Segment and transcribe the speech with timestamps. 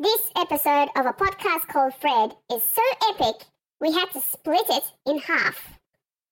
[0.00, 3.42] This episode of a podcast called Fred is so epic,
[3.82, 5.78] we had to split it in half.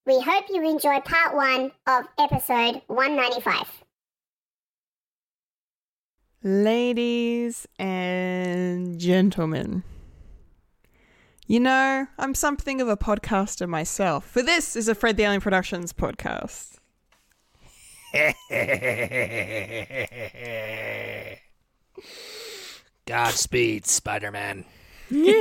[0.07, 3.85] We hope you enjoy part one of episode 195.
[6.43, 9.83] Ladies and gentlemen,
[11.47, 15.43] you know, I'm something of a podcaster myself, for this is a Fred the Alien
[15.43, 16.79] Productions podcast.
[23.09, 24.67] Godspeed, Spider Man.
[25.09, 25.41] Yeah!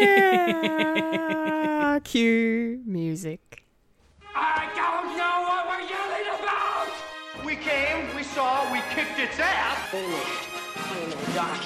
[2.06, 3.66] Cue music.
[4.34, 6.88] I don't know what we're yelling about!
[7.44, 9.94] We came, we saw, we kicked its ass.
[9.94, 10.25] Wait a minute.
[10.94, 11.60] Wait a minute, Doc.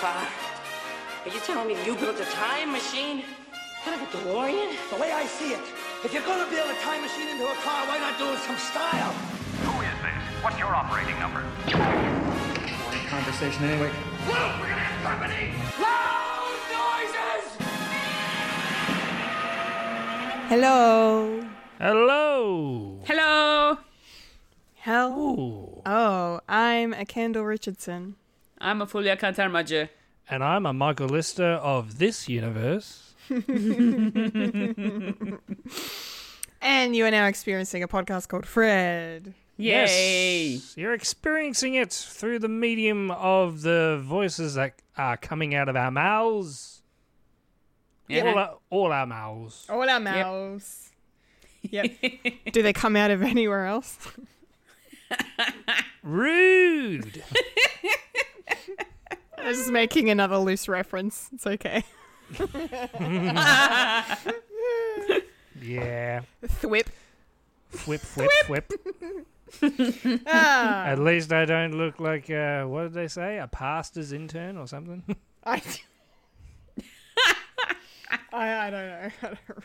[0.00, 0.26] Father,
[1.26, 3.22] are you telling me you built a time machine
[3.84, 4.72] Kind of a DeLorean?
[4.88, 5.60] The way I see it,
[6.02, 8.56] if you're gonna build a time machine into a car, why not do it some
[8.56, 9.12] style?
[9.60, 10.24] Who is this?
[10.42, 11.44] What's your operating number?
[11.68, 13.92] Boring conversation anyway.
[14.26, 15.52] Look, we're gonna have company!
[15.78, 17.44] Loud noises!
[20.48, 21.44] Hello.
[21.78, 23.00] Hello.
[23.04, 23.78] Hello,
[24.76, 25.10] Hell.
[25.10, 25.82] Ooh.
[25.84, 28.16] Oh, I'm a Kendall Richardson.
[28.58, 29.90] I'm a Fulia Kantarmaja.
[30.30, 33.12] And I'm a Michael Lister of this universe.
[36.66, 39.34] And you are now experiencing a podcast called Fred.
[39.58, 40.46] Yay!
[40.54, 40.74] Yes.
[40.78, 45.90] You're experiencing it through the medium of the voices that are coming out of our
[45.90, 46.82] mouths.
[48.10, 49.66] All, our, all our mouths.
[49.68, 50.90] All our mouths.
[51.62, 51.92] Yep.
[52.52, 53.98] Do they come out of anywhere else?
[56.02, 57.22] Rude.
[59.38, 61.28] I was just making another loose reference.
[61.32, 61.84] It's okay.
[65.60, 66.22] yeah.
[66.42, 66.86] Thwip.
[67.86, 68.72] Whip, whip, whip.
[70.26, 73.38] Ah, At least I don't look like, uh, what did they say?
[73.38, 75.02] A pastor's intern or something?
[75.44, 75.62] I,
[78.32, 78.96] I, I don't know.
[79.22, 79.64] I don't remember.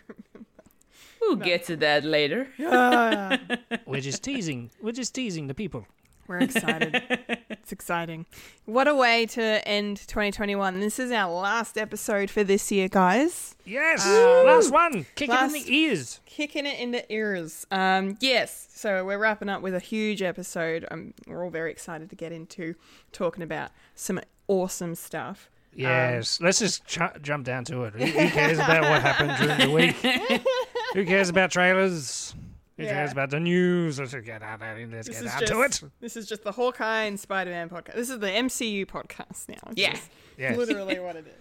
[1.21, 2.47] We'll get to that later.
[2.65, 3.37] Ah,
[3.85, 4.71] We're just teasing.
[4.81, 5.85] We're just teasing the people.
[6.29, 7.01] We're excited.
[7.61, 8.25] It's exciting.
[8.65, 10.79] What a way to end 2021.
[10.79, 13.55] This is our last episode for this year, guys.
[13.63, 14.03] Yes.
[14.07, 15.05] Last one.
[15.15, 16.19] Kick it Last- in the ears.
[16.25, 17.67] Kicking it in the ears.
[17.69, 20.87] Um, yes, so we're wrapping up with a huge episode.
[20.89, 22.73] Um, we're all very excited to get into
[23.11, 25.51] talking about some awesome stuff.
[25.73, 27.93] Yes, let's just ch- jump down to it.
[27.93, 30.41] Who, who cares about what happened during the week?
[30.95, 32.33] who cares about trailers?
[32.79, 32.93] Who Yeah.
[32.93, 33.99] cares about the news?
[33.99, 34.87] Let's get out there.
[34.89, 35.91] Let's This get out just to it.
[35.99, 37.95] this is just the Hawkeye and Spider Man podcast.
[37.95, 39.71] This is the MCU podcast now.
[39.71, 39.97] It's Yeah.
[40.37, 40.55] Yes.
[40.57, 41.33] literally what it is.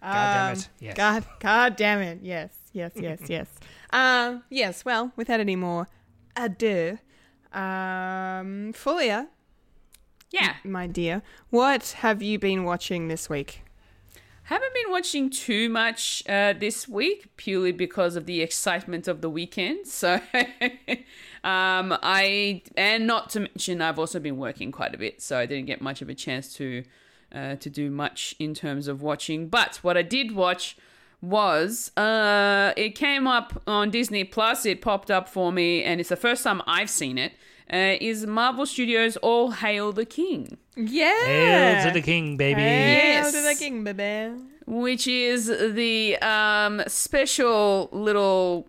[0.00, 0.68] God damn Um, it.
[0.78, 0.96] Yes.
[0.96, 2.20] God, God damn it.
[2.22, 3.48] Yes, yes, yes, yes.
[3.90, 4.84] Um, yes.
[4.84, 5.88] Well, without any more
[6.36, 6.98] ado,
[7.52, 9.26] um, Fulia,
[10.30, 10.54] Yeah.
[10.62, 13.63] my dear, what have you been watching this week?
[14.48, 19.30] Haven't been watching too much uh, this week purely because of the excitement of the
[19.30, 19.86] weekend.
[19.86, 20.20] So,
[21.44, 25.46] um, I and not to mention I've also been working quite a bit, so I
[25.46, 26.84] didn't get much of a chance to
[27.34, 29.48] uh, to do much in terms of watching.
[29.48, 30.76] But what I did watch
[31.22, 34.66] was uh, it came up on Disney Plus.
[34.66, 37.32] It popped up for me, and it's the first time I've seen it.
[37.72, 40.58] Uh, is Marvel Studios All Hail the King?
[40.76, 41.24] Yeah.
[41.24, 42.60] Hail to the king, baby.
[42.60, 43.58] Hail to the Yes.
[43.58, 44.34] king, baby.
[44.66, 48.66] which is the um, special little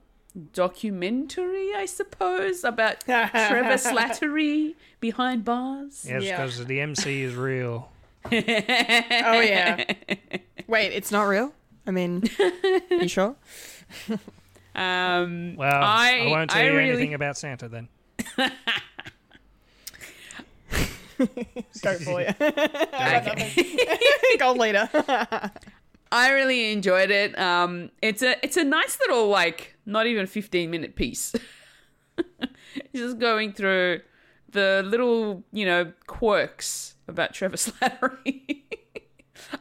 [0.53, 6.05] documentary, I suppose, about Trevor Slattery behind bars.
[6.07, 6.37] Yes, Yeah.
[6.45, 7.89] because the MC is real.
[8.25, 9.83] Oh yeah.
[10.67, 11.53] Wait, it's not real.
[11.87, 12.23] I mean,
[12.89, 13.35] you sure?
[14.75, 17.87] Um, Well, I, I, won't tell I you really, anything about Santa then.
[21.81, 22.21] Go for.
[22.21, 23.87] Okay.
[24.39, 24.89] Gold leader.
[26.11, 27.37] I really enjoyed it.
[27.37, 31.33] Um, it's a it's a nice little like not even fifteen minute piece.
[32.95, 34.01] Just going through
[34.49, 38.63] the little you know quirks about Trevor Slattery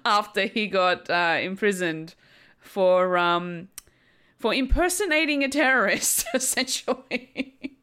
[0.05, 2.15] after he got uh, imprisoned
[2.59, 3.69] for um
[4.39, 7.74] for impersonating a terrorist essentially.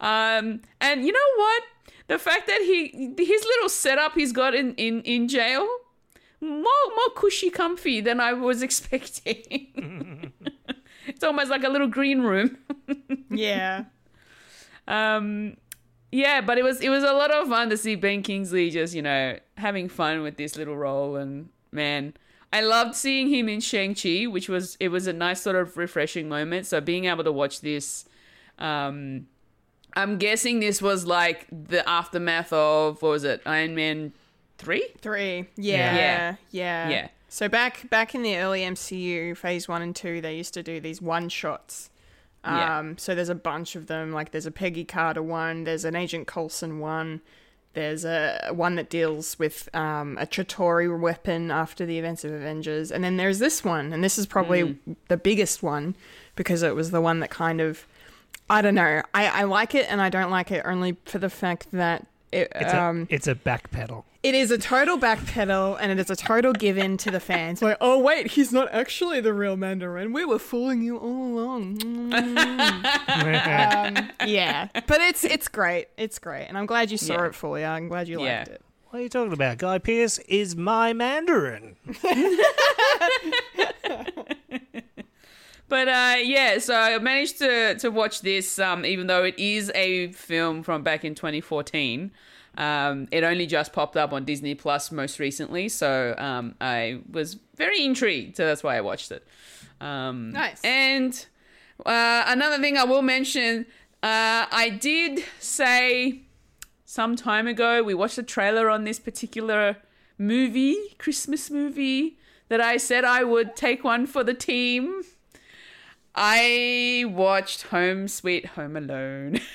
[0.00, 1.62] Um, and you know what?
[2.08, 5.66] The fact that he his little setup he's got in in in jail
[6.40, 10.32] more more cushy comfy than I was expecting.
[11.06, 12.58] it's almost like a little green room.
[13.30, 13.84] yeah.
[14.86, 15.56] Um
[16.12, 18.94] yeah, but it was it was a lot of fun to see Ben Kingsley just,
[18.94, 22.14] you know, having fun with this little role and man,
[22.52, 26.28] I loved seeing him in Shang-Chi, which was it was a nice sort of refreshing
[26.28, 26.66] moment.
[26.66, 28.04] So being able to watch this
[28.58, 29.26] um
[29.96, 34.12] I'm guessing this was like the aftermath of what was it, Iron Man
[34.58, 34.86] three.
[35.00, 35.48] Three.
[35.56, 35.76] Yeah.
[35.76, 35.96] Yeah.
[35.96, 36.36] Yeah.
[36.50, 36.88] Yeah.
[36.90, 37.08] Yeah.
[37.28, 40.80] So back back in the early MCU, phase one and two, they used to do
[40.80, 41.90] these one shots.
[42.44, 42.92] Um, Yeah.
[42.98, 44.12] so there's a bunch of them.
[44.12, 47.20] Like there's a Peggy Carter one, there's an Agent Coulson one,
[47.74, 52.92] there's a one that deals with um, a Chitauri weapon after the events of Avengers,
[52.92, 54.78] and then there's this one, and this is probably
[55.08, 55.96] the biggest one
[56.36, 57.86] because it was the one that kind of
[58.48, 59.02] I don't know.
[59.14, 62.50] I, I like it and I don't like it only for the fact that it,
[62.54, 64.04] It's um, a it's a backpedal.
[64.22, 67.62] it is a total backpedal and it is a total give in to the fans.
[67.62, 70.12] Like, oh wait, he's not actually the real Mandarin.
[70.12, 71.82] We were fooling you all along.
[72.12, 75.88] um, yeah, but it's it's great.
[75.96, 77.26] It's great, and I'm glad you saw Yeah.
[77.26, 77.64] it fully.
[77.64, 78.38] I'm glad you Yeah.
[78.40, 78.60] liked it.
[78.90, 79.58] What are you talking about?
[79.58, 81.76] Guy Pearce is my Mandarin.
[85.68, 89.70] But uh, yeah, so I managed to to watch this, um, even though it is
[89.74, 92.12] a film from back in 2014.
[92.58, 97.36] Um, it only just popped up on Disney Plus most recently, so um, I was
[97.54, 98.36] very intrigued.
[98.36, 99.26] So that's why I watched it.
[99.80, 100.64] Um, Nice.
[100.64, 101.26] And
[101.84, 103.66] uh, another thing I will mention,
[104.02, 106.22] uh, I did say
[106.84, 109.76] some time ago we watched a trailer on this particular
[110.16, 112.18] movie, Christmas movie,
[112.48, 115.02] that I said I would take one for the team.
[116.16, 119.40] I watched Home Sweet Home Alone.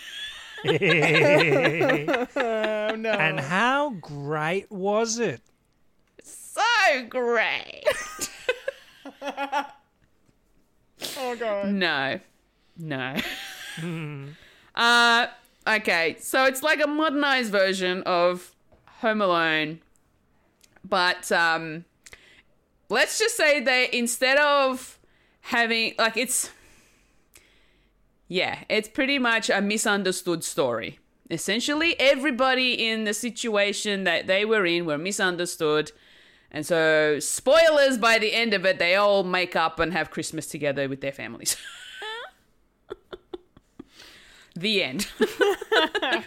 [0.63, 0.69] Oh
[2.95, 3.09] no!
[3.09, 5.41] And how great was it?
[6.23, 7.83] so great.
[9.23, 9.65] oh
[11.39, 11.69] god!
[11.69, 12.19] No.
[12.77, 13.15] No.
[14.75, 15.27] uh
[15.67, 18.53] okay, so it's like a modernized version of
[18.99, 19.79] Home Alone.
[20.87, 21.85] But um
[22.89, 24.99] let's just say they instead of
[25.41, 26.49] having like it's
[28.31, 30.99] yeah, it's pretty much a misunderstood story.
[31.29, 35.91] Essentially, everybody in the situation that they were in were misunderstood.
[36.49, 40.47] And so, spoilers by the end of it, they all make up and have Christmas
[40.47, 41.57] together with their families.
[44.55, 45.07] the end.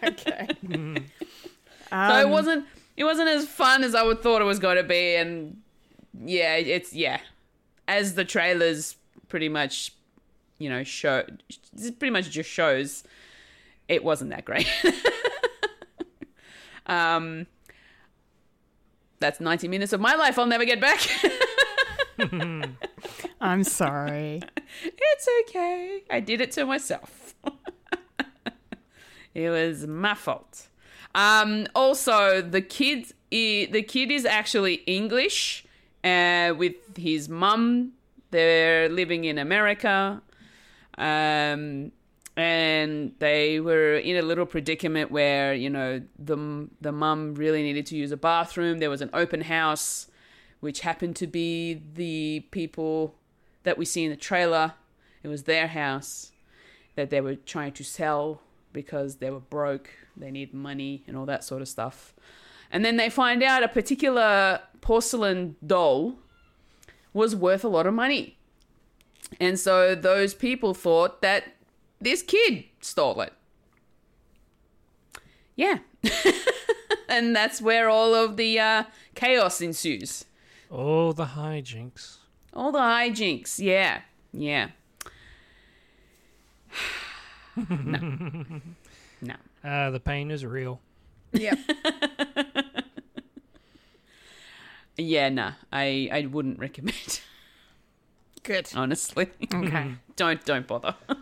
[0.02, 0.48] Okay.
[0.62, 4.76] so it um, wasn't it wasn't as fun as I would thought it was going
[4.76, 5.58] to be and
[6.24, 7.20] yeah, it's yeah.
[7.86, 8.96] As the trailers
[9.34, 9.92] pretty much
[10.58, 11.24] you know show
[11.98, 13.02] pretty much just shows
[13.88, 14.68] it wasn't that great.
[16.86, 17.48] um
[19.18, 21.00] that's 90 minutes of my life I'll never get back.
[23.40, 24.40] I'm sorry.
[24.84, 26.02] It's okay.
[26.10, 27.34] I did it to myself.
[29.34, 30.68] it was my fault.
[31.14, 35.64] Um, also, the kid, the kid is actually English,
[36.04, 37.94] uh, with his mum.
[38.34, 40.20] They're living in America,
[40.98, 41.92] um,
[42.36, 47.86] and they were in a little predicament where you know the the mum really needed
[47.86, 48.78] to use a bathroom.
[48.78, 50.08] There was an open house,
[50.58, 53.14] which happened to be the people
[53.62, 54.74] that we see in the trailer.
[55.22, 56.32] It was their house
[56.96, 58.40] that they were trying to sell
[58.72, 62.14] because they were broke, they need money, and all that sort of stuff.
[62.72, 66.16] And then they find out a particular porcelain doll
[67.14, 68.36] was worth a lot of money.
[69.40, 71.54] And so those people thought that
[72.00, 73.32] this kid stole it.
[75.56, 75.78] Yeah.
[77.08, 78.84] and that's where all of the uh,
[79.14, 80.26] chaos ensues.
[80.70, 82.18] Oh, the hijinks.
[82.52, 84.68] All the hijinks, yeah, yeah.
[87.56, 88.44] no,
[89.22, 89.34] no.
[89.62, 90.80] Uh, the pain is real.
[91.32, 91.58] Yep.
[94.96, 95.52] Yeah, nah.
[95.72, 97.20] I I wouldn't recommend.
[98.42, 98.70] Good.
[98.74, 99.94] Honestly, Okay.
[100.16, 100.94] don't don't bother.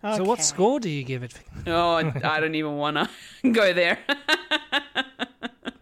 [0.00, 1.34] So, what score do you give it?
[1.66, 3.10] oh, I don't even wanna
[3.50, 3.98] go there.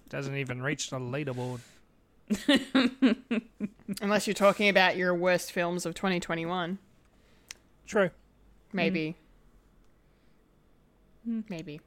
[0.08, 1.60] Doesn't even reach the leaderboard.
[4.00, 6.78] Unless you're talking about your worst films of 2021,
[7.86, 8.08] True.
[8.72, 9.16] maybe.
[11.26, 11.40] Hmm.
[11.50, 11.80] Maybe.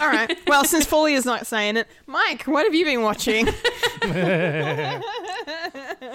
[0.00, 0.36] All right.
[0.46, 3.46] Well, since Foley is not saying it, Mike, what have you been watching?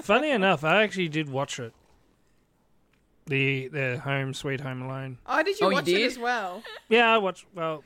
[0.03, 1.73] Funny enough, I actually did watch it.
[3.25, 5.17] The the Home Sweet Home Alone.
[5.25, 6.05] Oh, did you Oh, you watch it did?
[6.07, 6.61] as well?
[6.89, 7.45] Yeah, I watched.
[7.55, 7.83] Well,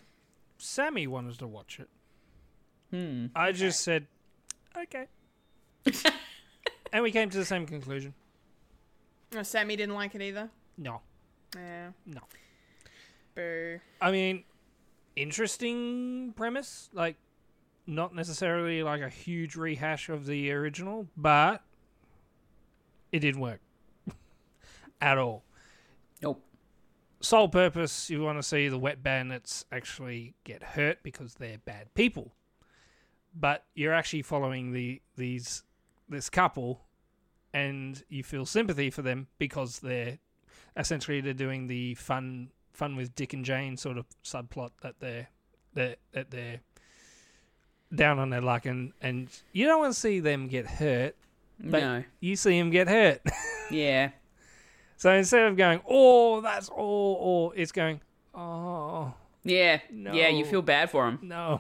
[0.58, 1.90] Sammy wanted to watch it.
[2.92, 3.28] Hmm.
[3.36, 4.08] I just said,
[4.76, 5.08] okay,
[6.94, 8.14] and we came to the same conclusion.
[9.36, 10.50] Oh, Sammy didn't like it either.
[10.78, 11.02] No,
[11.56, 11.90] Yeah.
[12.06, 12.22] no.
[13.36, 13.80] Boo.
[14.02, 14.44] I mean,
[15.18, 16.90] interesting premise.
[16.94, 17.18] Like,
[17.86, 21.64] not necessarily like a huge rehash of the original, but
[23.12, 23.62] it didn't work
[25.02, 25.44] at all.
[26.22, 26.44] Nope.
[27.22, 31.94] Sole purpose, you want to see the wet bandits actually get hurt because they're bad
[31.94, 32.34] people.
[33.34, 35.64] but you're actually following the these
[36.10, 36.82] this couple,
[37.54, 40.20] and you feel sympathy for them because they're
[40.76, 45.28] essentially they're doing the fun fun with Dick and Jane sort of subplot that they're
[45.74, 46.62] that that they're
[47.94, 51.16] down on their luck, and and you don't want to see them get hurt,
[51.60, 52.04] but no.
[52.20, 53.22] you see them get hurt.
[53.70, 54.12] Yeah.
[54.96, 58.00] so instead of going, oh, that's all, or it's going,
[58.34, 59.14] oh.
[59.44, 59.82] Yeah.
[59.92, 61.20] Yeah, you feel bad for him.
[61.22, 61.60] No.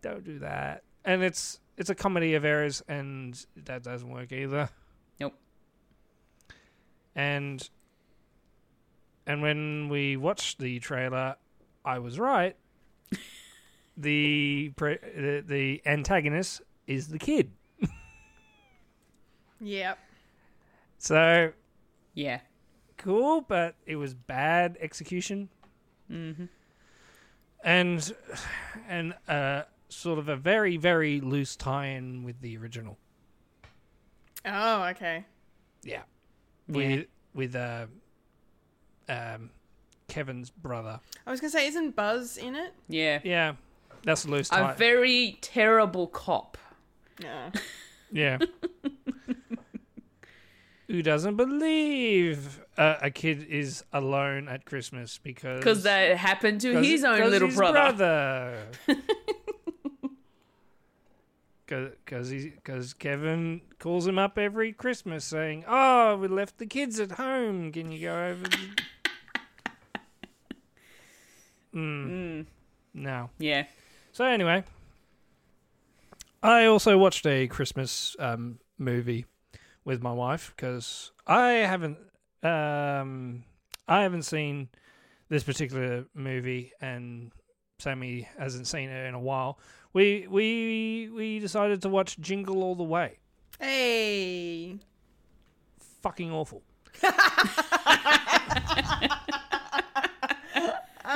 [0.00, 0.82] Don't do that.
[1.04, 4.70] And it's it's a comedy of errors and that doesn't work either.
[5.20, 5.34] Nope.
[7.14, 7.68] And
[9.26, 11.36] and when we watched the trailer,
[11.84, 12.56] I was right.
[13.96, 17.50] the pre- the, the antagonist is the kid.
[19.60, 19.98] Yep.
[20.98, 21.52] So
[22.14, 22.40] Yeah.
[22.96, 25.48] cool, but it was bad execution.
[26.10, 26.44] Mm-hmm.
[27.62, 28.12] And
[28.88, 32.98] and uh sort of a very very loose tie-in with the original.
[34.44, 35.24] Oh, okay.
[35.82, 36.02] Yeah.
[36.68, 36.76] Yeah.
[36.76, 37.86] With with uh
[39.08, 39.50] um
[40.08, 41.00] Kevin's brother.
[41.26, 42.72] I was gonna say, isn't Buzz in it?
[42.88, 43.20] Yeah.
[43.24, 43.54] Yeah.
[44.04, 44.74] That's a loose A tie.
[44.74, 46.58] very terrible cop.
[47.22, 47.50] No.
[48.12, 48.38] yeah.
[50.88, 56.74] Who doesn't believe uh, a kid is alone at Christmas because Because that happened to
[56.74, 58.66] 'cause- his own 'cause little his brother.
[61.66, 67.12] Because because Kevin calls him up every Christmas saying, "Oh, we left the kids at
[67.12, 67.72] home.
[67.72, 68.58] Can you go over?" to-"
[71.74, 72.46] mm.
[72.94, 73.30] No.
[73.38, 73.64] Yeah.
[74.12, 74.64] So anyway,
[76.42, 79.26] I also watched a Christmas um, movie
[79.84, 81.98] with my wife because I haven't
[82.42, 83.44] um,
[83.88, 84.68] I haven't seen
[85.28, 87.32] this particular movie and
[87.78, 89.58] Sammy hasn't seen it in a while.
[89.92, 93.18] We we we decided to watch Jingle All the Way.
[93.58, 94.78] Hey.
[96.02, 96.62] Fucking awful.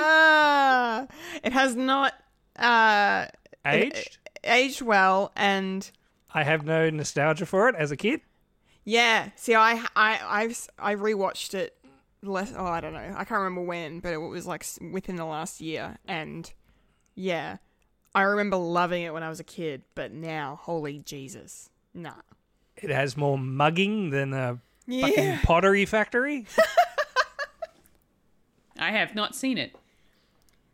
[0.01, 1.07] Ah,
[1.43, 2.15] it has not
[2.59, 3.27] uh
[3.65, 4.19] Aged.
[4.45, 5.91] aged well, and
[6.33, 8.21] I have no nostalgia for it as a kid.
[8.85, 9.31] yeah.
[9.37, 11.75] See, I I I've I rewatched it.
[12.23, 12.53] Less.
[12.57, 13.15] Oh, I don't know.
[13.17, 16.51] I can't remember when, but it was like within the last year, and
[17.15, 17.59] yeah,
[18.15, 19.83] I remember loving it when I was a kid.
[19.95, 22.13] But now, holy Jesus, nah.
[22.77, 25.07] It has more mugging than a Yeah.
[25.07, 26.47] fucking pottery factory.
[28.79, 29.75] I have not seen it.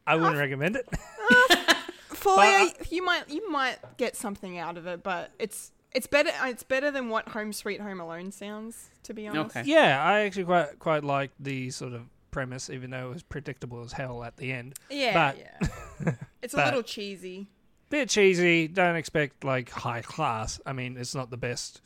[0.06, 0.88] I wouldn't recommend it.
[2.08, 6.62] Folio, you might you might get something out of it, but it's it's better it's
[6.62, 8.90] better than what Home Sweet Home Alone sounds.
[9.04, 9.68] To be honest, Okay.
[9.70, 13.82] Yeah, I actually quite quite like the sort of premise, even though it was predictable
[13.84, 14.74] as hell at the end.
[14.90, 16.12] yeah, But- yeah.
[16.42, 17.46] It's a but- little cheesy.
[17.90, 18.66] Bit cheesy.
[18.68, 20.60] Don't expect like high class.
[20.66, 21.80] I mean, it's not the best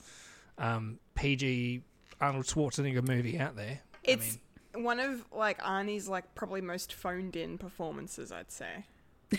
[0.57, 1.83] um, PG
[2.21, 3.81] Arnold Schwarzenegger movie out there.
[4.05, 4.39] It's
[4.83, 8.85] one of like Arnie's like probably most phoned in performances, I'd say.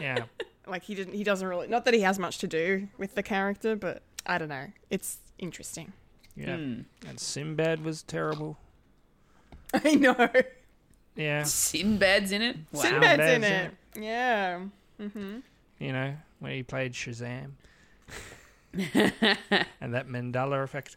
[0.00, 0.24] Yeah,
[0.66, 3.22] Like he didn't he doesn't really not that he has much to do with the
[3.22, 4.68] character, but I don't know.
[4.88, 5.92] It's interesting.
[6.34, 6.56] yeah.
[6.56, 6.80] Hmm.
[7.06, 8.56] And Sinbad was terrible.
[9.74, 10.28] I know.
[11.16, 12.56] Yeah, Sinbad's in it.
[12.72, 12.80] Wow.
[12.80, 14.02] Sinbad's in Sinbad's it.
[14.02, 14.60] Yeah.
[15.78, 17.50] you know when he played Shazam,
[18.72, 20.96] and that Mandela effect.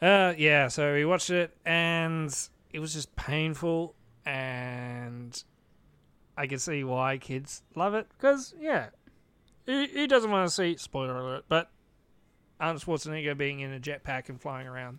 [0.00, 0.68] Uh, yeah.
[0.68, 2.34] So we watched it, and
[2.72, 3.94] it was just painful,
[4.26, 5.42] and
[6.36, 8.86] I can see why kids love it because yeah,
[9.66, 11.70] who, who doesn't want to see spoiler alert, but
[12.60, 14.98] Arnold Schwarzenegger being in a jetpack and flying around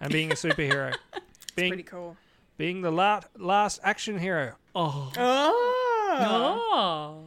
[0.00, 0.94] and being a superhero,
[1.54, 2.16] being Pretty cool.
[2.56, 4.54] being the last last action hero.
[4.74, 5.72] Oh, Oh.
[6.18, 7.24] Oh.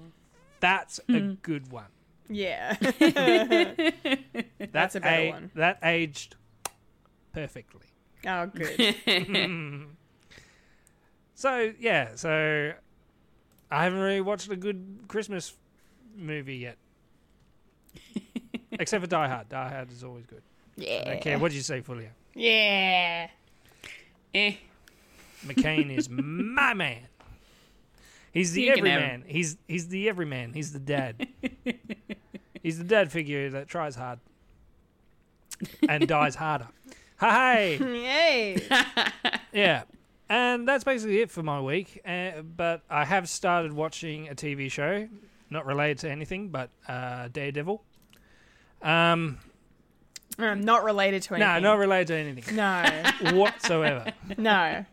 [0.60, 1.34] that's a hmm.
[1.41, 1.86] good one.
[2.31, 2.75] Yeah.
[4.72, 5.51] That's a better a- one.
[5.55, 6.36] That aged
[7.34, 7.88] perfectly.
[8.28, 8.96] Oh good.
[11.36, 12.74] So yeah, so
[13.72, 15.54] I haven't really watched a good Christmas
[16.18, 16.78] movie yet,
[18.74, 19.48] except for Die Hard.
[19.48, 20.42] Die Hard is always good.
[20.78, 21.04] I Yeah.
[21.06, 22.10] don't care what did you say, Fulia.
[22.36, 23.30] Yeah.
[24.34, 24.56] Eh.
[25.46, 27.04] McClane is my man.
[28.34, 29.24] He's the You can have everyman.
[29.26, 30.52] He's he's the everyman.
[30.52, 31.26] He's the dad.
[32.62, 34.20] he's the dad figure that tries hard
[35.88, 36.68] and dies harder.
[37.20, 37.78] Hey.
[37.82, 38.68] Yay.
[39.52, 39.84] Yeah.
[40.30, 42.02] And that's basically it for my week.
[42.06, 45.08] Uh, but I have started watching a TV show,
[45.50, 47.84] not related to anything, but uh, Daredevil.
[48.84, 49.40] Um,
[50.38, 51.52] Um, not related to anything.
[51.54, 52.84] no, not related to anything No.
[53.34, 54.14] whatsoever.
[54.38, 54.86] no.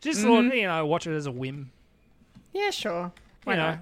[0.00, 1.70] Just thought, you know, watch it as a whim.
[2.54, 3.12] Yeah, sure.
[3.44, 3.78] Why you know, not?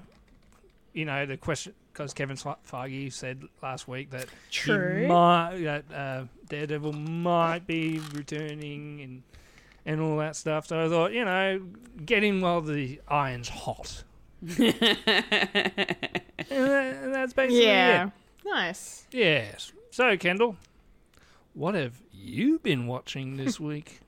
[0.92, 5.06] you know, the question because Kevin Feige said last week that True.
[5.08, 9.22] might, that uh, Daredevil might be returning and
[9.84, 10.66] and all that stuff.
[10.68, 11.60] So I thought, you know,
[12.06, 14.04] get in while the iron's hot.
[14.42, 18.06] and that- and that's basically Yeah.
[18.06, 18.12] it.
[18.44, 19.06] Nice.
[19.10, 19.72] Yes.
[19.90, 20.56] So, Kendall,
[21.54, 24.00] what have you been watching this week?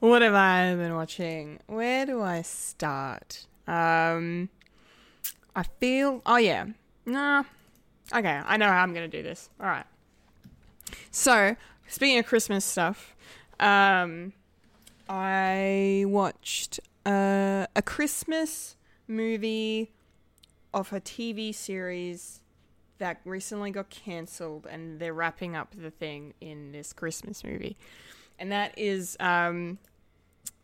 [0.00, 1.60] What have I been watching?
[1.66, 3.46] Where do I start?
[3.66, 4.48] Um,
[5.56, 6.22] I feel.
[6.24, 6.66] Oh yeah.
[7.04, 7.42] Nah.
[8.14, 9.50] Okay, I know how I'm gonna do this.
[9.60, 9.86] All right.
[11.10, 11.56] So,
[11.88, 13.16] speaking of Christmas stuff,
[13.58, 14.32] um,
[15.08, 18.76] I watched uh, a Christmas
[19.08, 19.90] movie
[20.72, 22.42] of a TV series
[22.98, 27.76] that recently got cancelled, and they're wrapping up the thing in this Christmas movie
[28.38, 29.78] and that is um,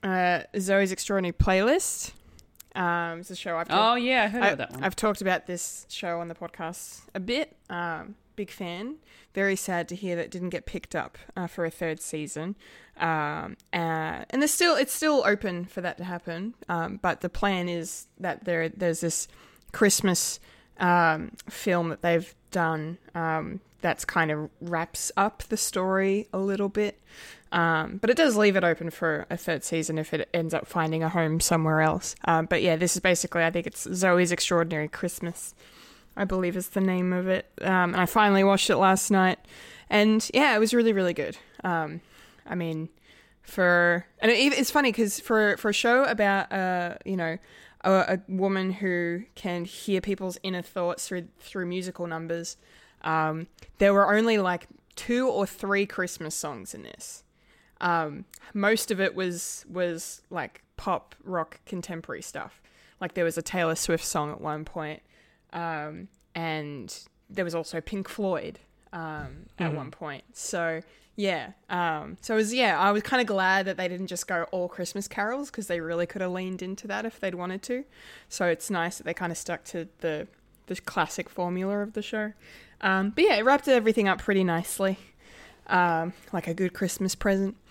[0.03, 2.13] uh, Zoe's Extraordinary Playlist.
[2.75, 4.85] Um, it's a show I've Oh talked, yeah, I heard I, that one.
[4.85, 7.57] I've talked about this show on the podcast a bit.
[7.69, 8.97] Um, big fan.
[9.35, 12.57] Very sad to hear that it didn't get picked up uh, for a third season.
[12.99, 16.55] Um, uh, and there's still it's still open for that to happen.
[16.69, 19.29] Um, but the plan is that there there's this
[19.73, 20.41] Christmas
[20.79, 26.69] um, film that they've done um, that's kind of wraps up the story a little
[26.69, 27.01] bit.
[27.53, 30.67] Um, but it does leave it open for a third season if it ends up
[30.67, 32.17] finding a home somewhere else.
[32.25, 35.55] Um, but yeah, this is basically, I think it's Zoe's Extraordinary Christmas,
[36.17, 37.53] I believe is the name of it.
[37.61, 39.39] Um, and I finally watched it last night.
[39.91, 41.37] And yeah, it was really, really good.
[41.63, 42.01] Um,
[42.47, 42.89] I mean,
[43.43, 47.37] for, and it, it's funny because for, for a show about, uh, you know,
[47.85, 52.57] a, a woman who can hear people's inner thoughts through, through musical numbers,
[53.03, 57.22] um, there were only like two or three Christmas songs in this.
[57.83, 58.25] Um,
[58.55, 62.63] most of it was was like pop rock contemporary stuff.
[63.01, 65.03] Like there was a Taylor Swift song at one point,
[65.53, 66.97] um, and
[67.29, 68.61] there was also Pink Floyd
[68.93, 70.25] um, at one point.
[70.33, 70.83] So
[71.17, 72.79] yeah, um, so it was yeah.
[72.79, 75.81] I was kind of glad that they didn't just go all Christmas carols because they
[75.81, 77.85] really could have leaned into that if they'd wanted to.
[78.29, 80.29] So it's nice that they kind of stuck to the
[80.67, 82.33] the classic formula of the show.
[82.81, 84.99] Um, but yeah, it wrapped everything up pretty nicely,
[85.67, 87.57] um, like a good Christmas present.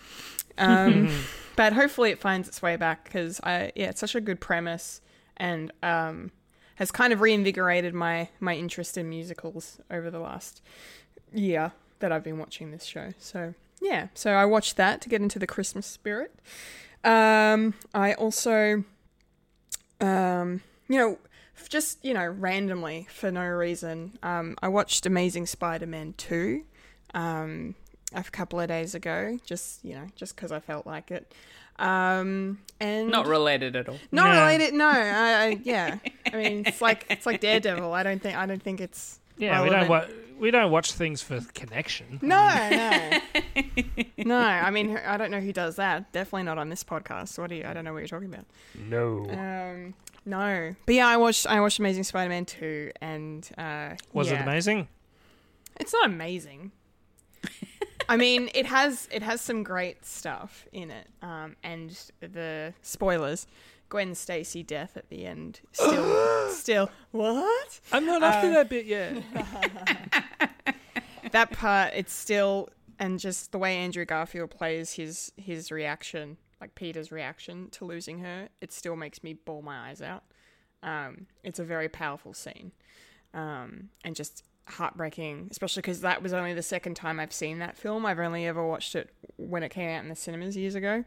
[0.58, 1.10] Um,
[1.56, 5.02] but hopefully it finds its way back because I yeah, it's such a good premise
[5.38, 6.32] and um,
[6.76, 10.62] has kind of reinvigorated my my interest in musicals over the last
[11.34, 13.14] year that I've been watching this show.
[13.18, 16.34] So yeah, so I watched that to get into the Christmas spirit.
[17.04, 18.84] Um, I also,
[20.00, 21.18] um, you know,
[21.70, 26.64] just you know, randomly for no reason, um, I watched Amazing Spider-Man two,
[27.14, 27.76] um,
[28.14, 29.38] a couple of days ago.
[29.46, 31.34] Just you know, just because I felt like it.
[31.80, 33.98] Um, and Not related at all.
[34.12, 34.42] not No.
[34.42, 34.74] related.
[34.76, 35.98] No, I, I yeah.
[36.32, 37.92] I mean, it's like it's like Daredevil.
[37.94, 40.10] I don't think I don't think it's Yeah, we don't relevant.
[40.12, 42.20] wa- we don't watch things for connection.
[42.22, 42.38] No,
[42.72, 43.20] no,
[44.18, 44.38] no.
[44.38, 46.12] I mean, I don't know who does that.
[46.12, 47.38] Definitely not on this podcast.
[47.40, 47.64] What do you?
[47.66, 48.46] I don't know what you're talking about.
[48.76, 49.28] No.
[49.30, 49.94] Um,
[50.26, 50.76] no.
[50.86, 54.88] But yeah, I watched I watched Amazing Spider-Man two, and uh, Was it amazing?
[55.80, 56.72] It's not amazing.
[58.12, 63.48] I mean, it has it has some great stuff in it, um, and the spoilers.
[63.88, 65.62] Gwen Stacy death at the end.
[65.72, 67.80] Still, still what?
[67.92, 69.24] I'm not up to that bit yet.
[71.32, 72.70] that part it's still
[73.00, 78.20] and just the way Andrew Garfield plays his his reaction, like Peter's reaction to losing
[78.20, 80.24] her, it still makes me bawl my eyes out.
[80.84, 82.74] Um, it's a very powerful scene,
[83.34, 87.78] um, and just heartbreaking, especially because that was only the second time I've seen that
[87.78, 88.06] film.
[88.06, 91.04] I've only ever watched it when it came out in the cinemas years ago.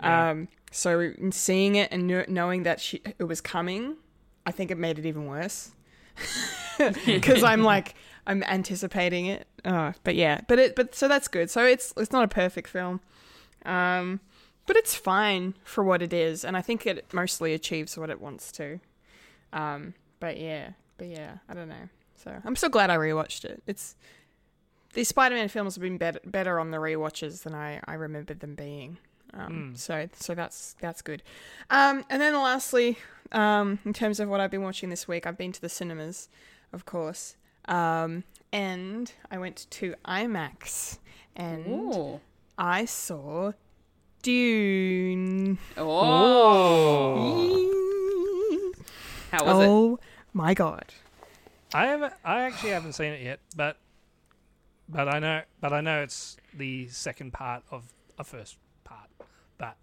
[0.00, 3.96] Um, so seeing it and knowing that she it was coming,
[4.44, 5.70] I think it made it even worse
[7.06, 7.94] because I'm like
[8.26, 9.46] I'm anticipating it.
[9.64, 11.50] Oh, but yeah, but it but so that's good.
[11.50, 13.00] So it's it's not a perfect film,
[13.64, 14.20] um,
[14.66, 18.20] but it's fine for what it is, and I think it mostly achieves what it
[18.20, 18.80] wants to.
[19.52, 21.88] Um, but yeah, but yeah, I don't know.
[22.16, 23.62] So I'm so glad I rewatched it.
[23.66, 23.94] It's
[24.94, 28.54] these Spider-Man films have been better better on the rewatches than I I remembered them
[28.54, 28.98] being.
[29.34, 31.22] Um, So so that's that's good.
[31.70, 32.98] Um, and then lastly,
[33.32, 36.28] um, in terms of what I've been watching this week, I've been to the cinemas,
[36.72, 40.98] of course, um, and I went to IMAX,
[41.34, 42.20] and Ooh.
[42.56, 43.52] I saw
[44.22, 45.58] Dune.
[45.76, 47.62] Oh.
[49.32, 49.68] How was it?
[49.68, 49.98] oh
[50.32, 50.94] my god!
[51.74, 52.12] I haven't.
[52.24, 53.76] I actually haven't seen it yet, but
[54.88, 55.42] but I know.
[55.60, 59.08] But I know it's the second part of a first part.
[59.58, 59.76] But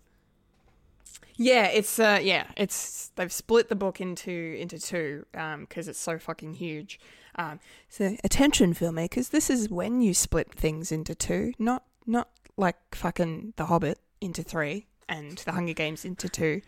[1.35, 5.99] Yeah, it's uh yeah, it's they've split the book into into two um because it's
[5.99, 6.99] so fucking huge.
[7.35, 12.77] Um so attention filmmakers, this is when you split things into two, not not like
[12.95, 16.61] fucking The Hobbit into 3 and The Hunger Games into 2.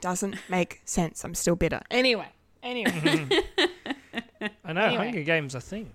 [0.00, 1.24] Doesn't make sense.
[1.24, 1.80] I'm still bitter.
[1.90, 2.28] Anyway,
[2.62, 3.28] anyway.
[4.64, 5.04] I know Anyway.
[5.06, 5.92] Hunger Games a thing.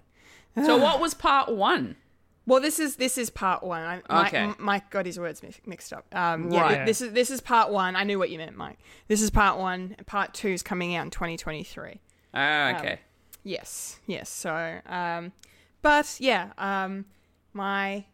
[0.65, 1.95] So what was part one?
[2.45, 3.81] Well, this is this is part one.
[3.83, 4.37] I, Mike, Okay.
[4.43, 6.05] M- Mike got his words mi- mixed up.
[6.13, 6.75] Um, yeah, Right.
[6.77, 7.95] th- this is this is part one.
[7.95, 8.79] I knew what you meant, Mike.
[9.07, 9.95] This is part one.
[9.97, 12.01] and Part two is coming out in 2023.
[12.33, 12.99] Ah, okay.
[13.43, 14.29] Yes, yes.
[14.29, 15.31] So, um,
[15.81, 17.05] but yeah, um,
[17.53, 18.05] my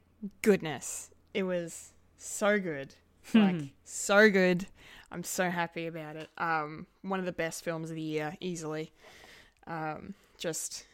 [0.41, 2.95] goodness, it was so good,
[3.33, 4.67] like so good.
[5.11, 6.29] I'm so happy about it.
[6.37, 8.91] Um, one of the best films of the year, easily.
[9.67, 10.85] Um, just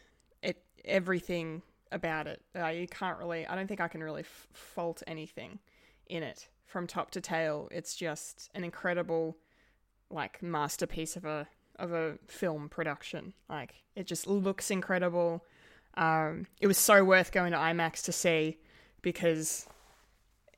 [0.41, 2.41] it, everything about it.
[2.57, 3.45] Uh, you can't really.
[3.47, 5.59] I don't think I can really f- fault anything
[6.07, 7.67] in it from top to tail.
[7.71, 9.37] It's just an incredible,
[10.09, 13.33] like masterpiece of a of a film production.
[13.49, 15.45] Like it just looks incredible.
[15.95, 18.57] Um, it was so worth going to IMAX to see
[19.03, 19.67] because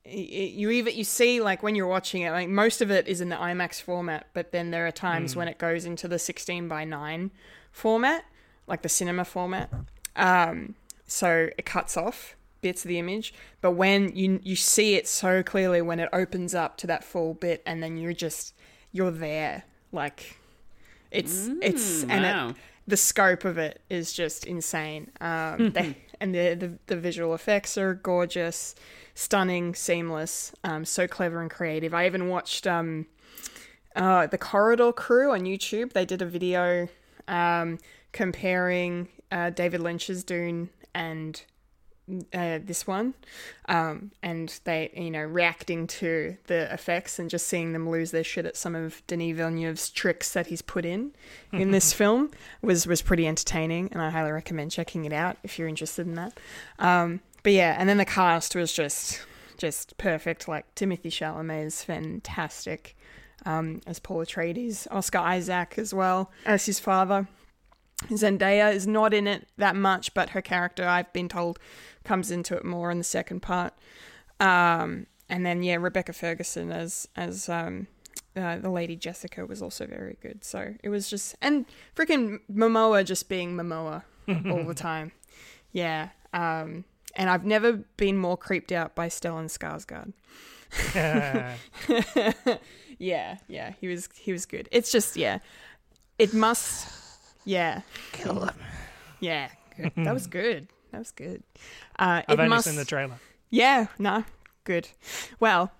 [0.05, 3.07] i- i- you even you see like when you're watching it, like most of it
[3.07, 6.19] is in the IMAX format, but then there are times when it goes into the
[6.19, 7.31] 16 by 9
[7.75, 8.23] format,
[8.67, 9.69] like the cinema format.
[10.15, 15.07] Um, so it cuts off bits of the image, but when you you see it
[15.07, 18.55] so clearly when it opens up to that full bit, and then you're just
[18.93, 20.37] you're there, like
[21.11, 22.49] it's it's and wow.
[22.49, 22.55] it,
[22.87, 25.11] the scope of it is just insane.
[25.19, 28.73] Um, they, and the, the the visual effects are gorgeous,
[29.15, 31.93] stunning, seamless, um, so clever and creative.
[31.93, 33.07] I even watched um,
[33.97, 35.91] uh, the Corridor Crew on YouTube.
[35.91, 36.87] They did a video
[37.27, 37.79] um,
[38.11, 41.41] comparing uh, David Lynch's Dune and
[42.33, 43.15] uh, this one,
[43.67, 48.23] um, and they, you know, reacting to the effects and just seeing them lose their
[48.23, 51.13] shit at some of Denis Villeneuve's tricks that he's put in
[51.51, 52.29] in this film
[52.61, 56.13] was was pretty entertaining, and I highly recommend checking it out if you're interested in
[56.13, 56.39] that.
[56.77, 59.21] Um, but yeah, and then the cast was just
[59.57, 60.47] just perfect.
[60.47, 62.95] Like Timothée Chalamet is fantastic
[63.45, 67.27] um, as Paul Atreides, Oscar Isaac as well as his father.
[68.09, 71.59] Zendaya is not in it that much, but her character, I've been told,
[72.03, 73.73] comes into it more in the second part.
[74.39, 77.87] Um, and then yeah, Rebecca Ferguson as as um,
[78.35, 80.43] uh, the lady Jessica was also very good.
[80.43, 85.13] So it was just and freaking Momoa just being Momoa all the time.
[85.71, 86.09] Yeah.
[86.33, 86.83] Um,
[87.15, 90.13] and I've never been more creeped out by Stellan Skarsgård.
[92.97, 94.67] yeah, yeah, he was he was good.
[94.71, 95.39] It's just yeah,
[96.19, 96.87] it must
[97.45, 97.81] yeah
[98.11, 98.55] kill him.
[99.19, 99.91] Yeah, good.
[99.95, 100.67] that was good.
[100.91, 101.43] That was good.
[101.99, 103.15] Uh, I've it only must, seen the trailer.
[103.49, 104.23] yeah, no,
[104.63, 104.89] good.
[105.39, 105.71] Well,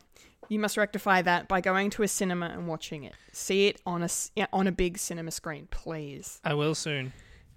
[0.50, 3.14] you must rectify that by going to a cinema and watching it.
[3.32, 4.10] See it on a
[4.54, 6.40] on a big cinema screen, please.
[6.44, 7.14] I will soon.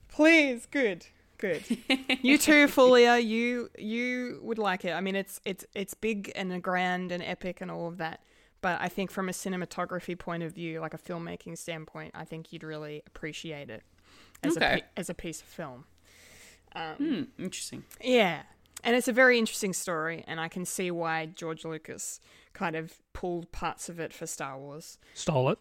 [0.09, 1.07] Please, good,
[1.39, 1.65] good.
[2.23, 3.23] you too, Fulia.
[3.23, 4.93] You you would like it.
[4.93, 8.21] I mean, it's it's it's big and grand and epic and all of that.
[8.61, 12.53] But I think from a cinematography point of view, like a filmmaking standpoint, I think
[12.53, 13.83] you'd really appreciate it
[14.43, 14.81] as a Okay.
[14.81, 15.85] pi- as a piece of film.
[16.75, 17.85] Hmm, interesting.
[18.03, 18.43] Yeah.
[18.85, 22.21] And it's a very interesting story, and I can see why George Lucas
[22.53, 24.99] kind of pulled parts of it for Star Wars.
[25.15, 25.59] Stole it.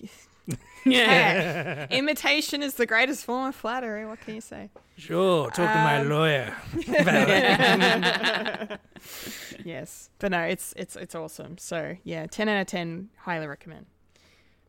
[0.86, 1.86] Yeah.
[1.90, 4.06] Imitation is the greatest form of flattery.
[4.06, 4.70] What can you say?
[4.96, 6.56] Sure, talk to my lawyer.
[9.64, 10.10] Yes.
[10.18, 11.58] But no, it's it's it's awesome.
[11.58, 13.86] So yeah, ten out of ten, highly recommend.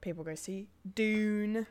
[0.01, 1.67] People go see Dune.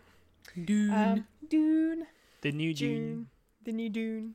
[0.64, 0.94] Dune.
[0.94, 2.06] Um, Dune.
[2.40, 2.96] The new June.
[2.96, 3.26] Dune.
[3.64, 4.34] The new Dune.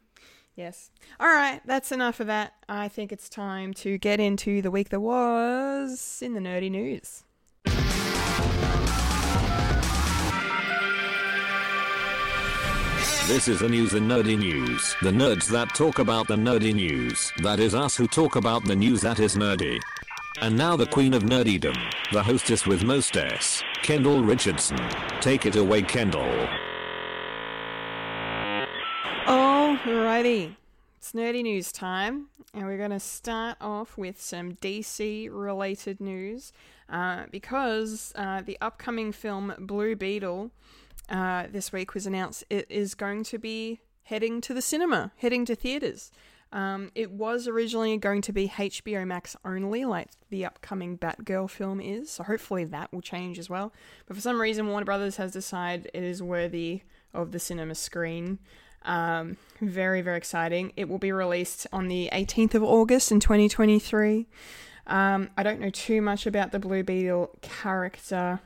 [0.55, 0.91] Yes.
[1.19, 2.53] All right, that's enough of that.
[2.69, 7.24] I think it's time to get into the week that was in the nerdy news.
[13.27, 14.95] This is the news in nerdy news.
[15.01, 17.33] The nerds that talk about the nerdy news.
[17.41, 19.79] That is us who talk about the news that is nerdy.
[20.41, 21.75] And now the queen of nerdydom,
[22.13, 24.77] the hostess with most S, Kendall Richardson.
[25.21, 26.47] Take it away, Kendall.
[29.25, 30.53] Alrighty.
[30.99, 36.53] It's nerdy news time, and we're going to start off with some DC related news
[36.91, 40.51] uh, because uh, the upcoming film Blue Beetle
[41.09, 45.45] uh, this week was announced it is going to be heading to the cinema, heading
[45.45, 46.11] to theaters.
[46.51, 51.81] Um, it was originally going to be HBO Max only, like the upcoming Batgirl film
[51.81, 53.73] is, so hopefully that will change as well.
[54.05, 58.39] But for some reason, Warner Brothers has decided it is worthy of the cinema screen.
[58.83, 60.71] Um, very, very exciting.
[60.77, 64.27] It will be released on the 18th of August in 2023.
[64.87, 68.39] Um, I don't know too much about the Blue Beetle character.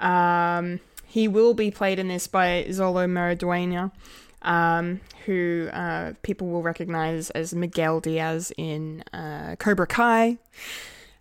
[0.00, 3.92] Um, he will be played in this by Xolo Maridueña,
[4.42, 10.38] um, who uh, people will recognize as Miguel Diaz in uh, Cobra Kai.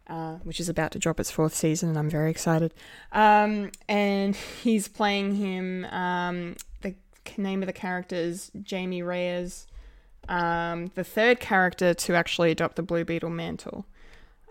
[0.06, 2.74] Uh, which is about to drop its fourth season, and I'm very excited.
[3.14, 5.86] Um, and he's playing him.
[5.86, 6.94] Um, the
[7.38, 9.66] name of the character is Jamie Reyes,
[10.28, 13.86] um, the third character to actually adopt the Blue Beetle mantle.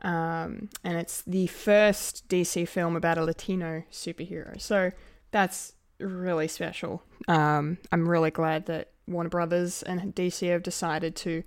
[0.03, 4.61] Um, and it's the first DC film about a Latino superhero.
[4.61, 4.93] So
[5.33, 7.03] that's really special.
[7.27, 11.43] Um, I'm really glad that Warner Brothers and DC have decided to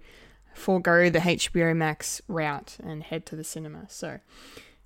[0.54, 3.86] forego the HBO Max route and head to the cinema.
[3.90, 4.20] So,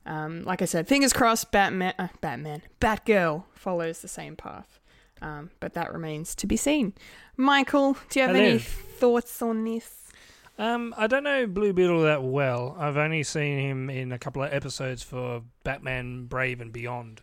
[0.06, 1.52] um, like I said, fingers crossed.
[1.52, 4.80] Batman, uh, Batman, Batgirl follows the same path,
[5.22, 6.94] um, but that remains to be seen.
[7.38, 8.50] Michael, do you have Hello.
[8.50, 9.96] any thoughts on this?
[10.58, 12.76] Um, I don't know Blue Beetle that well.
[12.78, 17.22] I've only seen him in a couple of episodes for Batman Brave and Beyond.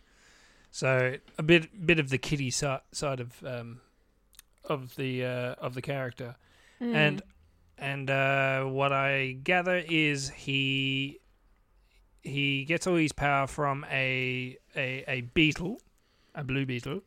[0.77, 3.81] So a bit bit of the kitty si- side of um,
[4.63, 6.35] of the uh, of the character,
[6.77, 6.95] Hmm.
[6.95, 7.21] and
[7.79, 11.19] and uh, what I gather is he
[12.21, 15.81] he gets all his power from a a, a beetle,
[16.35, 17.01] a blue beetle,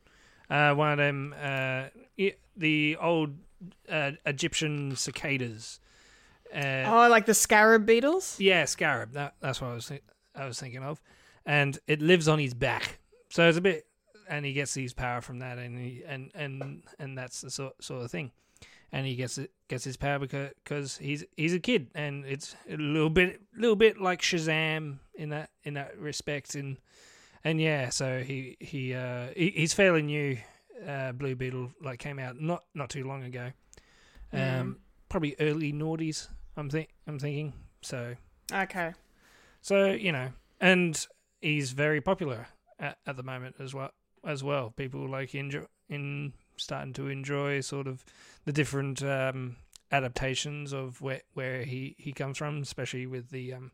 [0.50, 1.84] uh, one of them uh,
[2.56, 3.36] the old
[3.88, 5.78] uh, Egyptian cicadas.
[6.52, 8.34] Uh, oh, like the scarab beetles?
[8.40, 9.12] yeah, scarab.
[9.12, 10.00] That, that's what I was thi-
[10.34, 11.00] I was thinking of,
[11.46, 12.98] and it lives on his back,
[13.30, 13.86] so it's a bit,
[14.28, 17.82] and he gets his power from that, and he, and and and that's the sort
[17.82, 18.30] sort of thing,
[18.92, 22.54] and he gets it gets his power because cause he's he's a kid, and it's
[22.68, 26.76] a little bit little bit like Shazam in that in that respect, and
[27.42, 30.36] and yeah, so he he uh he, he's fairly new.
[30.86, 33.50] Uh, Blue Beetle like came out not not too long ago,
[34.32, 34.76] um, Mm.
[35.10, 36.28] probably early noughties.
[36.56, 38.16] I'm think I'm thinking so.
[38.50, 38.94] Okay.
[39.60, 41.06] So you know, and
[41.42, 42.46] he's very popular
[42.80, 43.92] at, at the moment as well.
[44.24, 48.04] As well, people like enjoy in starting to enjoy sort of
[48.44, 49.56] the different um,
[49.92, 53.70] adaptations of where where he, he comes from, especially with the um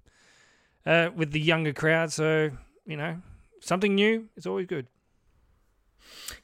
[0.85, 2.13] uh, with the younger crowd.
[2.13, 2.51] So
[2.85, 3.21] you know,
[3.61, 4.87] something new is always good.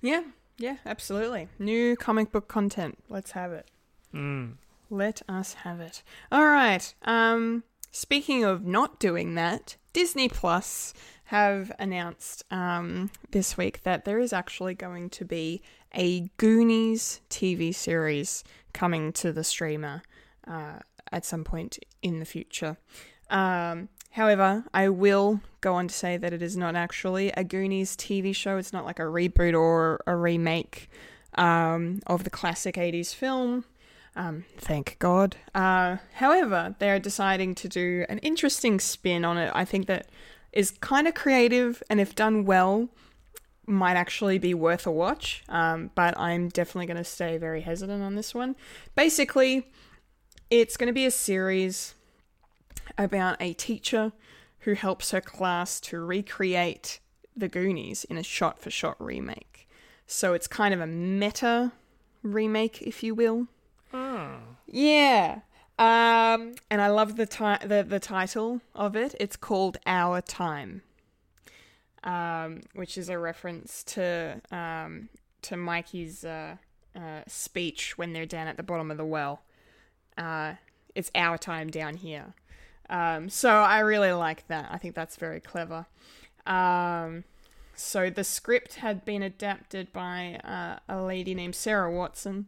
[0.01, 0.25] Yeah,
[0.59, 1.49] yeah, absolutely.
[1.59, 2.99] New comic book content.
[3.09, 3.71] Let's have it.
[4.13, 4.55] Mm.
[4.91, 6.03] Let us have it.
[6.31, 6.93] All right.
[7.03, 10.93] Um, speaking of not doing that, Disney Plus
[11.33, 15.63] have announced um, this week that there is actually going to be
[15.95, 20.03] a Goonies TV series coming to the streamer
[20.47, 22.77] uh, at some point in the future.
[23.31, 27.97] Um, however, I will go on to say that it is not actually a Goonies
[27.97, 28.59] TV show.
[28.59, 30.91] It's not like a reboot or a remake
[31.37, 33.65] um, of the classic 80s film.
[34.15, 35.37] Um, thank God.
[35.55, 39.51] Uh, however, they're deciding to do an interesting spin on it.
[39.55, 40.11] I think that
[40.53, 42.89] is kind of creative, and if done well,
[43.67, 45.45] might actually be worth a watch.
[45.49, 48.57] Um, but I'm definitely going to stay very hesitant on this one.
[48.95, 49.71] Basically,
[50.51, 51.95] it's going to be a series
[52.99, 54.13] about a teacher
[54.61, 57.01] who helps her class to recreate
[57.37, 59.69] the Goonies in a shot for shot remake.
[60.07, 61.73] So it's kind of a meta
[62.23, 63.47] remake, if you will.
[64.67, 65.41] Yeah.
[65.83, 69.17] Um, and I love the, ti- the the title of it.
[69.19, 70.83] It's called Our Time,
[72.05, 75.09] um, which is a reference to um,
[75.43, 76.59] to Mikey's uh,
[76.95, 79.43] uh, speech when they're down at the bottom of the well.
[80.17, 80.55] Uh,
[80.95, 82.35] it's our time down here.
[82.89, 84.69] Um, so I really like that.
[84.71, 85.87] I think that's very clever.
[86.47, 87.25] Um,
[87.75, 92.47] so the script had been adapted by uh, a lady named Sarah Watson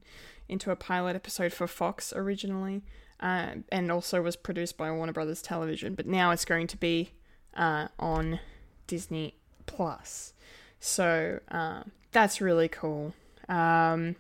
[0.49, 2.83] into a pilot episode for Fox originally,
[3.21, 5.95] uh, and also was produced by Warner Brothers Television.
[5.95, 7.13] But now it's going to be
[7.57, 8.41] uh, on
[8.87, 9.35] Disney
[9.67, 10.33] Plus.
[10.81, 13.15] So uh, that's really cool.
[13.49, 14.17] Um,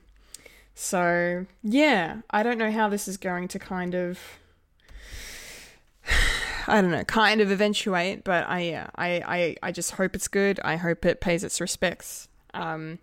[0.74, 4.18] so yeah, I don't know how this is going to kind of.
[6.66, 10.28] I don't know, kind of eventuate, but I yeah, I, I, I just hope it's
[10.28, 10.58] good.
[10.64, 13.00] I hope it pays its respects um,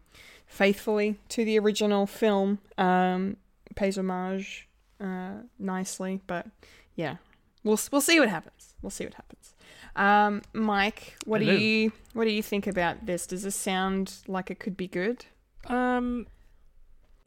[0.47, 3.38] faithfully to the original film, um,
[3.75, 4.67] pays homage
[5.02, 6.22] uh, nicely.
[6.28, 6.48] But
[6.96, 7.18] yeah,
[7.64, 8.76] we'll we'll see what happens.
[8.82, 9.54] We'll see what happens.
[9.96, 11.58] Um, Mike, what Hello.
[11.58, 13.28] do you what do you think about this?
[13.28, 15.26] Does this sound like it could be good?
[15.68, 16.28] Um,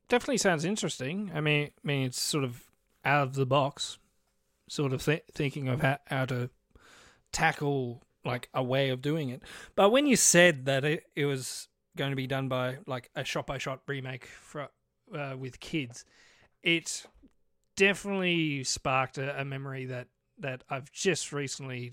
[0.08, 1.30] definitely sounds interesting.
[1.34, 2.64] I mean, I mean, it's sort of
[3.04, 3.98] out of the box,
[4.68, 6.50] sort of th- thinking of how, how to
[7.32, 9.42] tackle like a way of doing it.
[9.74, 13.24] But when you said that it, it was going to be done by like a
[13.24, 14.68] shot by shot remake for
[15.14, 16.04] uh, with kids,
[16.62, 17.04] it
[17.76, 20.08] definitely sparked a, a memory that
[20.38, 21.92] that I've just recently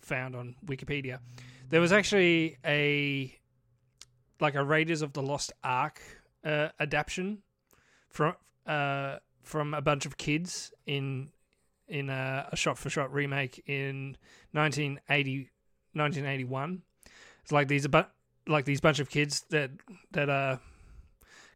[0.00, 1.20] found on Wikipedia.
[1.68, 3.38] There was actually a
[4.40, 6.00] like a Raiders of the Lost Ark
[6.44, 7.42] uh, adaptation
[8.08, 8.34] from
[8.66, 11.30] uh, from a bunch of kids in
[11.88, 14.16] in a, a shot for shot remake in
[14.52, 15.50] 1980,
[15.94, 16.82] 1981.
[17.42, 18.10] It's like these about
[18.46, 19.70] like these bunch of kids that
[20.12, 20.56] that uh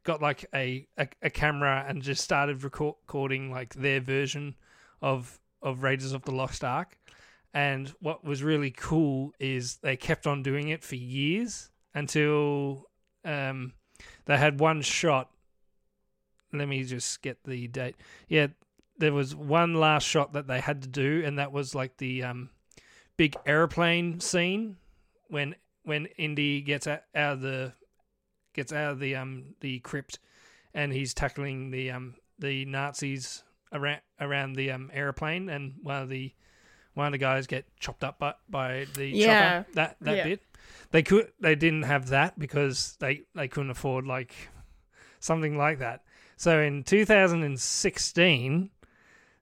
[0.06, 4.54] got like a, a, a camera and just started record, recording like their version
[5.02, 6.96] of of Raiders of the Lost Ark.
[7.52, 12.84] And what was really cool is they kept on doing it for years until
[13.24, 13.72] um,
[14.26, 15.30] they had one shot.
[16.52, 17.96] Let me just get the date.
[18.28, 18.48] Yeah,
[18.98, 22.22] there was one last shot that they had to do, and that was like the
[22.22, 22.50] um,
[23.16, 24.76] big airplane scene
[25.28, 27.72] when when Indy gets out, out of the
[28.56, 30.18] gets out of the um the crypt,
[30.74, 36.08] and he's tackling the um the Nazis around around the um airplane, and one of
[36.08, 36.32] the
[36.94, 39.60] one of the guys get chopped up by, by the Yeah.
[39.62, 39.66] chopper.
[39.74, 40.24] That that Yeah.
[40.24, 40.42] bit
[40.90, 44.34] they could they didn't have that because they they couldn't afford like
[45.20, 46.02] something like that.
[46.36, 48.70] So in 2016,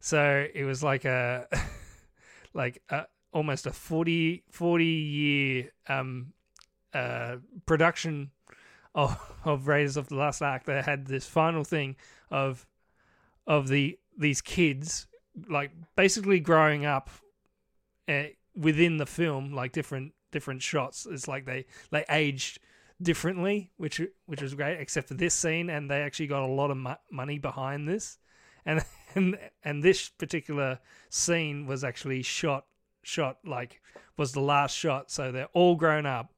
[0.00, 1.46] so it was like a
[2.55, 6.33] like a, almost a 40 40 year um
[6.92, 8.31] uh production
[8.94, 11.96] of of Raiders of the Lost Ark that had this final thing
[12.30, 12.66] of
[13.46, 15.07] of the these kids
[15.48, 17.11] like basically growing up
[18.09, 18.24] uh,
[18.57, 21.07] within the film like different different shots.
[21.11, 22.59] It's like they they aged
[23.02, 26.70] differently which which was great except for this scene and they actually got a lot
[26.70, 28.18] of mo- money behind this.
[28.64, 30.78] And and and this particular
[31.11, 32.66] scene was actually shot
[33.02, 33.80] shot like
[34.16, 36.33] was the last shot so they're all grown up.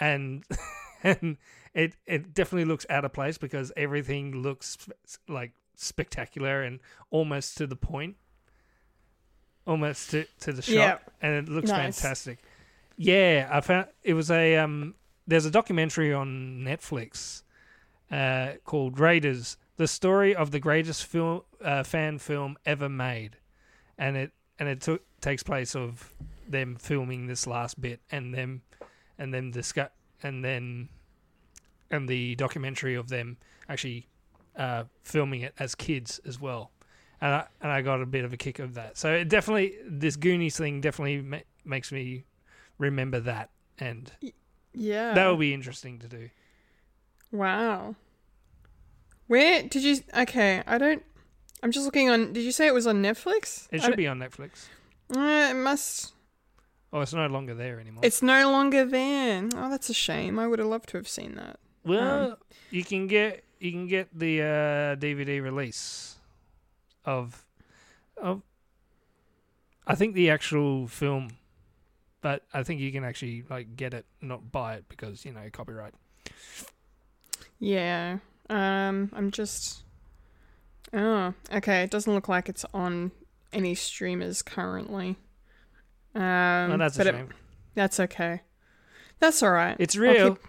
[0.00, 0.44] And
[1.02, 1.36] and
[1.74, 4.76] it it definitely looks out of place because everything looks
[5.28, 8.16] like spectacular and almost to the point
[9.66, 10.98] almost to, to the shot Yeah.
[11.20, 12.00] and it looks Nice.
[12.00, 12.38] fantastic
[12.96, 14.94] yeah i found it was a um
[15.26, 17.42] there's a documentary on netflix
[18.10, 23.36] uh called raiders the story of the greatest film uh, fan film ever made
[23.98, 26.12] and it and it took takes place of
[26.48, 28.62] them filming this last bit and them
[29.18, 29.90] and then discuss
[30.22, 30.88] and then
[31.90, 33.36] and the documentary of them
[33.68, 34.06] actually
[34.56, 36.70] uh, filming it as kids as well,
[37.20, 38.96] and I and I got a bit of a kick of that.
[38.98, 42.24] So it definitely this Goonies thing definitely ma- makes me
[42.78, 44.10] remember that, and
[44.72, 45.14] Yeah.
[45.14, 46.30] that will be interesting to do.
[47.30, 47.94] Wow.
[49.26, 49.98] Where did you?
[50.16, 51.04] Okay, I don't.
[51.62, 52.32] I'm just looking on.
[52.32, 53.68] Did you say it was on Netflix?
[53.70, 54.68] It should be on Netflix.
[55.14, 56.12] Uh, it must.
[56.92, 58.00] Oh, it's no longer there anymore.
[58.04, 59.46] It's no longer there.
[59.54, 60.38] Oh, that's a shame.
[60.38, 61.58] I would have loved to have seen that.
[61.88, 62.36] Well, um,
[62.70, 64.44] you can get you can get the uh,
[64.96, 66.16] DVD release
[67.04, 67.44] of
[68.16, 68.42] of
[69.86, 71.30] I think the actual film,
[72.20, 75.48] but I think you can actually like get it, not buy it because you know
[75.52, 75.94] copyright.
[77.58, 78.18] Yeah.
[78.50, 79.82] Um, I'm just.
[80.92, 81.82] Oh, okay.
[81.82, 83.10] It doesn't look like it's on
[83.52, 85.16] any streamers currently.
[86.14, 86.22] Um,
[86.70, 87.26] well, that's a but it-
[87.74, 88.40] that's okay.
[89.20, 89.76] That's all right.
[89.78, 90.34] It's real.
[90.36, 90.44] keep-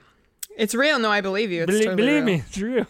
[0.59, 0.99] It's real.
[0.99, 1.63] No, I believe you.
[1.63, 2.85] It's Belie- totally believe me, it's real.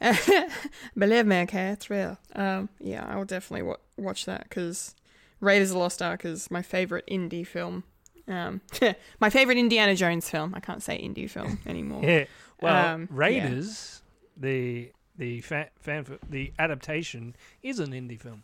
[0.98, 2.18] Believe me, okay, it's real.
[2.34, 4.96] Um, yeah, I will definitely wa watch that because
[5.40, 7.84] Raiders of the Lost Ark is my favorite indie film.
[8.26, 8.60] Um,
[9.20, 10.54] my favorite Indiana Jones film.
[10.56, 12.02] I can't say indie film anymore.
[12.02, 12.24] Yeah.
[12.60, 13.06] Well, Um, yeah.
[13.16, 14.02] Raiders,
[14.36, 18.42] the the fan, fan the adaptation is an indie film.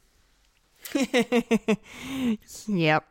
[2.69, 3.05] yep.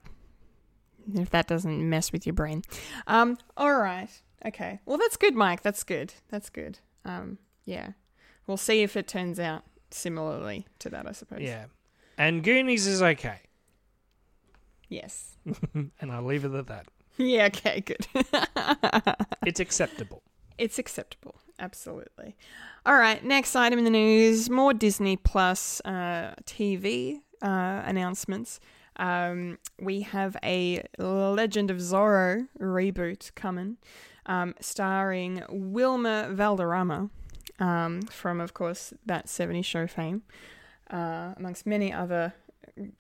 [1.14, 2.64] If that doesn't mess with your brain.
[3.08, 4.10] Um, all right.
[4.48, 4.80] Okay.
[4.86, 5.62] Well, that's good, Mike.
[5.62, 6.14] That's good.
[6.30, 6.80] That's good.
[7.06, 7.90] Um, yeah.
[8.48, 11.42] We'll see if it turns out similarly to that, I suppose.
[11.42, 11.66] Yeah,
[12.18, 13.40] and Goonies is okay,
[14.90, 15.36] Yes.
[15.74, 16.88] and I'll leave it at that.
[17.20, 18.06] Yeah, okay, good.
[19.46, 20.22] It's acceptable.
[20.60, 21.40] It's acceptable.
[21.58, 22.36] Absolutely.
[22.86, 28.60] All right, next item in the news more Disney Plus uh, TV uh, announcements.
[28.98, 33.78] Um, we have a Legend of Zorro reboot coming,
[34.28, 37.10] um, starring Wilmer Valderrama
[37.60, 40.22] um, from, of course, that 70s show fame,
[40.92, 42.34] uh, amongst many other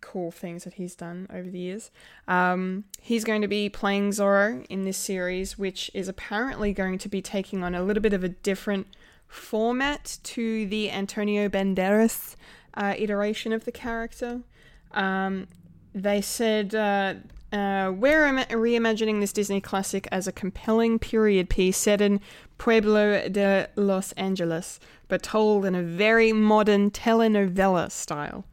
[0.02, 1.91] cool things that he's done over the years.
[2.28, 7.10] Um, he's going to be playing Zorro in this series, which is apparently going to
[7.10, 8.88] be taking on a little bit of a different
[9.28, 12.36] format to the Antonio Banderas
[12.74, 14.41] uh, iteration of the character.
[14.93, 15.47] Um,
[15.93, 17.16] they said uh,
[17.52, 22.20] uh, we're ima- reimagining this Disney classic as a compelling period piece set in
[22.58, 28.45] Pueblo de Los Angeles, but told in a very modern telenovela style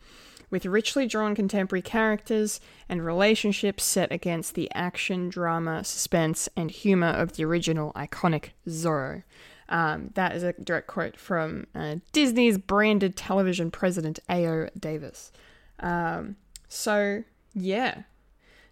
[0.50, 7.08] with richly drawn contemporary characters and relationships set against the action, drama, suspense, and humor
[7.08, 9.24] of the original iconic Zorro.
[9.68, 15.32] Um, that is a direct quote from uh, Disney's branded television president, Ayo Davis.
[15.80, 16.36] Um,
[16.68, 17.24] so,
[17.54, 18.02] yeah.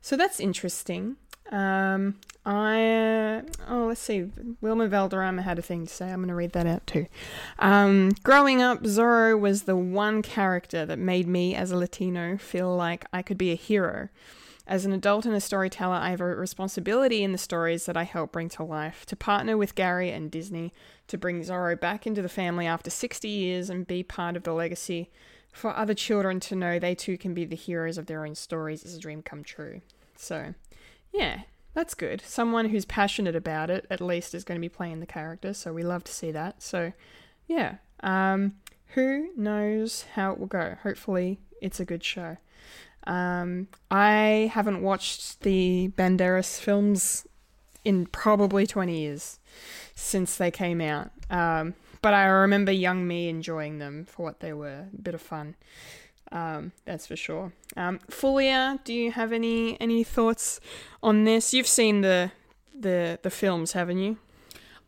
[0.02, 1.16] So that's interesting.
[1.50, 4.30] Um, I uh, oh let's see,
[4.60, 6.10] Wilmer Valderrama had a thing to say.
[6.10, 7.06] I'm going to read that out too.
[7.58, 12.74] Um, growing up, Zorro was the one character that made me, as a Latino, feel
[12.74, 14.08] like I could be a hero.
[14.66, 18.04] As an adult and a storyteller, I have a responsibility in the stories that I
[18.04, 20.72] help bring to life to partner with Gary and Disney
[21.08, 24.52] to bring Zorro back into the family after 60 years and be part of the
[24.52, 25.10] legacy
[25.52, 28.84] for other children to know they too can be the heroes of their own stories
[28.84, 29.82] is a dream come true.
[30.16, 30.54] So,
[31.12, 31.42] yeah,
[31.74, 32.22] that's good.
[32.22, 35.52] Someone who's passionate about it, at least, is going to be playing the character.
[35.52, 36.62] So we love to see that.
[36.62, 36.92] So,
[37.46, 37.76] yeah.
[38.00, 38.54] Um,
[38.94, 40.76] who knows how it will go?
[40.82, 42.38] Hopefully, it's a good show.
[43.06, 47.26] Um, I haven't watched the Banderas films
[47.84, 49.38] in probably 20 years
[49.94, 51.10] since they came out.
[51.30, 54.86] Um, but I remember young me enjoying them for what they were.
[54.92, 55.54] A bit of fun.
[56.30, 57.52] Um, that's for sure.
[57.76, 60.60] Um, Fulia, do you have any any thoughts
[61.02, 61.54] on this?
[61.54, 62.32] You've seen the
[62.78, 64.18] the the films, haven't you?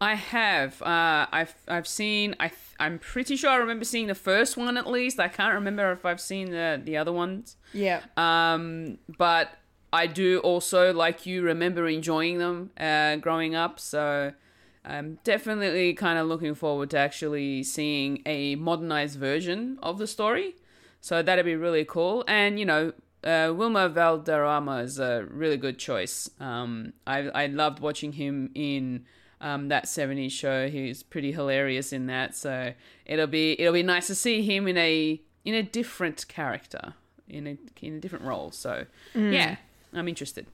[0.01, 0.83] I have.
[0.83, 2.35] Uh, I've I've seen.
[2.41, 2.51] I
[2.81, 5.21] I'm pretty sure I remember seeing the first one at least.
[5.21, 7.57] I can't remember if I've seen the the other ones.
[7.73, 8.01] Yeah.
[8.17, 9.51] Um, but
[9.93, 13.79] I do also, like you, remember enjoying them uh, growing up.
[13.79, 14.33] So
[14.85, 20.57] I'm definitely kind of looking forward to actually seeing a modernized version of the story.
[21.01, 22.24] So that'd be really cool.
[22.26, 26.30] And you know, uh, Wilmer Valderrama is a really good choice.
[26.41, 29.07] Um, I I loved watching him in
[29.41, 30.68] um, that '70s show.
[30.68, 32.37] He's pretty hilarious in that.
[32.37, 32.72] So
[33.07, 36.95] it'll be it'll be nice to see him in a in a different character
[37.28, 38.51] in a in a different role.
[38.51, 39.57] So yeah,
[39.93, 40.47] I'm interested.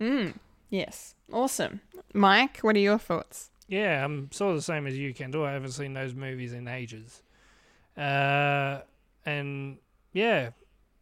[0.00, 0.34] Mm.
[0.70, 1.14] Yes.
[1.32, 1.80] Awesome.
[2.12, 3.50] Mike, what are your thoughts?
[3.68, 5.44] Yeah, I'm sort of the same as you, Kendall.
[5.44, 7.22] I haven't seen those movies in ages.
[7.96, 8.80] Uh,
[9.26, 9.78] and
[10.12, 10.50] yeah,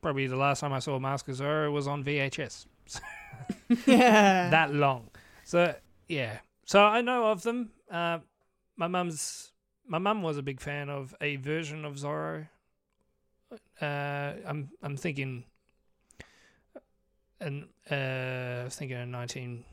[0.03, 2.67] probably the last time I saw Mask of Zorro was on VHS.
[3.87, 4.51] Yeah.
[4.51, 5.09] that long.
[5.45, 5.75] So
[6.09, 7.71] yeah, so I know of them.
[7.91, 8.19] Uh,
[8.77, 9.53] my mum's
[9.87, 12.49] my mum was a big fan of a version of Zorro.
[13.81, 15.45] Uh, I'm I'm thinking,
[17.41, 17.95] and uh,
[18.63, 19.65] I was thinking a nineteen,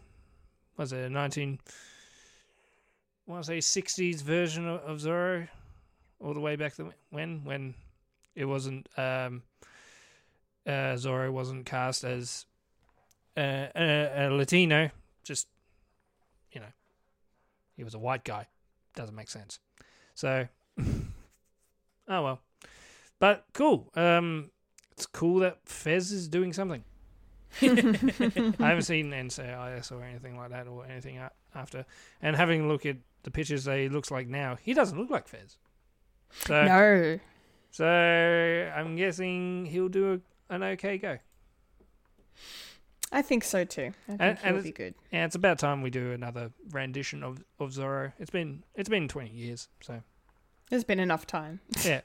[0.77, 1.59] was it a nineteen?
[1.67, 1.71] I
[3.27, 5.47] want to say sixties version of, of Zorro,
[6.19, 7.73] all the way back to when when
[8.35, 9.43] it wasn't um,
[10.65, 12.45] uh, Zorro wasn't cast as
[13.37, 14.89] uh, a, a Latino,
[15.23, 15.47] just
[16.51, 16.67] you know,
[17.75, 18.47] he was a white guy.
[18.95, 19.59] Doesn't make sense.
[20.13, 20.47] So,
[20.79, 21.03] oh
[22.07, 22.41] well.
[23.19, 23.89] But cool.
[23.95, 24.51] Um,
[24.91, 26.83] it's cool that Fez is doing something.
[27.61, 31.19] I haven't seen NCIS or anything like that or anything
[31.55, 31.85] after.
[32.21, 35.09] And having a look at the pictures that he looks like now, he doesn't look
[35.09, 35.57] like Fez.
[36.45, 37.19] So, No.
[37.71, 37.85] so
[38.75, 41.17] I'm guessing he'll do a, an okay go.
[43.11, 43.91] I think so too.
[44.07, 44.95] I think And- he'll and be good.
[45.11, 48.13] Yeah, it's about time we do another rendition of, of Zorro.
[48.19, 50.01] It's been it's been 20 years, so
[50.69, 51.59] There's been enough time.
[51.85, 52.01] yeah,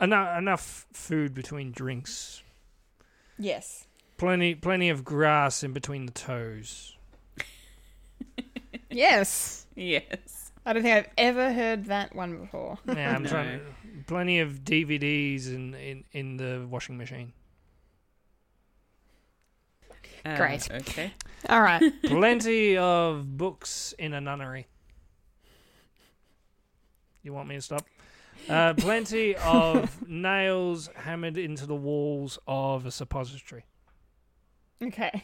[0.00, 2.42] enough enough food between drinks,
[3.38, 3.86] Yes.
[4.16, 6.96] plenty plenty of grass in between the toes.
[8.94, 9.61] Yes.
[9.74, 10.52] Yes.
[10.64, 12.78] I don't think I've ever heard that one before.
[12.86, 13.28] Yeah, I'm No.
[13.30, 13.60] trying.
[14.06, 17.32] Plenty of DVDs in, in in the washing machine.
[20.24, 20.70] Uh, Great.
[20.70, 21.12] Okay.
[21.48, 21.82] All right.
[22.04, 24.66] Plenty of books in a nunnery.
[27.24, 27.86] You want me to stop?
[28.48, 33.64] Uh, plenty of nails hammered into the walls of a suppository.
[34.82, 35.22] Okay.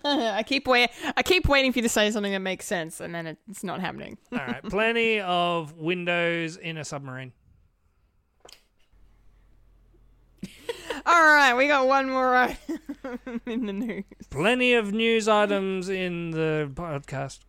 [0.04, 0.90] I keep wait.
[1.16, 3.80] I keep waiting for you to say something that makes sense, and then it's not
[3.80, 4.18] happening.
[4.32, 7.32] All right, plenty of windows in a submarine.
[11.06, 12.60] All right, we got one more item
[13.46, 14.04] in the news.
[14.30, 17.40] Plenty of news items in the podcast.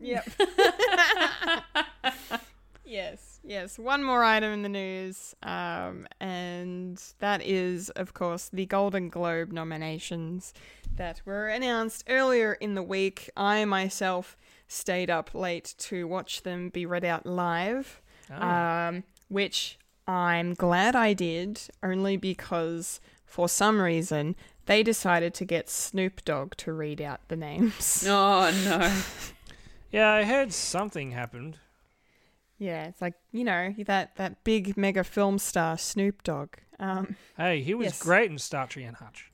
[0.00, 0.30] Yep.
[2.84, 3.78] yes, yes.
[3.78, 9.52] One more item in the news, um, and that is, of course, the Golden Globe
[9.52, 10.54] nominations
[10.96, 13.30] that were announced earlier in the week.
[13.36, 14.36] I myself
[14.68, 18.40] stayed up late to watch them be read out live, Oh.
[18.46, 24.36] um, which I'm glad I did, only because for some reason
[24.66, 28.04] they decided to get Snoop Dogg to read out the names.
[28.08, 28.92] Oh no.
[29.92, 31.58] Yeah, I heard something happened.
[32.58, 36.50] Yeah, it's like you know that that big mega film star Snoop Dogg.
[36.78, 38.02] Um, Hey, he was Yes.
[38.02, 39.32] great in Starsky and Hutch.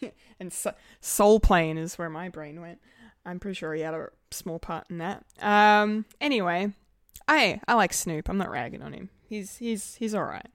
[0.40, 2.80] and so- Soul Plane is where my brain went.
[3.26, 5.24] I'm pretty sure he had a small part in that.
[5.40, 6.72] Um, anyway,
[7.26, 8.28] I I like Snoop.
[8.28, 9.10] I'm not ragging on him.
[9.28, 10.48] He's he's he's all right.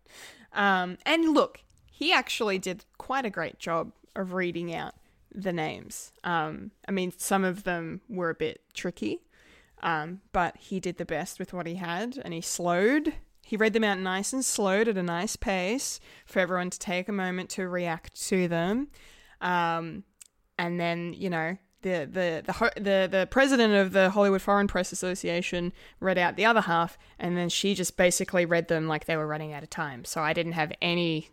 [0.54, 1.62] Um, and look,
[1.92, 4.94] he actually did quite a great job of reading out
[5.34, 6.12] the names.
[6.24, 9.22] Um, I mean, some of them were a bit tricky,
[9.82, 13.14] um, but he did the best with what he had, and he slowed.
[13.44, 17.10] He read them out nice and slowed at a nice pace for everyone to take
[17.10, 18.90] a moment to react to them.
[19.42, 20.04] Um,
[20.58, 24.92] and then you know the the the the the president of the Hollywood Foreign Press
[24.92, 29.16] Association read out the other half, and then she just basically read them like they
[29.16, 30.06] were running out of time.
[30.06, 31.30] So I didn't have any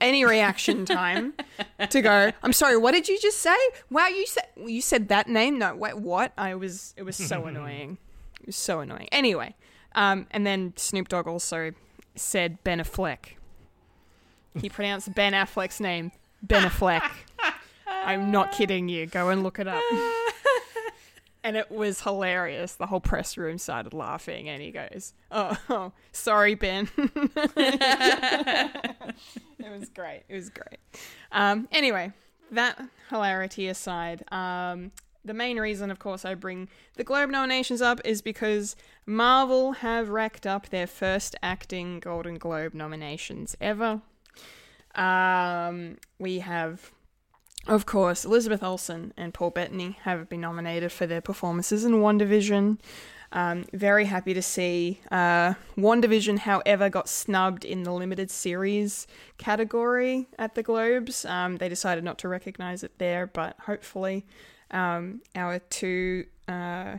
[0.00, 1.34] any reaction time
[1.90, 2.32] to go.
[2.42, 2.76] I'm sorry.
[2.76, 3.56] What did you just say?
[3.90, 5.58] Wow, you said you said that name.
[5.58, 6.32] No, wait, what?
[6.36, 6.94] I was.
[6.96, 7.98] It was so annoying.
[8.40, 9.08] It was so annoying.
[9.12, 9.54] Anyway,
[9.94, 11.72] um, and then Snoop Dogg also
[12.16, 13.36] said Ben Affleck.
[14.60, 16.10] He pronounced Ben Affleck's name
[16.42, 17.02] Ben Affleck.
[18.08, 19.04] I'm not kidding you.
[19.06, 19.82] Go and look it up.
[21.44, 22.74] and it was hilarious.
[22.74, 27.36] The whole press room started laughing, and he goes, "Oh, oh sorry, Ben." it
[29.58, 30.22] was great.
[30.28, 30.78] It was great.
[31.32, 32.12] Um, anyway,
[32.50, 34.90] that hilarity aside, um,
[35.22, 40.08] the main reason, of course, I bring the Globe nominations up is because Marvel have
[40.08, 44.00] racked up their first acting Golden Globe nominations ever.
[44.94, 46.90] Um, we have,
[47.68, 52.78] of course, Elizabeth Olsen and Paul Bettany have been nominated for their performances in WandaVision.
[53.30, 55.00] Um, very happy to see.
[55.10, 59.06] Uh, WandaVision, however, got snubbed in the limited series
[59.36, 61.26] category at the Globes.
[61.26, 64.24] Um, they decided not to recognize it there, but hopefully,
[64.70, 66.96] um, our two uh,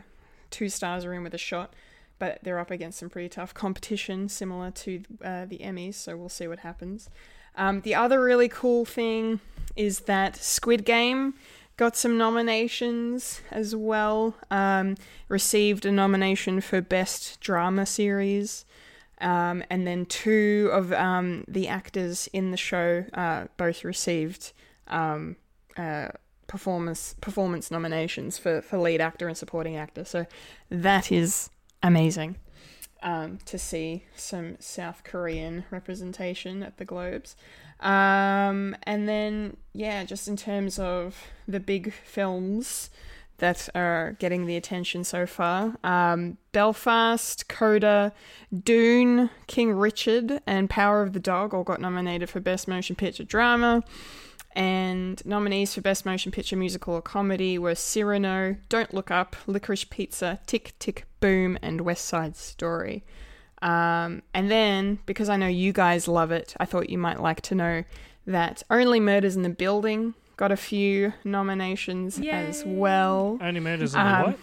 [0.50, 1.74] two stars are in with a shot.
[2.20, 5.94] But they're up against some pretty tough competition, similar to uh, the Emmys.
[5.94, 7.08] So we'll see what happens.
[7.56, 9.40] Um, the other really cool thing
[9.76, 11.34] is that Squid Game
[11.76, 14.34] got some nominations as well.
[14.50, 14.96] Um,
[15.28, 18.64] received a nomination for Best Drama Series.
[19.20, 24.52] Um, and then two of um, the actors in the show uh, both received
[24.88, 25.36] um,
[25.76, 26.08] uh,
[26.46, 30.04] performance performance nominations for, for lead actor and supporting actor.
[30.04, 30.26] So
[30.68, 31.50] that is
[31.82, 32.36] amazing
[33.02, 37.36] um, to see some South Korean representation at the Globes.
[37.80, 41.16] Um, and then, yeah, just in terms of
[41.48, 42.90] the big films
[43.38, 48.12] that are getting the attention so far um, Belfast, Coda,
[48.52, 53.24] Dune, King Richard, and Power of the Dog all got nominated for Best Motion Picture
[53.24, 53.82] Drama.
[54.56, 59.84] And nominees for Best Motion Picture Musical or Comedy were Cyrano, Don't Look Up, Licorice
[59.88, 63.04] Pizza, Tick Tick Boom, and West Side Story.
[63.62, 67.42] Um, and then, because I know you guys love it, I thought you might like
[67.42, 67.84] to know
[68.26, 73.38] that Only Murders in the Building got a few nominations as well.
[73.40, 74.34] Only murders in Um,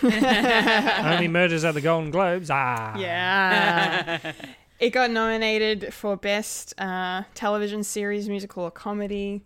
[0.00, 1.04] the what?
[1.06, 2.50] Only murders at the Golden Globes.
[2.50, 2.96] Ah.
[2.98, 4.32] Yeah.
[4.80, 9.44] it got nominated for Best uh, Television Series, Musical, or Comedy.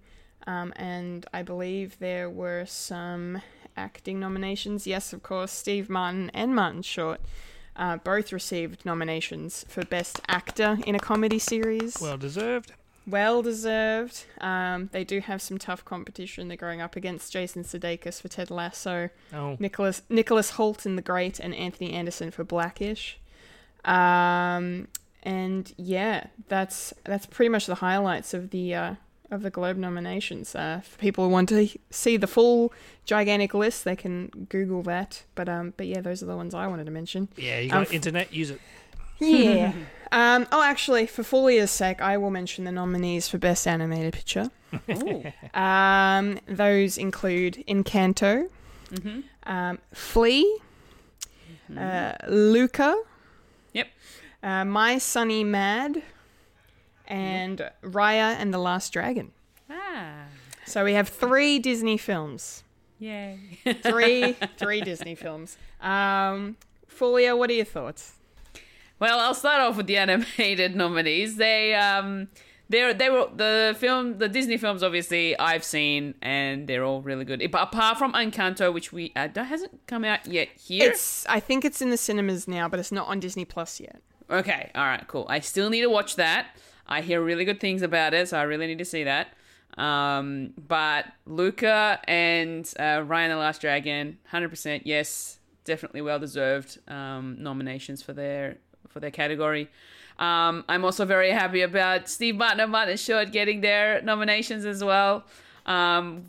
[0.48, 3.42] Um, and I believe there were some
[3.76, 4.86] acting nominations.
[4.86, 7.20] Yes, of course, Steve Martin and Martin Short
[7.76, 11.98] uh, both received nominations for Best Actor in a Comedy Series.
[12.00, 12.72] Well deserved.
[13.06, 14.24] Well deserved.
[14.40, 16.48] Um, they do have some tough competition.
[16.48, 19.56] They're going up against Jason Sudeikis for Ted Lasso, Oh.
[19.58, 23.18] Nicholas Nicholas Hoult in The Great, and Anthony Anderson for Blackish.
[23.84, 24.88] Um,
[25.22, 28.94] and yeah, that's that's pretty much the highlights of the uh,
[29.30, 30.54] of the Globe nominations.
[30.54, 32.72] Uh, for people who want to see the full
[33.04, 35.24] gigantic list, they can Google that.
[35.34, 37.28] But um, but yeah, those are the ones I wanted to mention.
[37.36, 38.60] Yeah, you Um, got internet, use it.
[39.20, 39.72] yeah.
[40.12, 44.50] um, oh, actually, for Folia's sake, I will mention the nominees for Best Animated Picture.
[45.54, 48.48] Um, those include Encanto,
[48.92, 49.20] Mm-hmm.
[49.50, 50.60] um, Flee,
[51.76, 52.96] uh, Luca,
[53.72, 53.88] Yep.
[54.42, 56.02] uh, My Sunny Maad,
[57.08, 59.32] and Raya and the Last Dragon.
[59.68, 60.26] Ah.
[60.66, 62.62] So we have three Disney films.
[62.98, 63.38] Yay.
[63.82, 65.56] Three, three Disney films.
[65.80, 66.56] Um,
[66.90, 68.14] Folia, what are your thoughts?
[68.98, 71.36] Well, I'll start off with the animated nominees.
[71.36, 72.28] They um
[72.68, 77.24] they they were the film the Disney films obviously I've seen and they're all really
[77.24, 77.48] good.
[77.50, 80.90] But apart from Encanto, which we uh, that hasn't come out yet here.
[80.90, 84.02] It's, I think it's in the cinemas now, but it's not on Disney Plus yet.
[84.30, 85.26] Okay, all right, cool.
[85.30, 86.48] I still need to watch that.
[86.88, 89.28] I hear really good things about it, so I really need to see that.
[89.76, 95.38] Um, but Luca and uh, Raya and the Last Dragon, hundred percent yes.
[95.64, 98.56] definitely well deserved um, nominations for their
[98.88, 99.68] for their category.
[100.18, 104.82] Um, I'm also very happy about Steve Martin and Martin Short getting their nominations as
[104.82, 105.24] well.
[105.66, 106.24] Um,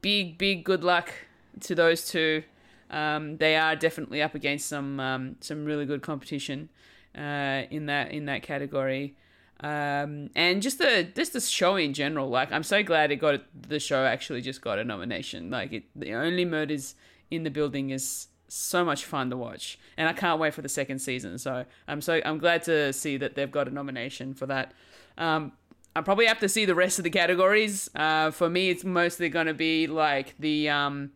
[0.00, 1.12] big big good luck
[1.60, 2.42] to those two.
[2.90, 6.70] Um, they are definitely up against some um, some really good competition
[7.14, 9.14] uh, in that in that category.
[9.60, 13.42] Um, and just the just the show in general, like I'm so glad it got
[13.60, 15.50] the show actually just got a nomination.
[15.50, 16.94] Like it, the only murders
[17.30, 20.68] in the building is so much fun to watch, and I can't wait for the
[20.68, 21.38] second season.
[21.38, 24.74] So I'm so I'm glad to see that they've got a nomination for that.
[25.16, 25.52] Um,
[25.96, 27.90] I probably have to see the rest of the categories.
[27.96, 31.10] Uh, for me, it's mostly going to be like the um,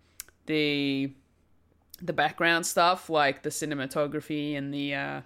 [0.46, 1.12] the
[2.00, 5.20] the background stuff, like the cinematography and the uh,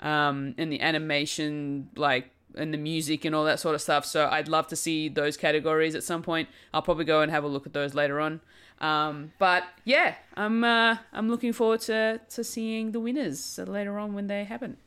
[0.00, 4.04] um, and the animation, like and the music and all that sort of stuff.
[4.04, 6.48] So I'd love to see those categories at some point.
[6.72, 8.40] I'll probably go and have a look at those later on.
[8.80, 14.14] Um, but yeah, I'm uh, I'm looking forward to to seeing the winners later on
[14.14, 14.78] when they happen.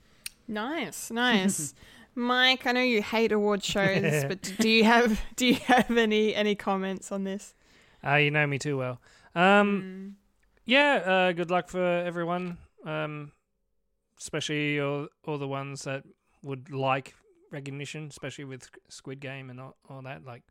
[0.47, 1.73] Nice, nice.
[2.15, 6.33] Mike, I know you hate award shows, but do you have do you have any
[6.35, 7.53] any comments on this?
[8.05, 8.99] Uh, you know me too well.
[9.35, 10.17] Um,
[10.65, 13.31] yeah, uh, good luck for everyone, um,
[14.19, 16.03] especially all, all the ones that
[16.43, 17.15] would like
[17.53, 20.25] recognition, especially with Squid Game and all, all that.
[20.25, 20.43] Like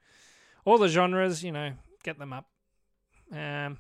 [0.64, 1.72] all the genres, you know,
[2.04, 2.46] get them up.
[3.30, 3.78] Um,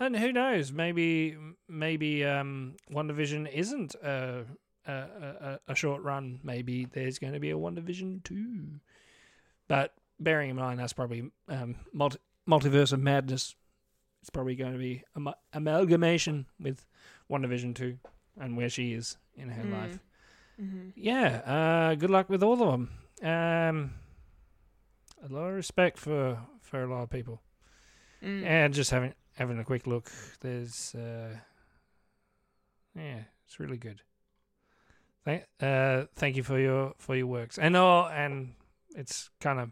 [0.00, 0.72] and who knows?
[0.72, 1.36] Maybe
[1.68, 4.44] maybe um, WandaVision isn't a,
[4.86, 6.40] a a a short run.
[6.42, 8.80] Maybe there's going to be a WandaVision two.
[9.68, 12.18] But bearing in mind that's probably um, multi-
[12.48, 13.54] multiverse of madness.
[14.20, 16.84] It's probably going to be am- amalgamation with
[17.30, 17.98] WandaVision two
[18.40, 19.72] and where she is in her Mm.
[19.72, 19.98] life.
[20.62, 20.90] Mm-hmm.
[20.94, 22.90] Yeah, uh, good luck with all of them.
[23.22, 23.94] Um,
[25.24, 27.40] a lot of respect for, for a lot of people.
[28.22, 28.44] Mm.
[28.44, 30.10] And just having having a quick look,
[30.40, 31.36] there's uh,
[32.94, 34.02] yeah, it's really good.
[35.24, 37.58] Thank uh, thank you for your for your works.
[37.58, 38.54] And oh, and
[38.94, 39.70] it's kind of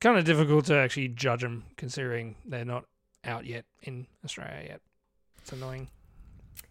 [0.00, 2.84] kind of difficult to actually judge them considering they're not
[3.24, 4.80] out yet in Australia yet.
[5.38, 5.88] It's annoying.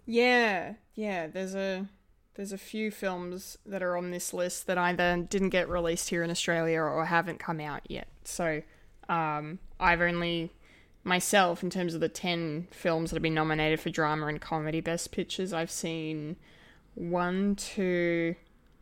[0.05, 1.27] Yeah, yeah.
[1.27, 1.85] There's a
[2.39, 6.23] there's a few films that are on this list that either didn't get released here
[6.23, 8.07] in Australia or haven't come out yet.
[8.23, 8.61] So
[9.09, 10.53] um, I've only
[11.03, 14.79] myself, in terms of the ten films that have been nominated for drama and comedy
[14.79, 16.37] best pictures, I've seen
[16.95, 18.35] one, two,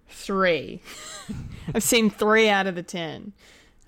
[0.07, 0.79] three.
[1.73, 3.33] I've seen three out of the ten.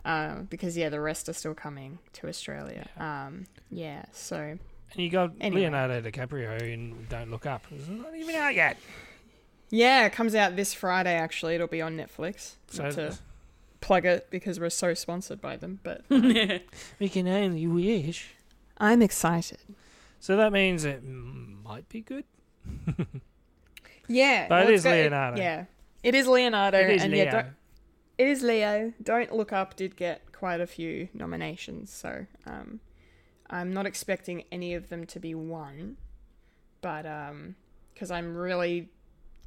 [0.03, 2.89] Uh, because yeah, the rest are still coming to Australia.
[2.97, 4.59] Um, yeah, so And
[4.95, 5.61] you got Anyway.
[5.61, 7.67] Leonardo DiCaprio in Don't Look Up.
[7.69, 8.75] It's not even out yet.
[9.71, 11.13] Yeah, it comes out this Friday.
[11.15, 12.53] Actually, it'll be on Netflix.
[12.67, 13.17] So- Not to
[13.81, 18.31] plug it because we're so sponsored by them, but We can only wish.
[18.77, 19.59] I'm excited.
[20.19, 22.25] So that means it might be good.
[24.11, 25.37] Yeah, But well, it's is got- Leonardo.
[25.41, 25.65] yeah,
[26.01, 26.79] it is Leonardo.
[26.79, 27.23] It is and Leo.
[27.25, 27.49] Yeah,
[28.17, 28.91] it is Leo.
[29.03, 29.75] Don't look up.
[29.75, 32.79] Did get quite a few nominations, so um,
[33.51, 35.97] I'm not expecting any of them to be won,
[36.81, 37.55] but um,
[37.93, 38.89] because I'm really,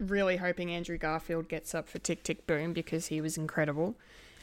[0.03, 3.94] really hoping Andrew Garfield gets up for Tick Tick Boom because he was incredible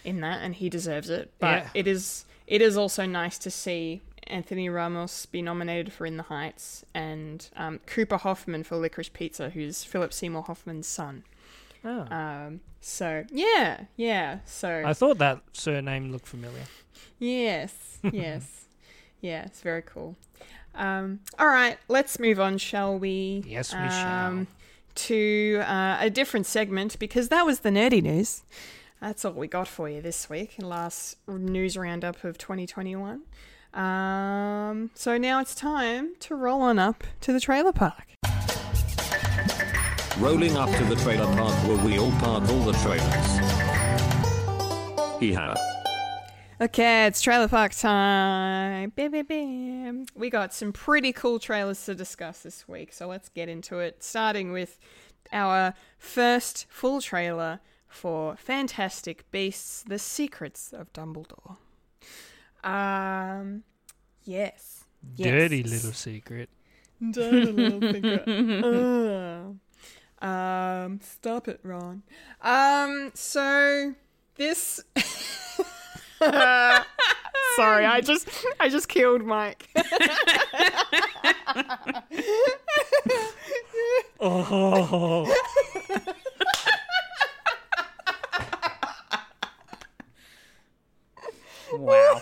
[0.04, 1.32] in that and he deserves it.
[1.40, 1.70] But Yeah.
[1.74, 6.24] it is it is also nice to see Anthony Ramos be nominated for In the
[6.24, 11.24] Heights and um, Cooper Hoffman for Licorice Pizza, who's Philip Seymour Hoffman's son.
[11.86, 12.02] Oh.
[12.14, 14.40] Um, so yeah, yeah.
[14.46, 16.64] So I thought that surname looked familiar.
[17.20, 18.66] Yes, yes,
[19.22, 19.44] yeah.
[19.46, 20.16] It's very cool.
[20.76, 23.44] Um, all right, let's move on, shall we?
[23.46, 24.48] Yes, we um,
[24.96, 28.44] To uh, a different segment because that was the nerdy news.
[29.02, 30.56] That's all we got for you this week.
[30.60, 33.22] Last news roundup of 2021.
[33.74, 38.08] Um, so now it's time to roll on up to the trailer park.
[40.18, 43.40] Rolling up to the trailer park where we all park all the trailers.
[45.22, 45.56] Yeah.
[46.62, 48.92] Okay, it's trailer park time.
[48.94, 50.06] Bam, bam, bam.
[50.14, 54.04] We got some pretty cool trailers to discuss this week, so let's get into it.
[54.04, 54.78] Starting with
[55.32, 61.56] our first full trailer for Fantastic Beasts: The Secrets of Dumbledore.
[62.62, 63.64] Um,
[64.26, 64.84] yes,
[65.16, 65.30] yes.
[65.30, 66.50] Dirty little secret.
[67.00, 69.56] Dirty little secret.
[70.22, 72.04] Uh, um, stop it, Ron.
[72.42, 73.96] Um, so
[74.36, 74.82] this.
[77.56, 79.70] Sorry, I just I just killed Mike.
[84.22, 85.34] Oh.
[91.72, 92.22] Wow.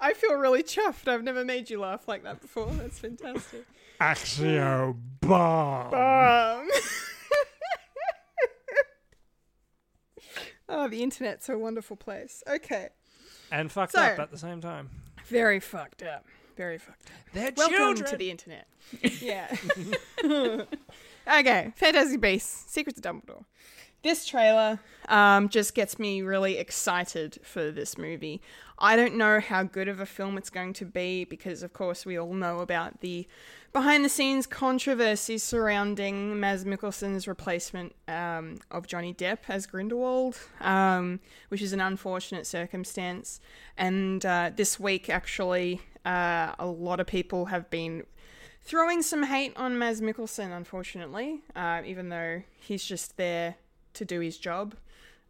[0.00, 1.08] I feel really chuffed.
[1.08, 2.70] I've never made you laugh like that before.
[2.72, 3.66] That's fantastic.
[4.00, 5.92] Axio bomb.
[5.94, 6.68] Um.
[10.68, 12.42] Oh, the internet's a wonderful place.
[12.48, 12.88] Okay.
[13.50, 14.90] And fucked So- up at the same time.
[15.26, 16.24] Very fucked up.
[16.56, 17.32] Very fucked up.
[17.34, 18.10] They're Welcome children.
[18.10, 18.66] to the internet.
[19.20, 19.54] Yeah.
[21.28, 23.44] okay, Fantastic Beasts, Secrets of Dumbledore.
[24.02, 28.40] This trailer um, just gets me really excited for this movie.
[28.78, 32.06] I don't know how good of a film it's going to be because, of course,
[32.06, 33.26] we all know about the
[33.76, 41.20] behind the scenes controversy surrounding Mads Mikkelsen's replacement um, of Johnny Depp as Grindelwald, um,
[41.50, 43.38] which is an unfortunate circumstance.
[43.76, 48.04] And uh, this week, actually, uh, a lot of people have been
[48.62, 53.56] throwing some hate on Mads Mikkelsen, unfortunately, uh, even though he's just there
[53.92, 54.74] to do his job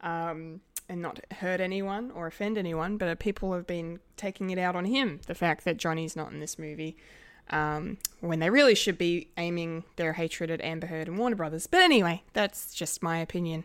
[0.02, 2.96] um, and not hurt anyone or offend anyone.
[2.96, 6.38] But people have been taking it out on him, the fact that Johnny's not in
[6.38, 6.96] this movie,
[7.50, 11.66] um, when they really should be aiming their hatred at Amber Heard and Warner Brothers.
[11.66, 13.64] But anyway, that's just my opinion.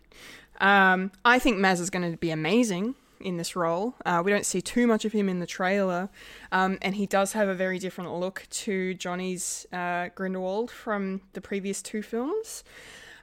[0.60, 3.96] Um, I think Mads is going to be amazing in this role.
[4.06, 6.10] Uh, we don't see too much of him in the trailer,
[6.52, 11.42] um, and he does have a very different look to Johnny's uh, Grindelwald from the
[11.42, 12.64] previous two films.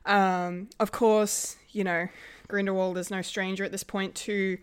[0.07, 2.09] Um, of course, you know,
[2.49, 4.59] Grindelwald is no stranger at this point to,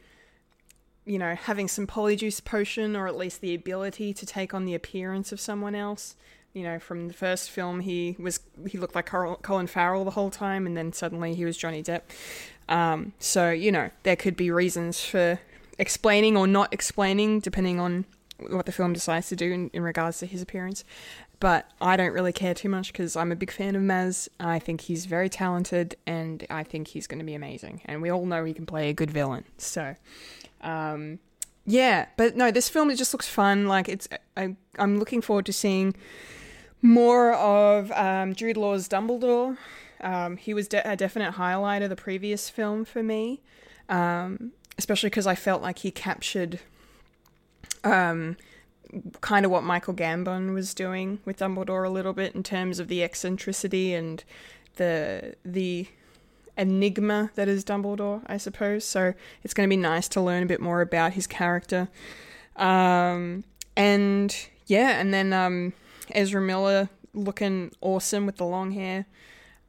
[1.06, 4.74] you know, having some polyjuice potion or at least the ability to take on the
[4.74, 6.16] appearance of someone else.
[6.54, 10.30] You know, from the first film, he was he looked like Colin Farrell the whole
[10.30, 12.02] time, and then suddenly he was Johnny Depp.
[12.70, 15.40] Um, so you know, there could be reasons for
[15.78, 18.06] explaining or not explaining, depending on
[18.50, 20.84] what the film decides to do in, in regards to his appearance.
[21.40, 24.30] But I don't really care too much because I'm a big fan of Mads.
[24.40, 27.82] I think he's very talented, and I think he's going to be amazing.
[27.86, 29.44] And we all know he can play a good villain.
[29.58, 29.96] So,
[30.62, 31.20] um,
[31.66, 32.08] yeah.
[32.18, 33.68] But no, this film it just looks fun.
[33.68, 35.96] Like it's, I, I'm looking forward to seeing
[36.82, 39.58] more of um, Jude Law's Dumbledore.
[40.02, 43.42] Um, he was de- a definite highlight of the previous film for me,
[43.90, 46.60] um, especially because I felt like he captured
[47.84, 48.38] um,
[49.22, 52.88] kind of what Michael Gambon was doing with Dumbledore a little bit in terms of
[52.88, 54.24] the eccentricity and
[54.76, 55.88] the the
[56.58, 58.86] enigma that is Dumbledore, I suppose.
[58.86, 61.90] So it's going to be nice to learn a bit more about his character.
[62.56, 63.44] Um,
[63.76, 64.36] and
[64.68, 65.74] yeah, and then um,
[66.12, 69.06] Ezra Miller looking awesome with the long hair.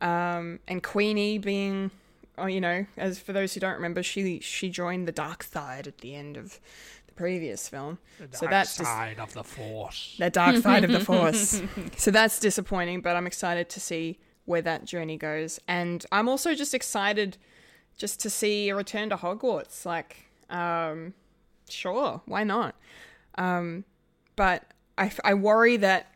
[0.01, 1.91] Um, and Queenie being,
[2.39, 5.87] oh, you know, as for those who don't remember, she she joined the dark side
[5.87, 6.61] at the end of
[7.07, 7.99] the previous film.
[8.19, 10.17] The so dark that's dis- side of the force.
[10.19, 11.63] the dark side of the force.
[11.97, 15.61] So that's disappointing, but I'm excited to see where that journey goes.
[15.69, 17.37] And I'm also just excited
[17.99, 19.85] just to see a return to Hogwarts.
[19.85, 21.15] Like, um,
[21.69, 22.75] sure, why not?
[23.37, 23.85] Um,
[24.37, 24.65] but
[24.97, 26.13] I, I worry that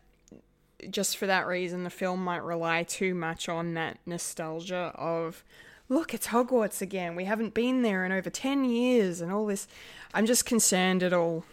[0.88, 5.44] just for that reason, the film might rely too much on that nostalgia of,
[5.88, 7.16] look, it's Hogwarts again.
[7.16, 9.66] We haven't been there in over 10 years and all this.
[10.14, 11.44] I'm just concerned at all.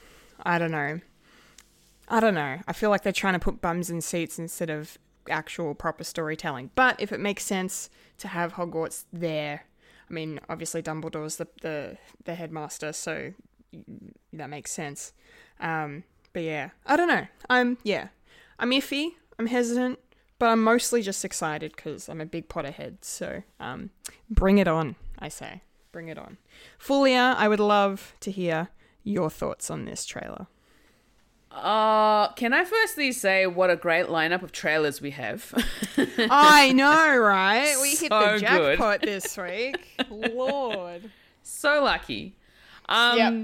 [0.43, 1.01] I don't know.
[2.07, 2.59] I don't know.
[2.65, 4.97] I feel like they're trying to put bums in seats instead of
[5.29, 6.71] actual proper storytelling.
[6.75, 9.65] But if it makes sense to have Hogwarts there,
[10.09, 13.33] I mean, obviously Dumbledore's the the, the headmaster, so
[14.33, 15.13] that makes sense.
[15.59, 16.03] Um,
[16.33, 17.27] but yeah, I don't know.
[17.49, 18.09] I'm yeah,
[18.59, 19.11] I'm iffy.
[19.39, 19.99] I'm hesitant,
[20.39, 22.97] but I'm mostly just excited because I'm a big Potterhead.
[23.01, 23.91] So um,
[24.29, 25.61] bring it on, I say.
[25.91, 26.37] Bring it on.
[26.79, 28.69] Fulia, I would love to hear
[29.03, 30.47] your thoughts on this trailer.
[31.57, 35.53] Uh, can I firstly say what a great lineup of trailers we have?
[36.29, 37.75] I know, right?
[37.81, 38.39] We hit So the good.
[38.41, 39.87] jackpot this week.
[40.09, 41.09] Lord.
[41.43, 42.35] so lucky.
[42.89, 43.43] Um, Yep.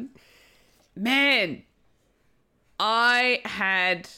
[0.95, 1.63] man,
[2.79, 4.09] I had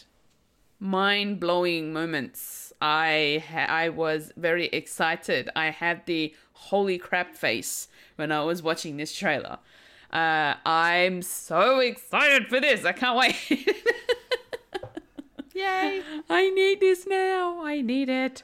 [0.80, 2.74] mind blowing moments.
[2.82, 5.50] I ha- I was very excited.
[5.56, 7.88] I had the holy crap face
[8.18, 9.60] when I was watching this trailer.
[10.16, 12.86] Uh, I'm so excited for this.
[12.86, 13.36] I can't wait.
[15.54, 16.02] Yay.
[16.30, 17.66] I need this now.
[17.66, 18.42] I need it.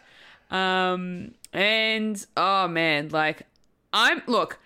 [0.50, 3.44] Um, and oh man, like
[3.94, 4.60] I'm look,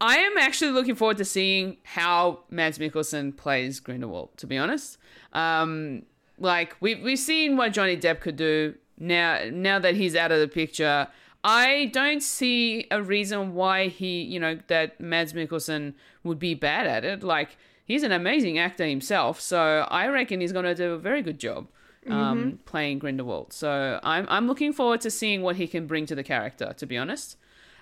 [0.00, 4.30] I am actually looking forward to seeing how Mads Mikkelsen plays Grindelwald.
[4.36, 4.98] To be honest,
[5.32, 6.02] um,
[6.38, 8.76] like we've we've seen what Johnny Depp could do.
[9.00, 11.08] Now, now that he's out of the picture,
[11.42, 16.86] I don't see a reason why he, you know, that Mads Mikkelsen would be bad
[16.86, 17.22] at it.
[17.22, 21.22] Like he's an amazing actor himself, so I reckon he's going to do a very
[21.22, 21.68] good job
[22.08, 23.52] um, playing Grindelwald.
[23.52, 26.74] So I'm I'm looking forward to seeing what he can bring to the character.
[26.76, 27.36] To be honest,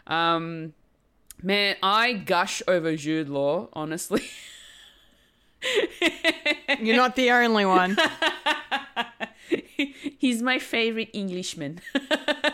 [0.06, 0.74] um,
[1.42, 3.68] man, I gush over Jude Law.
[3.72, 4.22] Honestly,
[6.80, 7.96] You're not the only one.
[10.18, 11.80] He's my favorite Englishman.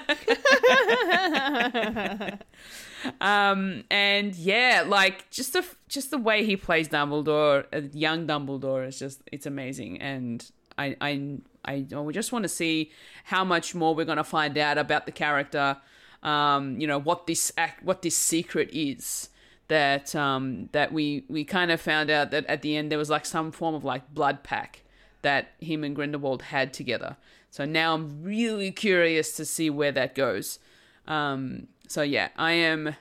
[3.20, 8.86] um, and yeah, like just the just the way he plays Dumbledore, uh, young Dumbledore,
[8.86, 10.00] is just it's amazing.
[10.00, 10.44] And
[10.78, 12.90] I I I, I just want to see
[13.24, 15.76] how much more we're gonna find out about the character.
[16.22, 19.28] Um, you know what this act, what this secret is
[19.68, 23.08] that um that we we kind of found out that at the end there was
[23.08, 24.82] like some form of like blood pack
[25.22, 27.16] that him and Grindelwald had together.
[27.54, 30.58] So now I'm really curious to see where that goes.
[31.06, 32.96] Um, so yeah, I am,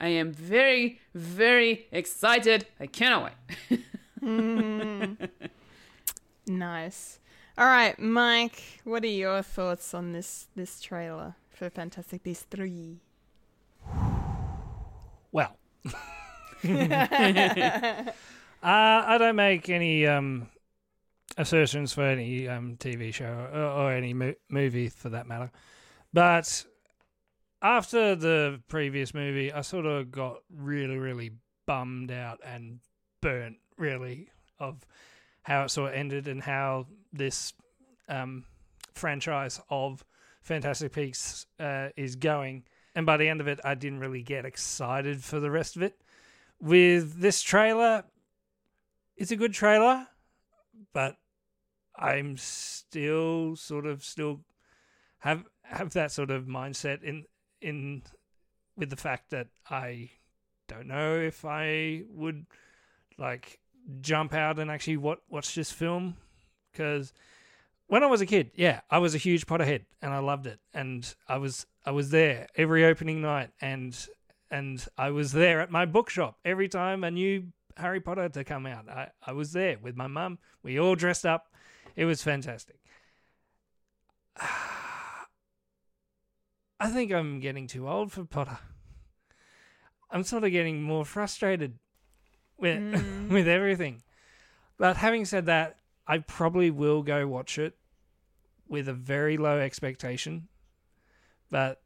[0.00, 2.66] I am very, very excited.
[2.80, 3.32] I cannot
[3.70, 3.80] wait.
[6.48, 7.20] Nice.
[7.56, 8.80] All right, Mike.
[8.82, 12.98] What are your thoughts on this this trailer for Fantastic Beasts three?
[15.30, 15.56] Well,
[16.64, 16.72] uh,
[18.62, 20.48] I don't make any um,
[21.36, 25.50] assertions for any um, TV show or, or any mo- movie for that matter.
[26.12, 26.64] But
[27.62, 31.32] after the previous movie, I sort of got really, really
[31.66, 32.80] bummed out and
[33.20, 34.28] burnt, really,
[34.58, 34.84] of
[35.42, 37.52] how it sort of ended and how this
[38.08, 38.44] um,
[38.94, 40.04] franchise of
[40.42, 42.64] Fantastic Beasts uh, is going.
[42.94, 45.82] And by the end of it, I didn't really get excited for the rest of
[45.82, 46.00] it.
[46.60, 48.04] With this trailer,
[49.16, 50.06] it's a good trailer,
[50.92, 51.16] but
[51.96, 54.40] I'm still sort of still
[55.18, 57.24] have have that sort of mindset in
[57.60, 58.02] in
[58.76, 60.10] with the fact that I
[60.68, 62.46] don't know if I would
[63.18, 63.60] like
[64.00, 66.16] jump out and actually watch watch this film
[66.72, 67.12] because
[67.86, 70.60] when I was a kid, yeah, I was a huge Potterhead and I loved it,
[70.72, 73.94] and I was I was there every opening night, and
[74.50, 78.66] and I was there at my bookshop every time a new Harry Potter to come
[78.66, 78.88] out.
[78.88, 80.38] I, I was there with my mum.
[80.62, 81.51] We all dressed up.
[81.96, 82.76] It was fantastic.
[86.80, 88.58] I think I'm getting too old for Potter.
[90.10, 91.78] I'm sort of getting more frustrated
[92.58, 92.82] with
[93.30, 94.02] with everything.
[94.78, 95.76] But having said that,
[96.06, 97.76] I probably will go watch it
[98.68, 100.48] with a very low expectation.
[101.50, 101.82] But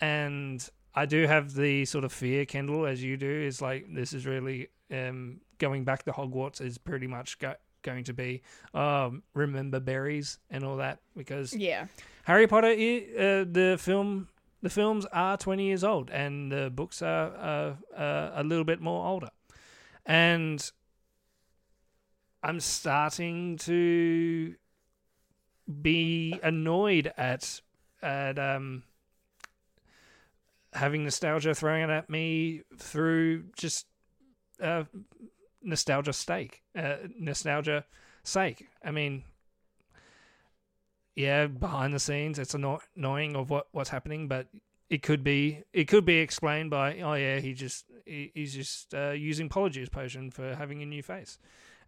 [0.00, 4.12] and I do have the sort of fear, Kendall, as you do, is like this
[4.12, 8.42] is really um, going back to Hogwarts is pretty much go- going to be
[8.74, 11.86] um, remember berries and all that because Yeah.
[12.24, 14.28] Harry Potter, uh, the film,
[14.62, 18.80] the films are twenty years old, and the books are uh, uh, a little bit
[18.80, 19.30] more older,
[20.06, 20.70] and
[22.42, 24.54] I'm starting to
[25.80, 27.60] be annoyed at
[28.02, 28.82] at um
[30.72, 33.86] having nostalgia thrown at me through just
[34.60, 34.84] uh
[35.62, 37.84] nostalgia stake uh nostalgia
[38.22, 39.24] sake i mean
[41.14, 44.46] yeah, behind the scenes, it's annoying of what what's happening, but
[44.88, 48.94] it could be it could be explained by oh yeah, he just he, he's just
[48.94, 51.38] uh, using Polyjuice potion for having a new face,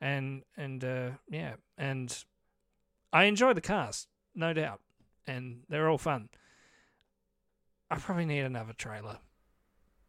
[0.00, 2.24] and and uh, yeah, and
[3.12, 4.80] I enjoy the cast, no doubt,
[5.26, 6.28] and they're all fun.
[7.90, 9.18] I probably need another trailer,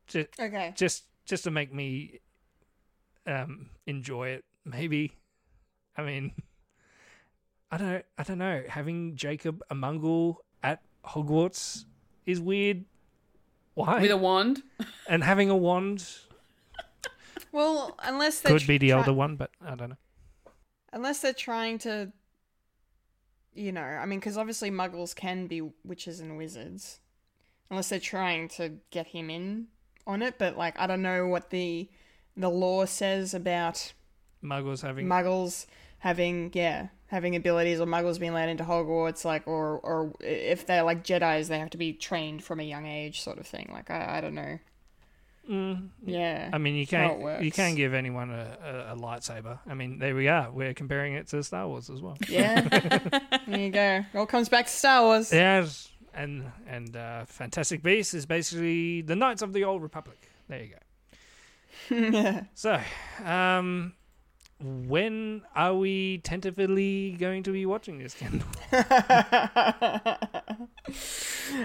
[0.07, 0.73] just Okay.
[0.75, 2.19] just just to make me
[3.27, 4.45] um enjoy it.
[4.65, 5.13] Maybe,
[5.97, 6.31] I mean.
[7.71, 8.63] I don't I don't know.
[8.69, 11.85] Having Jacob a Muggle at Hogwarts
[12.25, 12.85] is weird.
[13.73, 14.01] Why?
[14.01, 14.61] With a wand.
[15.09, 16.07] and having a wand
[17.51, 19.97] Well, unless they could be the try- older one, but I don't know.
[20.93, 22.11] unless they're trying to,
[23.53, 26.99] you know, I mean, because obviously Muggles can be witches and wizards,
[27.69, 29.67] unless they're trying to get him in
[30.07, 30.35] on it.
[30.37, 31.89] But like, I don't know what the
[32.37, 33.93] the law says about
[34.43, 35.65] Muggles having Muggles
[35.99, 40.83] having yeah having abilities or Muggles being let into Hogwarts, like or or if they're
[40.83, 43.69] like Jedi's, they have to be trained from a young age, sort of thing.
[43.71, 44.59] Like I I don't know.
[45.49, 46.49] Mm, Yeah.
[46.51, 48.57] I mean, you can't you can give anyone a,
[48.89, 49.59] a, a lightsaber.
[49.67, 50.49] I mean, there we are.
[50.51, 52.17] We're comparing it to Star Wars as well.
[52.27, 52.61] Yeah.
[53.47, 54.03] there you go.
[54.11, 55.31] It all comes back to Star Wars.
[55.31, 60.17] Yes, and and uh, Fantastic Beasts is basically the Knights of the Old Republic.
[60.49, 60.77] There you go.
[61.89, 62.43] yeah.
[62.53, 62.79] So,
[63.23, 63.93] um,
[64.61, 68.47] when are we tentatively going to be watching this, Kendall?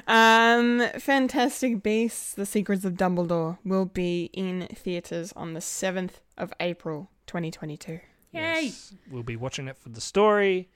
[0.07, 6.53] um, Fantastic Beasts: The Secrets of Dumbledore will be in theaters on the seventh of
[6.61, 8.01] April, twenty twenty two.
[8.33, 8.73] Yay!
[9.11, 10.69] We'll be watching it for the story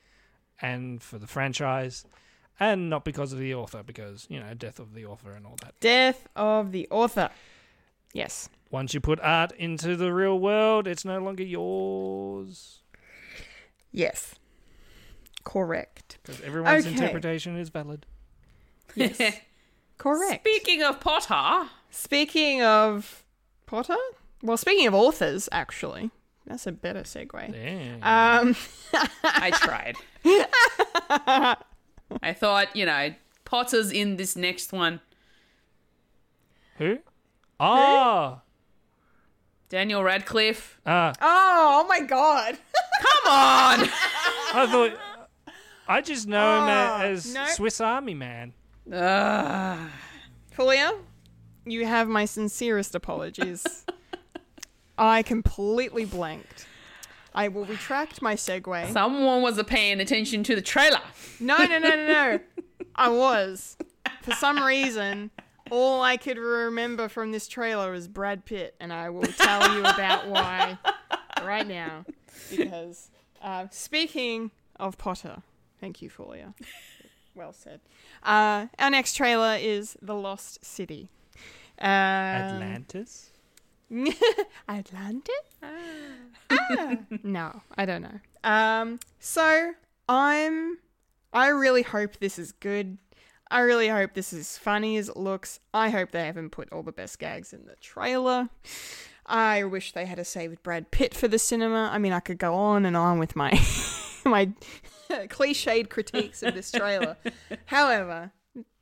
[0.61, 2.05] and for the franchise,
[2.61, 5.57] and not because of the author, because you know, death of the author and all
[5.63, 5.75] that.
[5.81, 7.31] Death of the author.
[8.15, 8.49] Yes.
[8.71, 12.81] Once you put art into the real world, it's no longer yours.
[13.93, 14.37] Yes.
[15.45, 16.17] Correct.
[16.23, 16.95] Because everyone's Okay.
[16.95, 18.07] interpretation is valid.
[18.95, 19.19] Yes.
[19.99, 20.43] Correct.
[20.43, 23.25] Speaking of Potter, Speaking of
[23.67, 23.97] Potter,
[24.43, 26.11] well, speaking of authors, actually,
[26.47, 27.53] that's a better segue.
[27.53, 28.03] Damn.
[28.03, 28.57] Um,
[29.23, 29.97] I tried.
[32.23, 35.01] I thought, you know, Potter's in this next one.
[36.79, 36.99] Who?
[37.61, 38.41] Ah.
[39.69, 40.81] Daniel Radcliffe.
[40.87, 41.13] Ah.
[41.21, 42.59] oh, oh my god.
[43.01, 43.89] Come on!
[44.55, 44.93] I thought.
[45.87, 47.45] I just know him Oh, as no.
[47.49, 48.53] Swiss Army Man.
[48.93, 49.91] Ugh.
[50.57, 50.93] Fulia,
[51.67, 53.85] you have my sincerest apologies.
[54.99, 56.67] I completely blanked.
[57.35, 58.93] I will retract my segue.
[58.93, 61.01] Someone wasn't paying attention to the trailer.
[61.41, 62.41] No, no, no, no, no.
[62.95, 63.77] I was.
[64.23, 65.31] For some reason,
[65.71, 69.81] all I could remember from this trailer was Brad Pitt, and I will tell you
[69.81, 70.79] about why
[71.45, 72.05] right now.
[72.51, 73.11] Because,
[73.43, 75.43] uh, speaking of Potter,
[75.81, 76.55] thank you, Fulia.
[77.37, 77.81] Well said.
[78.23, 81.09] Uh, our next trailer is The Lost City.
[81.81, 83.31] Uh, Atlantis?
[84.69, 85.35] Atlantis?
[85.61, 86.97] Ah.
[87.25, 88.21] no, I don't know.
[88.45, 89.73] Um, so
[90.09, 90.79] I'm.
[91.33, 92.99] I really hope this is good.
[93.51, 95.61] I really hope this is funny as it looks.
[95.73, 98.49] I hope they haven't put all the best gags in the trailer.
[99.27, 101.91] I wish they had a saved Brad Pitt for the cinema.
[101.93, 103.51] I mean, I could go on and on with my
[104.25, 104.47] my
[105.11, 107.17] cliched critiques of this trailer.
[107.67, 108.33] However,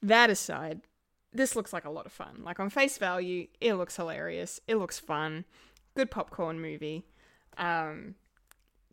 [0.02, 0.82] that aside,
[1.32, 2.42] this looks like a lot of fun.
[2.42, 4.60] Like on face value, it looks hilarious.
[4.66, 5.44] It looks fun.
[5.94, 7.04] Good popcorn movie.
[7.56, 8.14] Um,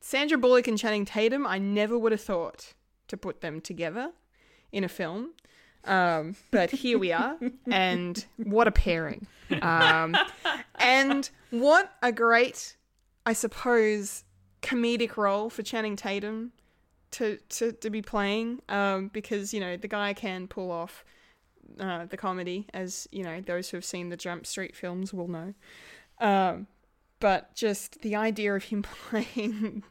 [0.01, 2.73] Sandra Bullock and Channing Tatum, I never would have thought
[3.07, 4.11] to put them together
[4.71, 5.31] in a film.
[5.85, 7.37] Um, but here we are,
[7.71, 9.27] and what a pairing.
[9.61, 10.15] Um,
[10.75, 12.75] and what a great,
[13.25, 14.23] I suppose,
[14.61, 16.51] comedic role for Channing Tatum
[17.11, 21.03] to, to, to be playing um, because, you know, the guy can pull off
[21.79, 25.27] uh, the comedy, as, you know, those who have seen the Jump Street films will
[25.27, 25.53] know.
[26.19, 26.67] Um,
[27.19, 29.83] but just the idea of him playing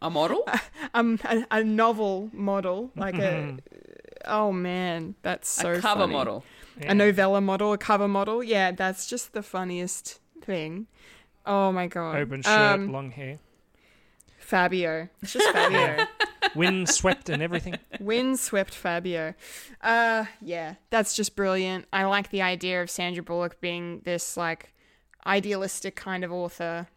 [0.00, 0.46] A model?
[0.94, 3.56] um, a, a novel model, like a.
[4.24, 6.12] Oh man, that's so a cover funny.
[6.12, 6.44] model.
[6.80, 8.42] A novella model, a cover model.
[8.42, 10.86] Yeah, that's just the funniest thing.
[11.44, 12.16] Oh my god.
[12.16, 13.38] Open shirt, Um, long hair.
[14.38, 15.08] Fabio.
[15.22, 16.06] It's just Fabio.
[16.54, 17.76] Wind swept and everything.
[18.00, 19.34] Windswept Fabio.
[19.80, 21.86] Uh, yeah, that's just brilliant.
[21.92, 24.72] I like the idea of Sandra Bullock being this like
[25.26, 26.88] idealistic kind of author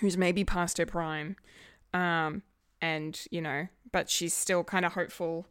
[0.00, 1.36] who's maybe past her prime,
[1.94, 2.42] um,
[2.80, 5.46] and you know, but she's still kind of hopeful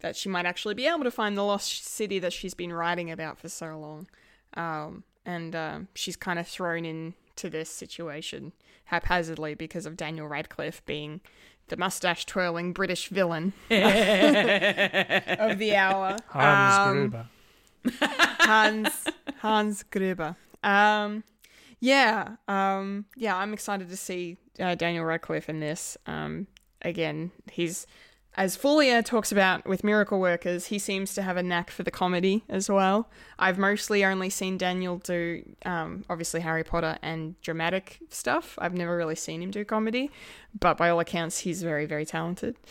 [0.00, 3.10] that she might actually be able to find the lost city that she's been writing
[3.10, 4.08] about for so long.
[4.54, 8.52] Um, and um, she's kind of thrown into this situation
[8.86, 11.20] haphazardly because of Daniel Radcliffe being
[11.68, 16.16] the mustache twirling British villain of the hour.
[16.28, 17.26] Hans Um, Gruber.
[18.40, 19.04] Hans
[19.38, 20.36] Hans Gruber.
[20.64, 21.24] Um,
[21.78, 25.96] yeah, um, yeah, I'm excited to see uh, Daniel Radcliffe in this.
[26.06, 26.46] Um,
[26.82, 27.86] again, he's
[28.36, 31.90] as Fulia talks about with Miracle Workers, he seems to have a knack for the
[31.90, 33.10] comedy as well.
[33.38, 38.56] I've mostly only seen Daniel do, um, obviously Harry Potter and dramatic stuff.
[38.58, 40.10] I've never really seen him do comedy,
[40.58, 42.56] but by all accounts, he's very, very talented.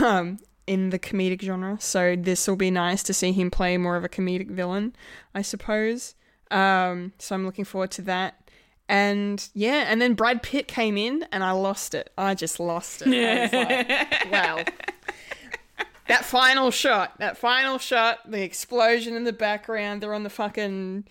[0.00, 0.38] Um,
[0.68, 1.78] in the comedic genre.
[1.80, 4.94] So this will be nice to see him play more of a comedic villain,
[5.34, 6.14] I suppose.
[6.50, 8.47] Um, so I'm looking forward to that.
[8.88, 12.10] And yeah, and then Brad Pitt came in and I lost it.
[12.16, 13.08] I just lost it.
[13.08, 14.64] Was like, wow.
[16.08, 21.04] That final shot, that final shot, the explosion in the background, they're on the fucking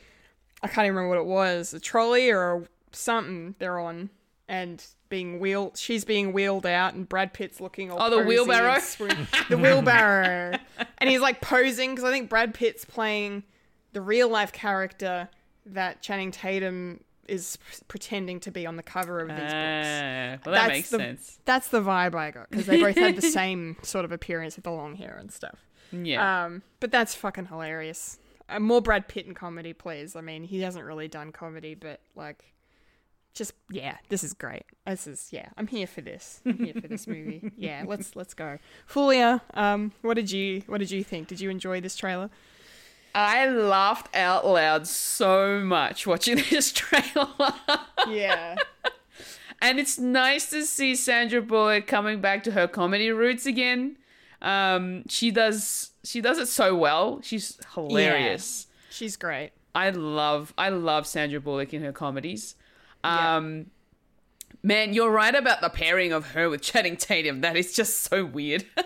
[0.63, 2.63] I can't even remember what it was, a trolley or
[2.93, 4.09] something they're on
[4.49, 8.79] and being wheeled she's being wheeled out and Brad Pitt's looking all Oh, the wheelbarrow?
[9.49, 10.57] the wheelbarrow
[10.97, 13.43] and he's like posing because I think Brad Pitt's playing
[13.93, 15.29] the real life character
[15.67, 17.57] that Channing Tatum is
[17.87, 19.53] pretending to be on the cover of these books.
[19.53, 21.39] Ah, well, that That's makes the- sense.
[21.45, 24.63] That's the vibe I got because they both had the same sort of appearance with
[24.65, 25.59] the long hair and stuff.
[25.91, 26.45] Yeah.
[26.45, 28.19] Um, but that's fucking hilarious.
[28.49, 30.15] Uh, more Brad Pitt in comedy, please.
[30.15, 32.53] I mean, he hasn't really done comedy, but like,
[33.33, 34.63] just yeah, this is great.
[34.85, 36.41] This is yeah, I'm here for this.
[36.45, 37.51] I'm here for this movie.
[37.57, 38.57] Yeah, let's let's go.
[38.89, 41.27] Fulia, um, what did you what did you think?
[41.27, 42.29] Did you enjoy this trailer?
[43.15, 47.53] I laughed out loud so much watching this trailer.
[48.07, 48.55] Yeah,
[49.61, 53.97] and it's nice to see Sandra Bullock coming back to her comedy roots again.
[54.41, 57.21] Um, she does she does it so well.
[57.23, 58.67] She's hilarious.
[58.89, 59.51] she's great.
[59.73, 62.55] I love I love Sandra Bullock in her comedies.
[63.03, 63.67] Um,
[64.63, 67.41] man, you're right about the pairing of her with Channing Tatum.
[67.41, 68.65] That is just so weird.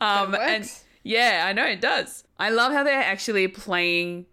[0.00, 0.70] um, and.
[1.02, 2.24] Yeah, I know it does.
[2.38, 4.26] I love how they're actually playing,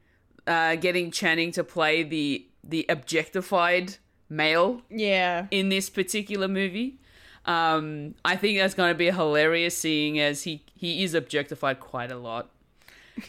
[0.46, 3.96] uh, getting Channing to play the the objectified
[4.30, 5.48] male Yeah.
[5.52, 7.00] in this particular movie.
[7.46, 12.12] Um, I think that's going to be hilarious, seeing as he he is objectified quite
[12.12, 12.50] a lot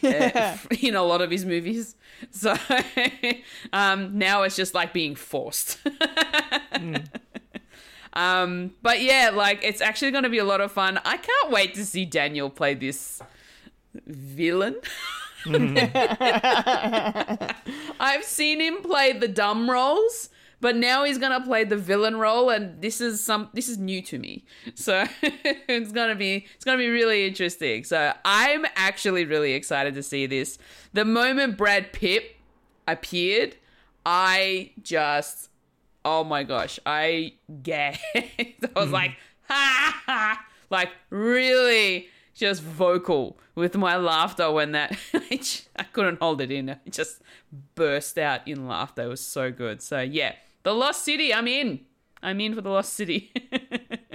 [0.03, 1.95] uh, in a lot of his movies.
[2.31, 2.53] So
[3.71, 5.77] um, now it's just like being forced.
[8.13, 10.99] Um, but yeah, like it's actually going to be a lot of fun.
[11.05, 13.21] I can't wait to see Daniel play this
[14.05, 14.75] villain.
[17.99, 20.29] I've seen him play the dumb roles,
[20.59, 24.01] but now he's gonna play the villain role, and this is some this is new
[24.03, 24.43] to me.
[24.75, 27.85] So it's gonna be it's gonna be really interesting.
[27.85, 30.57] So I'm actually really excited to see this.
[30.93, 32.35] The moment Brad Pitt
[32.87, 33.55] appeared,
[34.05, 35.49] I just
[36.05, 37.99] oh my gosh, I gagged.
[38.15, 39.11] I was like,
[39.47, 46.51] ha ha, like really just vocal with my laughter when that I couldn't hold it
[46.51, 46.69] in.
[46.69, 47.21] I just
[47.75, 49.03] burst out in laughter.
[49.03, 49.81] It was so good.
[49.81, 51.33] So yeah, the Lost City.
[51.33, 51.81] I'm in.
[52.21, 53.31] I'm in for the Lost City.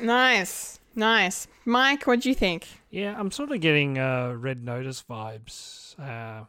[0.00, 0.78] Nice.
[0.94, 1.46] Nice.
[1.64, 2.66] Mike, what do you think?
[2.90, 5.98] Yeah, I'm sort of getting uh, Red Notice vibes.
[5.98, 6.44] Uh,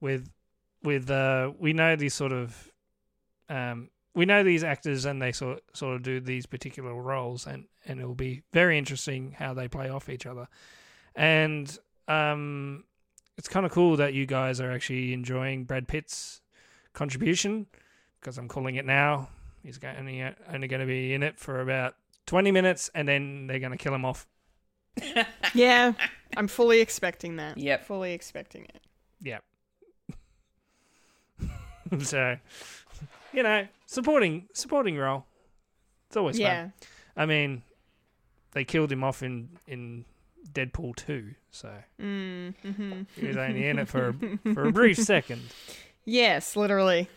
[0.00, 0.28] with
[0.84, 2.70] with uh, we know these sort of
[3.48, 7.64] um, we know these actors and they sort sort of do these particular roles and
[7.86, 10.48] and it will be very interesting how they play off each other.
[11.16, 11.76] And
[12.08, 12.84] um,
[13.36, 16.40] it's kind of cool that you guys are actually enjoying Brad Pitt's
[16.92, 17.66] contribution
[18.20, 19.28] because I'm calling it now.
[19.62, 20.22] He's only
[20.52, 21.94] only going to be in it for about
[22.26, 24.26] 20 minutes and then they're going to kill him off.
[25.54, 25.92] Yeah,
[26.36, 27.56] I'm fully expecting that.
[27.56, 27.84] Yep.
[27.84, 28.80] Fully expecting it.
[29.20, 29.38] Yeah.
[32.02, 32.36] so,
[33.32, 35.24] you know, supporting supporting role.
[36.08, 36.62] It's always Yeah.
[36.64, 36.72] fun.
[37.16, 37.62] I mean,
[38.52, 40.04] they killed him off in in
[40.52, 44.14] Deadpool 2, so Mm, hmm he was only in it for a,
[44.54, 45.40] for a brief second.
[46.04, 47.08] Yes, literally.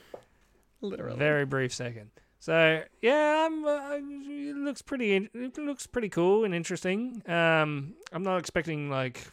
[0.81, 1.17] Literally.
[1.17, 2.11] Very brief second.
[2.39, 7.21] So, yeah, I'm uh, it looks pretty it looks pretty cool and interesting.
[7.27, 9.27] Um I'm not expecting like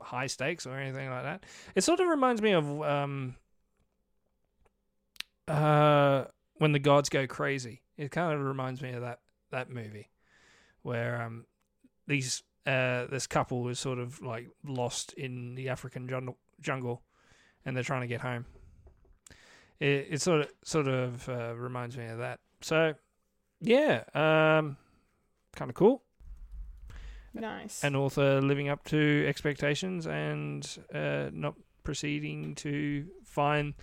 [0.00, 1.44] high stakes or anything like that.
[1.74, 3.34] It sort of reminds me of um
[5.48, 6.24] uh
[6.56, 7.82] when the gods go crazy.
[7.96, 9.20] It kind of reminds me of that
[9.50, 10.10] that movie
[10.82, 11.46] where um
[12.06, 17.02] these uh this couple is sort of like lost in the African jungle jungle
[17.64, 18.46] and they're trying to get home.
[19.80, 22.40] It it sort of sort of uh, reminds me of that.
[22.60, 22.94] So
[23.60, 24.76] yeah, um
[25.54, 26.02] kind of cool
[27.32, 27.82] Nice.
[27.82, 33.74] an author living up to expectations and uh, not proceeding to find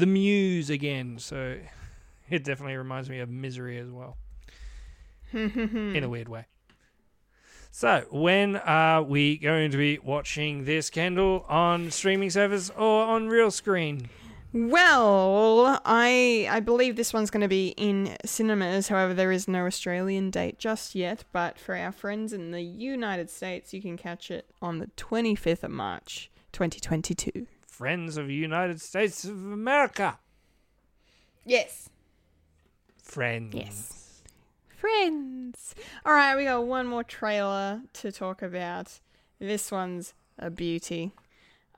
[0.00, 1.18] the muse again.
[1.18, 1.58] So
[2.30, 4.16] it definitely reminds me of Misery as well,
[5.32, 6.46] in a weird way.
[7.72, 13.28] So, when are we going to be watching this Kendall on streaming service or on
[13.28, 14.08] real screen?
[14.52, 18.88] Well, I I believe this one's going to be in cinemas.
[18.88, 21.22] However, there is no Australian date just yet.
[21.30, 25.62] But for our friends in the United States, you can catch it on the 25th
[25.62, 27.46] of March, 2022.
[27.80, 30.18] Friends of the United States of America.
[31.46, 31.88] Yes.
[33.02, 33.54] Friends.
[33.54, 34.22] Yes.
[34.68, 35.74] Friends.
[36.04, 39.00] All right, we got one more trailer to talk about.
[39.38, 41.12] This one's a beauty.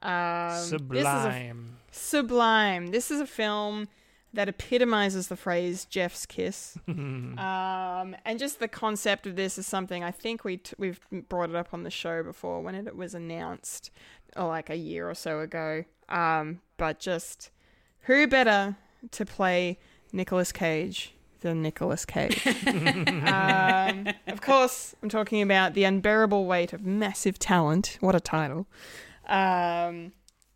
[0.03, 1.77] Um, This is a Sublime.
[1.93, 2.87] Sublime.
[2.89, 3.87] This is a film
[4.35, 6.77] that epitomizes the phrase Jeff's kiss.
[6.89, 10.99] um, and just the concept of this is something I think we t- we've
[11.29, 13.93] brought it up on the show before when it was announced,
[14.37, 15.85] or like a year or so ago.
[16.09, 17.51] Um, but just
[18.03, 18.77] who better
[19.11, 19.79] to play
[20.13, 22.47] Nicolas Cage than Nicolas Cage?
[22.67, 27.99] um, of course, I'm talking about the unbearable weight of massive talent.
[28.01, 28.67] What a title!
[29.27, 30.13] Um,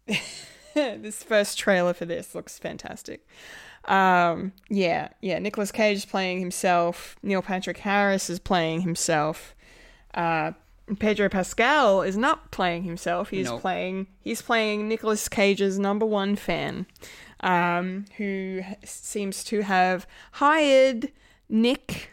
[0.74, 3.26] this first trailer for this looks fantastic.
[3.86, 5.38] Um, yeah, yeah.
[5.38, 7.16] Nicolas Cage is playing himself.
[7.22, 9.54] Neil Patrick Harris is playing himself.
[10.14, 10.52] Uh,
[10.98, 13.30] Pedro Pascal is not playing himself.
[13.30, 13.60] He's Nope.
[13.60, 14.06] playing.
[14.20, 16.86] He's playing Nicolas Cage's number one fan,
[17.40, 21.10] um, who seems to have hired
[21.48, 22.10] Nick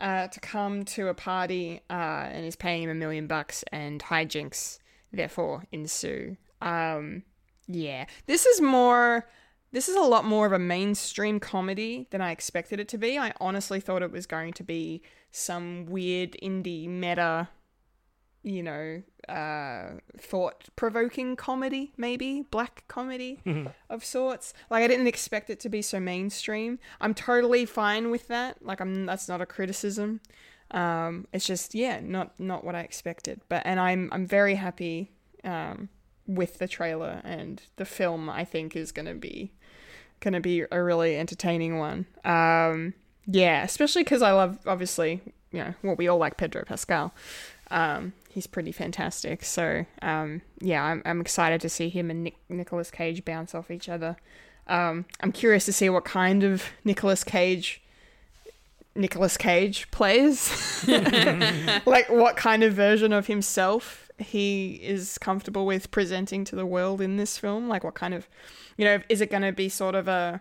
[0.00, 4.00] uh, to come to a party uh, and is paying him a million bucks, and
[4.00, 4.78] hijinks
[5.12, 6.36] therefore ensue.
[6.62, 7.24] Um,
[7.66, 9.28] yeah, this is more.
[9.70, 13.18] This is a lot more of a mainstream comedy than I expected it to be.
[13.18, 17.50] I honestly thought it was going to be some weird indie meta,
[18.48, 23.40] you know, uh, thought provoking comedy, maybe black comedy
[23.90, 24.54] of sorts.
[24.70, 26.78] Like I didn't expect it to be so mainstream.
[27.00, 28.64] I'm totally fine with that.
[28.64, 30.20] Like I'm that's not a criticism.
[30.70, 33.40] Um, it's just yeah, not not what I expected.
[33.48, 35.12] But and I'm I'm very happy
[35.44, 35.88] um,
[36.26, 38.30] with the trailer and the film.
[38.30, 39.52] I think is gonna be
[40.20, 42.06] gonna be a really entertaining one.
[42.24, 42.94] Um,
[43.26, 45.20] yeah, especially because I love obviously
[45.52, 47.12] you know what we all like Pedro Pascal.
[47.70, 49.44] Um, he's pretty fantastic.
[49.44, 53.70] So um, yeah, I'm I'm excited to see him and Nick, Nicolas Cage bounce off
[53.70, 54.16] each other.
[54.66, 57.82] Um, I'm curious to see what kind of Nicolas Cage
[58.94, 60.84] Nicolas Cage plays.
[61.86, 67.00] like what kind of version of himself he is comfortable with presenting to the world
[67.00, 67.68] in this film.
[67.68, 68.28] Like what kind of
[68.76, 70.40] you know, is it gonna be sort of a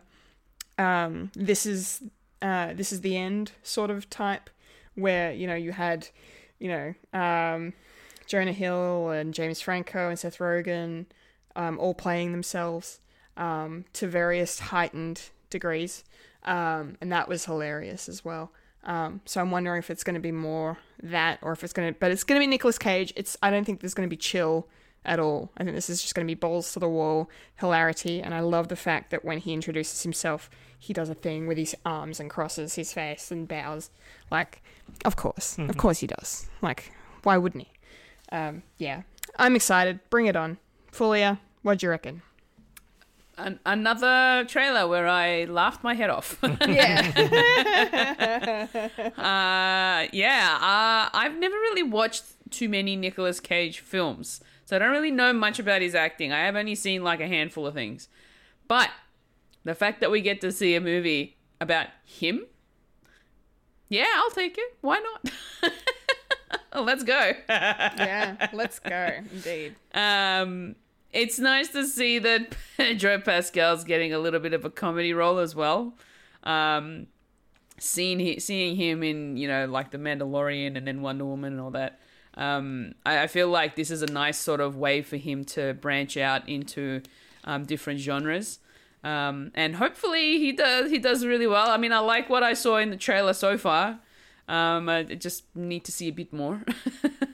[0.77, 2.03] um this is
[2.41, 4.49] uh this is the end sort of type
[4.97, 6.09] where, you know, you had,
[6.59, 7.73] you know, um
[8.25, 11.05] Jonah Hill and James Franco and Seth Rogen
[11.55, 12.99] um, all playing themselves
[13.37, 16.03] um, to various heightened degrees
[16.47, 18.51] um, and that was hilarious as well.
[18.83, 21.93] Um, so I'm wondering if it's going to be more that, or if it's going
[21.93, 23.11] to, but it's going to be Nicolas Cage.
[23.15, 24.67] It's I don't think there's going to be chill
[25.03, 25.51] at all.
[25.57, 27.29] I think this is just going to be balls to the wall
[27.59, 31.47] hilarity, and I love the fact that when he introduces himself, he does a thing
[31.47, 33.89] with his arms and crosses his face and bows.
[34.31, 34.61] Like,
[35.05, 36.47] of course, of course he does.
[36.61, 36.91] Like,
[37.23, 37.71] why wouldn't he?
[38.35, 39.01] Um, yeah,
[39.37, 39.99] I'm excited.
[40.09, 40.57] Bring it on,
[40.91, 41.39] Fulia.
[41.63, 42.21] What do you reckon?
[43.37, 46.37] An- another trailer where I laughed my head off.
[46.67, 48.67] Yeah.
[49.17, 54.91] uh, yeah, uh, I've never really watched too many Nicolas Cage films, so I don't
[54.91, 56.31] really know much about his acting.
[56.31, 58.07] I have only seen like a handful of things.
[58.67, 58.89] But
[59.67, 62.45] the fact that we get to see a movie about him,
[63.89, 64.77] yeah, I'll take it.
[64.79, 65.73] Why not?
[66.85, 67.33] let's go.
[67.49, 69.11] yeah, let's go.
[69.31, 69.75] Indeed.
[69.93, 70.75] Um,
[71.11, 75.39] it's nice to see that Pedro Pascal's getting a little bit of a comedy role
[75.39, 75.93] as well.
[76.43, 77.07] Um,
[77.77, 81.61] seeing he, seeing him in you know like the Mandalorian and then Wonder Woman and
[81.61, 81.99] all that.
[82.35, 85.73] Um, I, I feel like this is a nice sort of way for him to
[85.73, 87.01] branch out into
[87.43, 88.59] um, different genres.
[89.03, 91.69] Um, and hopefully he does he does really well.
[91.69, 93.99] I mean, I like what I saw in the trailer so far.
[94.47, 96.63] Um, I just need to see a bit more.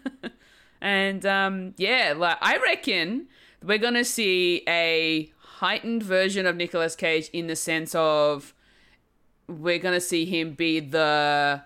[0.82, 3.28] and um, yeah, like I reckon
[3.64, 8.54] we're gonna see a heightened version of Nicolas Cage in the sense of
[9.48, 11.62] we're gonna see him be the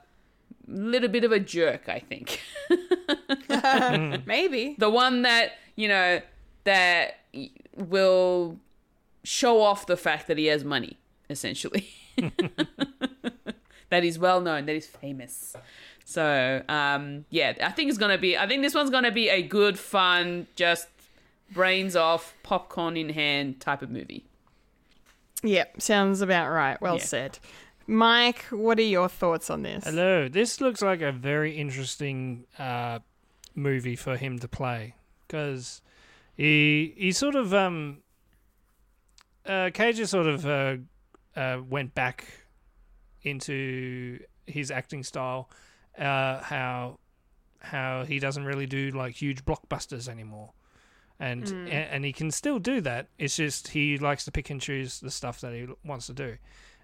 [0.67, 1.89] little bit of a jerk.
[1.89, 2.41] I think
[4.25, 4.75] Maybe.
[4.77, 6.21] the one that you know
[6.65, 7.19] that
[7.75, 8.59] will
[9.27, 10.97] show off the fact that he has money,
[11.29, 11.89] essentially.
[13.89, 15.53] that he's well known, that he's famous.
[16.05, 18.37] So, um, yeah, I think it's gonna be.
[18.37, 20.87] I think this one's gonna be a good, fun, just
[21.51, 24.23] brains off, popcorn in hand type of movie.
[25.43, 26.81] Yep, sounds about right.
[26.81, 27.03] Well Yeah.
[27.03, 27.39] said.
[27.85, 29.83] Mike, what are your thoughts on this?
[29.85, 30.27] Hello.
[30.27, 32.99] This looks like a very interesting uh,
[33.55, 34.95] movie for him to play
[35.27, 35.81] because
[36.35, 37.99] he he sort of um
[39.47, 40.77] uh, Cage just sort of uh,
[41.35, 42.25] uh, went back
[43.23, 45.49] into his acting style.
[45.97, 46.99] Uh, how
[47.59, 50.51] how he doesn't really do like huge blockbusters anymore.
[51.19, 51.87] And, Mm.
[51.91, 53.07] and he can still do that.
[53.17, 56.37] It's just he likes to pick and choose the stuff that he wants to do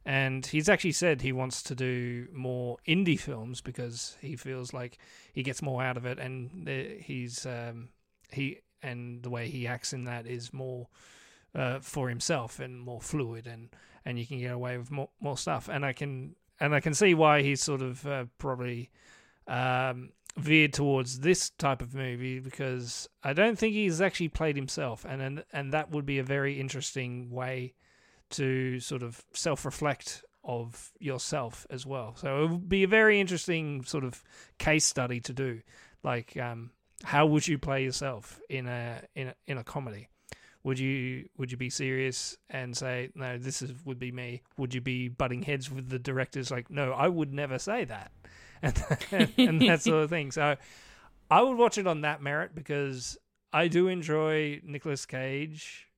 [0.06, 4.98] and he's actually said he wants to do more indie films because he feels like
[5.32, 7.88] he gets more out of it, and the, he's um,
[8.30, 10.88] he and the way he acts in that is more
[11.56, 13.70] uh, for himself and more fluid, and
[14.06, 16.94] and you can get away with more more stuff, and I can and I can
[16.94, 18.90] see why he's sort of uh, probably
[19.48, 25.06] um, veered towards this type of movie because I don't think he's actually played himself,
[25.08, 27.74] and and, and that would be a very interesting way
[28.32, 32.16] to sort of self-reflect of yourself as well.
[32.16, 34.24] So it would be a very interesting sort of
[34.58, 35.62] case study to do.
[36.04, 36.72] Like, um,
[37.04, 40.10] how would you play yourself in a in a, in a comedy?
[40.64, 43.38] Would you would you be serious and say no?
[43.38, 44.44] This is would be me.
[44.58, 46.52] Would you be butting heads with the directors?
[46.52, 48.12] Like, no, I would never say that,
[49.12, 50.32] and and that sort of thing.
[50.32, 50.56] So,
[51.30, 53.18] I would watch it on that merit because
[53.52, 55.90] I do enjoy Nicolas Cage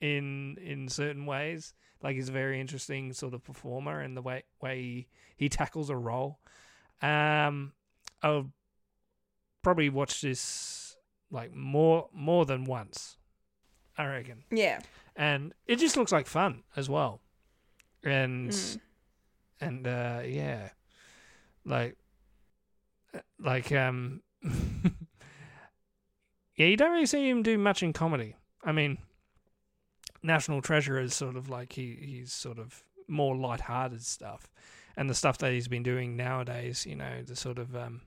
[0.00, 1.74] in in certain ways.
[2.02, 5.90] Like he's a very interesting sort of performer and the way way he, he tackles
[5.90, 6.38] a role.
[7.02, 7.72] Um,
[8.22, 8.50] I'll
[9.62, 10.96] probably watch this
[11.30, 13.17] like more more than once.
[13.98, 14.80] I reckon, Yeah.
[15.16, 17.20] and it just looks like fun as well.
[18.04, 18.80] And Mm.
[19.60, 20.70] and uh, yeah,
[21.64, 21.96] like
[23.38, 24.22] like um.
[26.56, 28.34] yeah, you don't really see him do much in comedy.
[28.64, 28.98] I mean,
[30.22, 34.48] National Treasure is sort of like he he's sort of more light-hearted stuff,
[34.96, 38.02] and the stuff that he's been doing nowadays, you know, the sort of um,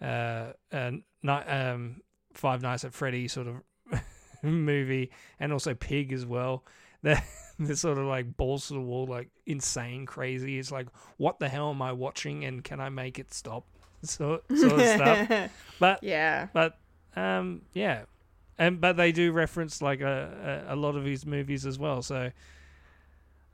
[0.00, 0.90] uh, uh,
[1.22, 2.00] night, um,
[2.34, 3.56] Five Nights at Freddy sort of
[4.50, 5.10] movie,
[5.40, 6.64] and also Pig as well.
[7.02, 7.20] They're,
[7.58, 10.60] they're sort of like balls to the wall, like insane, crazy.
[10.60, 10.86] It's like,
[11.16, 13.64] what the hell am I watching, and can I make it stop?
[14.04, 15.50] Sort sort of stuff.
[15.80, 16.46] But yeah.
[16.52, 16.78] but
[17.16, 18.02] um, yeah,
[18.58, 22.02] and but they do reference like a, a a lot of his movies as well.
[22.02, 22.30] So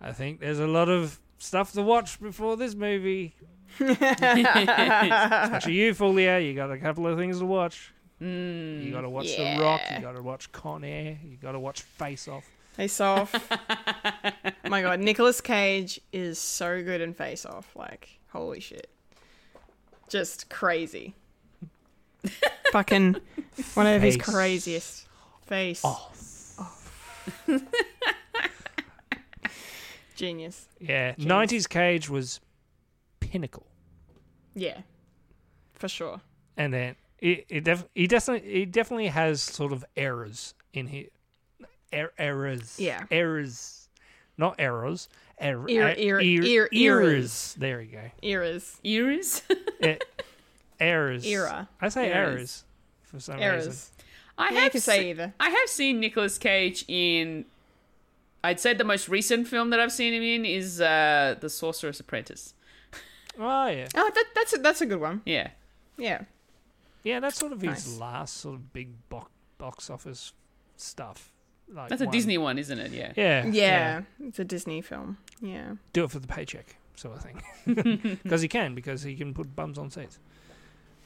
[0.01, 3.35] I think there's a lot of stuff to watch before this movie.
[3.81, 6.47] Especially you, Fulia.
[6.47, 7.93] You got a couple of things to watch.
[8.23, 9.81] Mm, You got to watch The Rock.
[9.95, 11.19] You got to watch Con Air.
[11.25, 12.45] You got to watch Face Off.
[12.73, 13.33] Face Off.
[14.69, 17.75] my god, Nicolas Cage is so good in Face Off.
[17.77, 18.89] Like, holy shit.
[20.09, 21.15] Just crazy.
[22.73, 23.17] Fucking
[23.75, 25.07] one of his Face craziest.
[25.47, 25.85] Face.
[30.17, 30.67] Genius.
[30.81, 31.27] Yeah, Jeez.
[31.27, 32.41] '90s Cage was
[33.21, 33.67] pinnacle,
[34.55, 34.81] Yeah.
[35.75, 36.21] For sure.
[36.57, 41.07] and then it, it def- he definitely he definitely has sort of errors in here.
[41.95, 42.77] Er- errors.
[42.79, 43.05] Yeah.
[43.11, 43.89] Errors.
[44.37, 45.09] Not errors.
[45.43, 47.55] Er- Ear- er- ear- ear- ear- ears.
[47.59, 48.11] There we go.
[48.23, 48.79] Eras.
[48.85, 49.43] Ears.
[49.81, 49.97] Eh,
[50.81, 51.25] errors.
[51.25, 51.69] Era.
[51.81, 52.35] I say Errors.
[52.35, 52.65] errors
[53.03, 53.73] for some reason.
[54.37, 55.35] I Yeah, have can say se- either.
[55.41, 57.45] I have seen Nicolas Cage in.
[58.45, 61.99] I'd say the most recent film that I've seen him in is uh, The Sorcerer's
[62.01, 62.55] Apprentice.
[63.39, 65.23] Oh yeah, Oh, that, that's a, that's a good one.
[65.25, 65.49] Yeah.
[65.97, 66.23] Yeah.
[67.09, 67.21] Yeah.
[67.21, 67.99] That's sort of his Nice.
[67.99, 70.33] last sort of big box box office
[70.77, 71.33] stuff.
[71.73, 72.13] Like That's a one.
[72.13, 72.93] Disney one, isn't it?
[72.93, 73.13] Yeah.
[73.17, 74.03] Yeah, Yeah.
[74.25, 75.19] It's a Disney film.
[75.41, 75.73] Yeah.
[75.93, 77.43] Do it for the paycheck, sort of thing.
[78.23, 80.19] Because he can, because he can put bums on seats.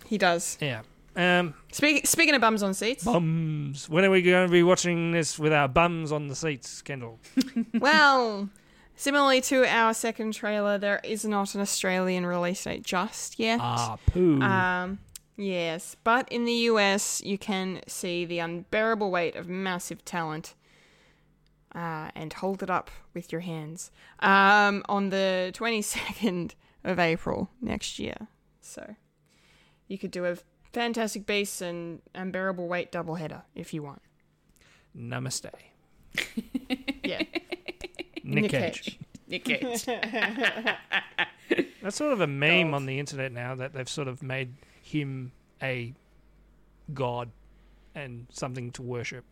[0.07, 0.59] He does.
[0.61, 0.83] Yeah.
[1.17, 3.89] Um, Speak, speaking of bums on seats, bums.
[3.89, 7.19] When are we going to be watching this with our bums on the seats, Kendall?
[7.75, 8.49] well,
[8.97, 13.59] similarly to our second trailer, there is not an Australian release date just yet.
[13.61, 14.41] Ah, poo.
[14.41, 14.99] Um,
[15.43, 20.55] yes, but in the US, you can see the unbearable weight of massive talent.
[21.75, 23.91] Uh, and hold it up with your hands
[24.21, 26.53] um, on the 22nd
[26.85, 28.29] of April next year.
[28.61, 28.95] So
[29.89, 30.37] you could do a
[30.73, 34.03] Fantastic Beasts and Unbearable Weight doubleheader if you want.
[34.97, 35.51] Namaste.
[37.05, 37.23] Yeah.
[38.23, 38.83] Nick, Nick Cage.
[38.83, 38.99] Cage.
[39.27, 39.85] Nick Cage.
[41.83, 42.77] That's sort of a meme God.
[42.77, 45.33] on the internet now that they've sort of made him
[45.63, 45.95] a
[46.93, 47.31] god
[47.95, 49.25] and something to worship.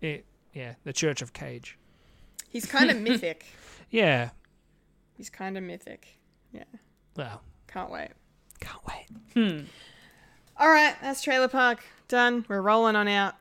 [0.00, 1.78] It, yeah, the Church of Cage.
[2.48, 3.44] He's kind of mythic.
[3.90, 4.30] Yeah.
[5.16, 6.18] He's kind of mythic.
[6.52, 6.64] Yeah.
[7.16, 8.10] Well, Can't wait.
[8.60, 9.06] can't wait.
[9.34, 9.64] Hmm.
[10.58, 12.44] All right, that's Trailer Park done.
[12.48, 13.34] We're rolling on out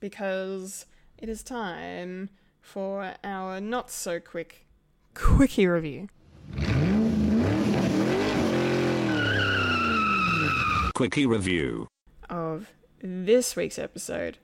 [0.00, 0.86] because
[1.18, 2.30] it is time
[2.60, 4.66] for our not so quick
[5.14, 6.08] quickie review.
[10.94, 11.88] Quickie review.
[12.28, 14.38] of this week's episode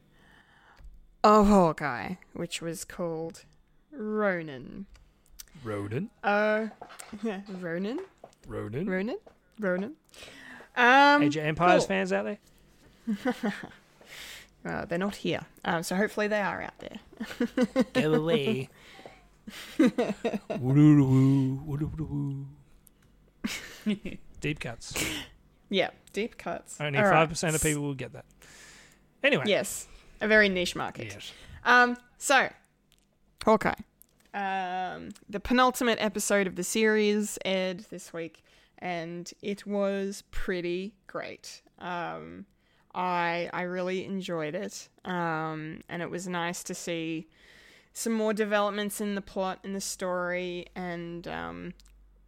[1.23, 3.45] of Hawkeye, which was called
[3.93, 4.87] Ronan.
[5.65, 6.11] Ronan?
[6.23, 6.69] Uh,
[7.23, 8.01] Ronan?
[8.47, 8.87] Ronan?
[8.89, 9.19] Ronin?
[9.61, 9.93] Ronin?
[10.77, 11.89] Um, Age of Empires cool.
[11.89, 12.39] fans out there?
[14.67, 16.99] Uh, they're not here, um, so hopefully they are out there.
[17.93, 18.69] Go away.
[24.41, 24.95] Deep cuts.
[25.71, 26.81] Yeah, deep cuts.
[26.81, 27.13] Only All right.
[27.13, 28.25] five percent of people will get that.
[29.23, 29.45] Anyway.
[29.47, 29.87] Yes,
[30.21, 31.09] a very niche market.
[31.13, 31.33] Yes.
[31.65, 32.49] Um, so
[33.45, 33.75] Hawkeye.
[34.35, 38.45] Um, the penultimate episode of the series aired this week,
[38.79, 41.63] and it was pretty great.
[41.79, 42.47] Um,
[42.95, 44.89] I I really enjoyed it.
[45.05, 47.29] Um, and it was nice to see
[47.93, 51.75] some more developments in the plot in the story, and um,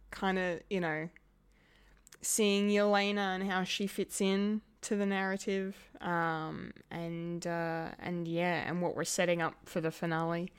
[0.09, 1.09] kind of you know
[2.21, 8.63] seeing Yelena and how she fits in to the narrative, um, and uh, and yeah,
[8.67, 10.51] and what we're setting up for the finale.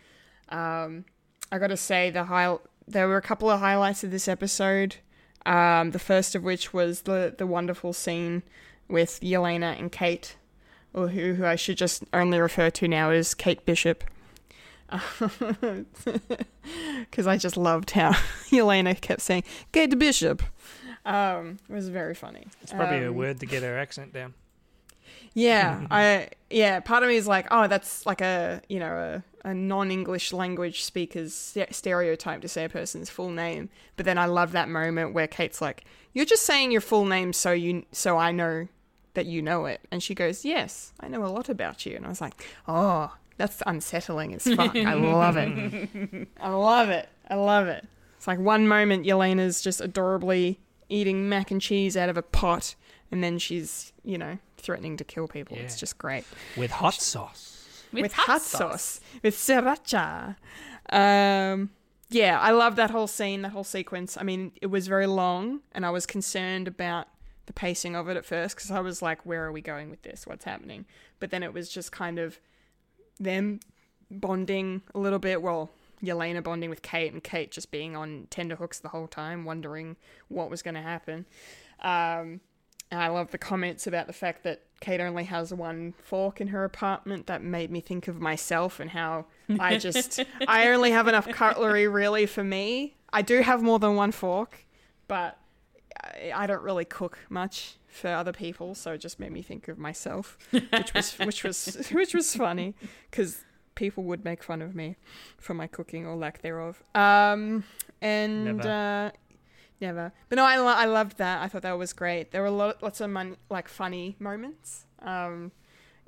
[0.49, 1.05] Um,
[1.51, 2.57] I got to say the high
[2.87, 4.97] there were a couple of highlights of this episode.
[5.45, 8.43] Um, the first of which was the the wonderful scene
[8.89, 10.37] with Yelena and Kate,
[10.95, 14.05] or who who I should just only refer to now as Kate Bishop.
[17.01, 18.11] Because I just loved how
[18.51, 20.43] Yelena kept saying Kate Bishop.
[21.05, 22.47] Um, it was very funny.
[22.63, 24.35] It's probably a Um, word to get her accent down.
[25.35, 26.81] yeah, I yeah.
[26.81, 30.85] Part of me is like, oh, that's like a you know a, a non-English language
[30.85, 33.69] speaker's st- stereotype to say a person's full name.
[33.97, 37.33] But then I love that moment where Kate's like, "You're just saying your full name
[37.33, 38.69] so you so I know
[39.15, 39.81] that you know it.
[39.91, 41.97] And she goes, Yes, I know a lot about you.
[41.97, 44.75] And I was like, Oh, that's unsettling as fuck.
[44.75, 46.29] I love it.
[46.41, 47.09] I love it.
[47.29, 47.87] I love it.
[48.17, 50.61] It's like one moment Yelena's just adorably
[50.93, 52.75] eating mac and cheese out of a pot,
[53.11, 55.57] and then she's, you know, threatening to kill people.
[55.59, 56.25] It's just great.
[56.57, 57.85] With hot sauce.
[57.93, 59.01] With, hot, sauce.
[59.23, 60.37] With sriracha.
[60.91, 61.71] Um,
[62.09, 64.17] yeah, I love that whole scene, that whole sequence.
[64.17, 67.09] I mean, it was very long, and I was concerned about
[67.47, 70.03] the pacing of it at first because I was like, where are we going with
[70.03, 70.27] this?
[70.27, 70.87] What's happening?
[71.21, 72.39] But then it was just kind of
[73.19, 73.61] them
[74.11, 75.43] bonding a little bit.
[75.43, 75.71] Well,
[76.03, 79.97] Yelena bonding with Kate, and Kate just being on tenterhooks the whole time, wondering
[80.29, 81.27] what was going to happen.
[81.81, 82.41] Um,
[82.91, 86.49] and I love the comments about the fact that Kate only has one fork in
[86.49, 87.27] her apartment.
[87.27, 89.27] That made me think of myself and how
[89.59, 92.97] I just, I only have enough cutlery really for me.
[93.13, 94.67] I do have more than one fork,
[95.09, 95.39] but
[96.05, 99.69] I, I don't really cook much for other people, so it just made me think
[99.69, 102.75] of myself, which was which was which was funny
[103.11, 104.97] because people would make fun of me
[105.39, 106.83] for my cooking or lack thereof.
[106.95, 107.65] Um,
[108.01, 108.69] and Never.
[108.69, 109.11] uh,
[109.81, 110.13] never.
[110.29, 111.43] But no, I lo- I loved that.
[111.43, 112.31] I thought that was great.
[112.33, 114.87] There were lot, lots of mon- like funny moments.
[115.01, 115.53] Um,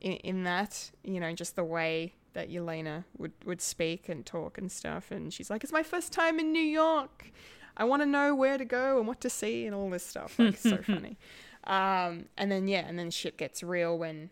[0.01, 4.59] in in that, you know, just the way that Yelena would would speak and talk
[4.59, 7.31] and stuff, and she's like, "It's my first time in New York.
[7.77, 10.39] I want to know where to go and what to see and all this stuff."
[10.39, 11.17] Like, so funny.
[11.65, 14.31] Um, and then yeah, and then shit gets real when,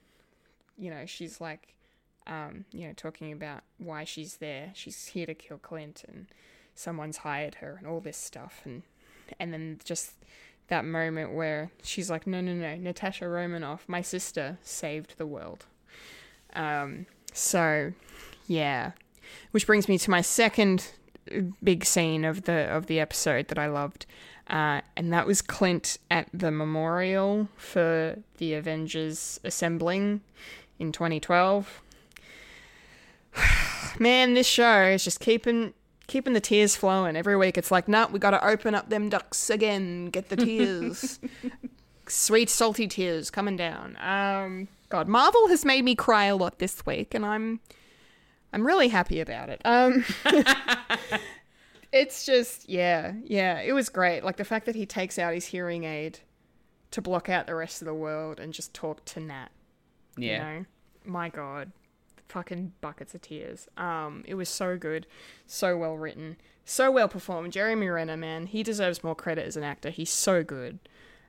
[0.77, 1.75] you know, she's like,
[2.27, 4.71] um, you know, talking about why she's there.
[4.75, 6.27] She's here to kill Clint, and
[6.75, 8.83] someone's hired her, and all this stuff, and
[9.39, 10.15] and then just
[10.69, 15.67] that moment where she's like, "No, no, no, Natasha Romanoff, my sister, saved the world."
[16.55, 17.93] Um, so,
[18.47, 18.93] yeah,
[19.51, 20.93] which brings me to my second
[21.63, 24.07] big scene of the of the episode that I loved,
[24.49, 30.21] uh, and that was Clint at the memorial for the Avengers assembling
[30.79, 31.83] in 2012.
[33.99, 35.75] Man, this show is just keeping
[36.07, 37.57] keeping the tears flowing every week.
[37.57, 41.21] It's like, nah, we got to open up them ducks again, get the tears,
[42.07, 43.97] sweet salty tears coming down.
[44.01, 47.61] Um, God, Marvel has made me cry a lot this week, and I'm
[48.53, 49.63] I'm really happy about it.
[49.65, 50.05] Um,
[51.93, 54.25] it's just yeah, yeah, it was great.
[54.25, 56.21] Like the fact that he takes out his hearing aid
[56.91, 59.49] to block out the rest of the world and just talk to Nat.
[60.17, 60.33] Yeah.
[60.33, 60.65] You know?
[61.05, 61.73] My God.
[62.33, 63.69] Fucking buckets of tears.
[63.77, 65.07] Um, it was so good,
[65.47, 67.53] so well written, so well performed.
[67.53, 69.91] Jeremy Renner, man, he deserves more credit as an actor.
[69.91, 70.79] He's so good.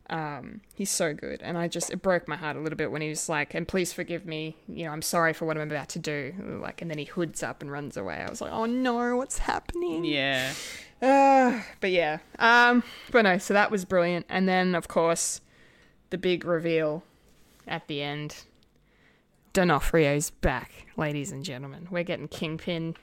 [0.09, 3.01] Um, he's so good, and I just it broke my heart a little bit when
[3.01, 5.89] he was like, "And please forgive me, you know, I'm sorry for what I'm about
[5.89, 8.23] to do." Like, and then he hoods up and runs away.
[8.25, 10.53] I was like, "Oh no, what's happening?" Yeah.
[11.01, 12.19] Uh, but yeah.
[12.39, 12.81] Um,
[13.11, 14.25] but no, so that was brilliant.
[14.29, 15.41] And then, of course,
[16.11, 17.03] the big reveal
[17.67, 18.45] at the end.
[19.53, 21.87] D'Onofrio's back, ladies and gentlemen.
[21.91, 22.95] We're getting Kingpin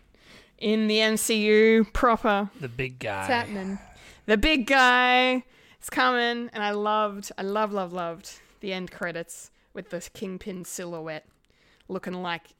[0.58, 2.50] in the MCU proper.
[2.60, 3.20] The big guy.
[3.20, 3.78] It's happening.
[4.26, 5.44] The big guy
[5.80, 10.64] is coming, and I loved, I love, love, loved the end credits with the Kingpin
[10.64, 11.24] silhouette
[11.86, 12.56] looking like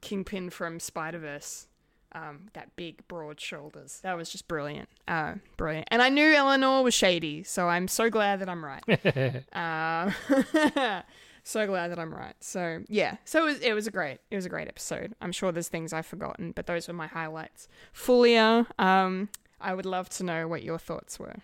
[0.00, 1.66] Kingpin from Spider Verse.
[2.12, 3.98] Um, that big, broad shoulders.
[4.04, 4.88] That was just brilliant.
[5.08, 5.88] Uh, brilliant.
[5.90, 8.84] And I knew Eleanor was shady, so I'm so glad that I'm right.
[9.52, 11.02] uh,
[11.44, 12.34] so glad that I'm right.
[12.40, 15.14] So yeah, so it was, it was a great, it was a great episode.
[15.20, 17.68] I'm sure there's things I've forgotten, but those were my highlights.
[17.94, 19.28] Fulia, um,
[19.60, 21.36] I would love to know what your thoughts were.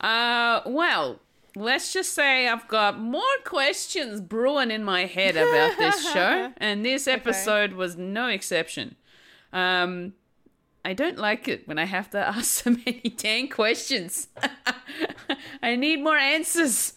[0.00, 1.18] Uh, well,
[1.56, 6.84] let's just say I've got more questions brewing in my head about this show, and
[6.84, 8.96] this episode was no exception.
[9.52, 10.12] Um,
[10.84, 14.28] I don't like it when I have to ask so many dang questions.
[15.62, 16.94] I need more answers.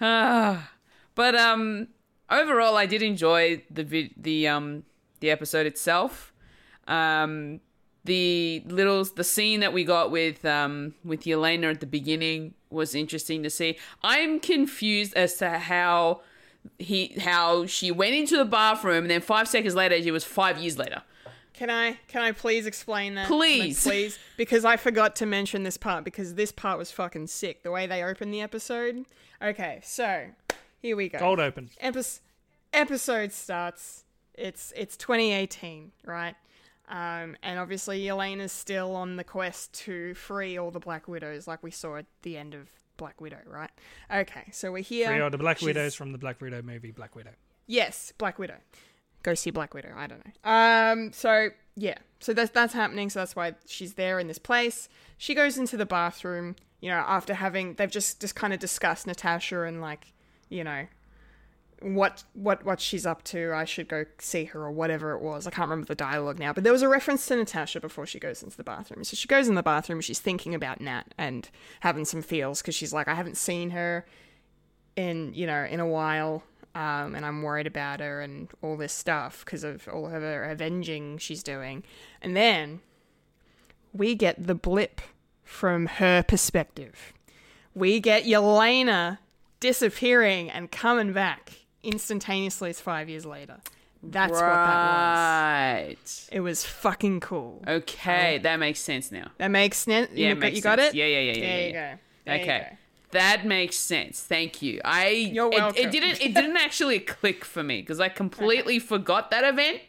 [0.00, 0.71] Ah,
[1.14, 1.88] but um,
[2.30, 4.84] overall, I did enjoy the vid- the um
[5.20, 6.32] the episode itself.
[6.86, 7.60] Um,
[8.04, 12.94] the little the scene that we got with um with Yelena at the beginning was
[12.94, 13.78] interesting to see.
[14.02, 16.22] I'm confused as to how
[16.78, 20.58] he how she went into the bathroom and then five seconds later she was five
[20.58, 21.02] years later.
[21.52, 23.28] Can I can I please explain that?
[23.28, 23.84] Please.
[23.84, 27.62] please, because I forgot to mention this part because this part was fucking sick.
[27.62, 29.04] The way they opened the episode.
[29.40, 30.26] Okay, so
[30.82, 31.18] here we go.
[31.18, 31.70] Cold open.
[31.82, 32.20] Epis-
[32.72, 34.04] episode starts.
[34.34, 36.34] It's it's 2018, right?
[36.88, 41.62] Um, and obviously Yelena's still on the quest to free all the Black Widows, like
[41.62, 42.68] we saw at the end of
[42.98, 43.70] Black Widow, right?
[44.12, 45.08] Okay, so we're here.
[45.08, 47.30] Free all the Black She's- Widows from the Black Widow movie, Black Widow.
[47.66, 48.56] Yes, Black Widow.
[49.22, 49.94] Go see Black Widow.
[49.96, 50.50] I don't know.
[50.50, 51.12] Um.
[51.12, 51.98] So yeah.
[52.18, 53.08] So that's that's happening.
[53.08, 54.88] So that's why she's there in this place.
[55.16, 56.56] She goes into the bathroom.
[56.80, 60.12] You know, after having they've just just kind of discussed Natasha and like,
[60.52, 60.86] you know,
[61.80, 63.52] what what what she's up to.
[63.54, 65.46] I should go see her or whatever it was.
[65.46, 68.20] I can't remember the dialogue now, but there was a reference to Natasha before she
[68.20, 69.02] goes into the bathroom.
[69.04, 70.00] So she goes in the bathroom.
[70.00, 71.48] She's thinking about Nat and
[71.80, 74.06] having some feels because she's like, I haven't seen her
[74.94, 76.44] in you know in a while.
[76.74, 80.44] Um, and I'm worried about her and all this stuff because of all of her
[80.44, 81.82] avenging she's doing.
[82.22, 82.80] And then
[83.92, 85.02] we get the blip
[85.44, 87.12] from her perspective.
[87.74, 89.18] We get Yelena
[89.62, 91.52] disappearing and coming back
[91.84, 93.58] instantaneously as five years later.
[94.02, 95.96] That's what that right.
[96.00, 96.28] was.
[96.32, 97.62] It was fucking cool.
[97.66, 99.30] Okay, that makes sense now.
[99.38, 100.10] That makes sense.
[100.12, 100.92] Yeah, you, makes you got sense.
[100.92, 100.96] it?
[100.98, 101.94] Yeah, yeah, yeah, yeah, There yeah, you yeah.
[101.94, 102.00] go.
[102.24, 102.66] There you okay.
[102.70, 102.76] go.
[103.12, 104.20] That makes sense.
[104.20, 104.80] Thank you.
[104.84, 109.30] I You're it- It, didn't it didn't actually click for me because I completely forgot
[109.30, 109.80] that event.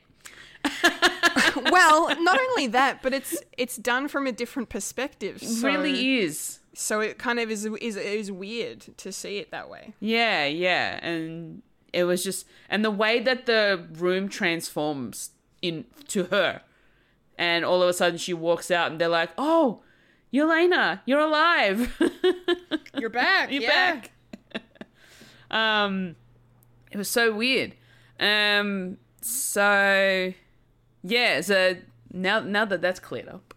[1.71, 5.39] well, not only that, but it's it's done from a different perspective.
[5.41, 6.59] It really is.
[6.75, 9.93] So it kind of is is is weird to see it that way.
[9.99, 15.31] Yeah, yeah, and it was just and the way that the room transforms
[15.61, 16.61] in to her,
[17.37, 19.81] and all of a sudden she walks out and they're like, "Oh,
[20.33, 21.95] Yelena, you're alive!
[22.97, 23.51] You're back.
[23.51, 24.01] you're yeah.
[24.51, 24.63] back!"
[25.51, 26.15] um,
[26.91, 27.75] it was so weird.
[28.19, 30.33] Um, so
[31.03, 31.77] yeah, so
[32.11, 33.53] now now that that's cleared up.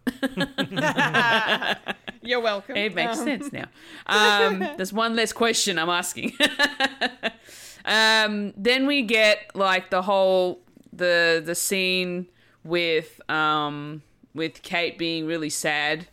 [2.26, 2.76] You're welcome.
[2.76, 3.66] It makes Um, sense now.
[4.06, 6.32] Um, there's one less question I'm asking.
[7.84, 10.60] um, then we get like the whole
[10.92, 12.26] the the scene
[12.64, 14.02] with um
[14.34, 16.08] with Kate being really sad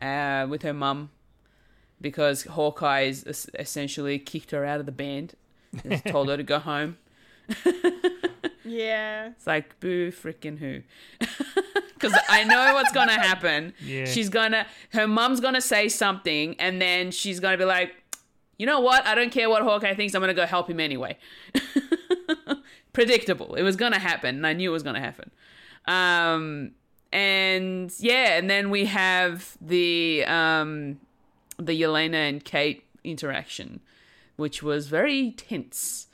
[0.00, 1.10] uh, with her mum
[2.00, 5.34] because Hawkeye's es- essentially kicked her out of the band,
[5.84, 6.98] and told her to go home.
[8.64, 9.28] Yeah.
[9.28, 10.82] It's like boo freaking who.
[12.04, 13.72] Because I know what's gonna happen.
[13.82, 14.04] Yeah.
[14.04, 17.94] She's gonna her mum's gonna say something and then she's gonna be like,
[18.58, 19.06] you know what?
[19.06, 21.16] I don't care what Hawkeye thinks, I'm gonna go help him anyway.
[22.92, 23.54] Predictable.
[23.54, 25.30] It was gonna happen, and I knew it was gonna happen.
[25.86, 26.72] Um
[27.12, 31.00] and yeah, and then we have the um
[31.58, 33.80] the Yelena and Kate interaction,
[34.36, 36.08] which was very tense.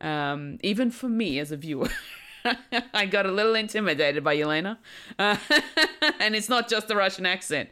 [0.00, 1.88] Um, even for me as a viewer.
[2.94, 4.78] I got a little intimidated by Yelena.
[5.18, 5.36] Uh,
[6.20, 7.70] and it's not just the Russian accent.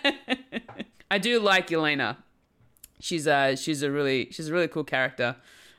[1.10, 2.18] I do like Yelena.
[3.00, 5.36] She's a she's a really she's a really cool character.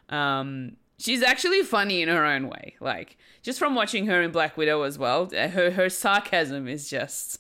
[0.10, 2.76] Um, she's actually funny in her own way.
[2.80, 6.90] Like just from watching her in Black Widow as well, uh, her her sarcasm is
[6.90, 7.40] just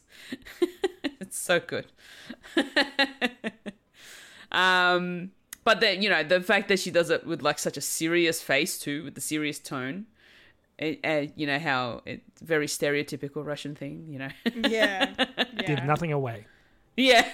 [1.19, 1.87] it's so good.
[4.51, 5.31] um,
[5.63, 8.41] but then you know the fact that she does it with like such a serious
[8.41, 10.05] face too, with the serious tone.
[10.81, 14.07] It, uh, you know how it's very stereotypical Russian thing.
[14.09, 14.29] You know.
[14.67, 15.13] Yeah.
[15.67, 16.47] Give nothing away.
[16.97, 17.27] Yeah.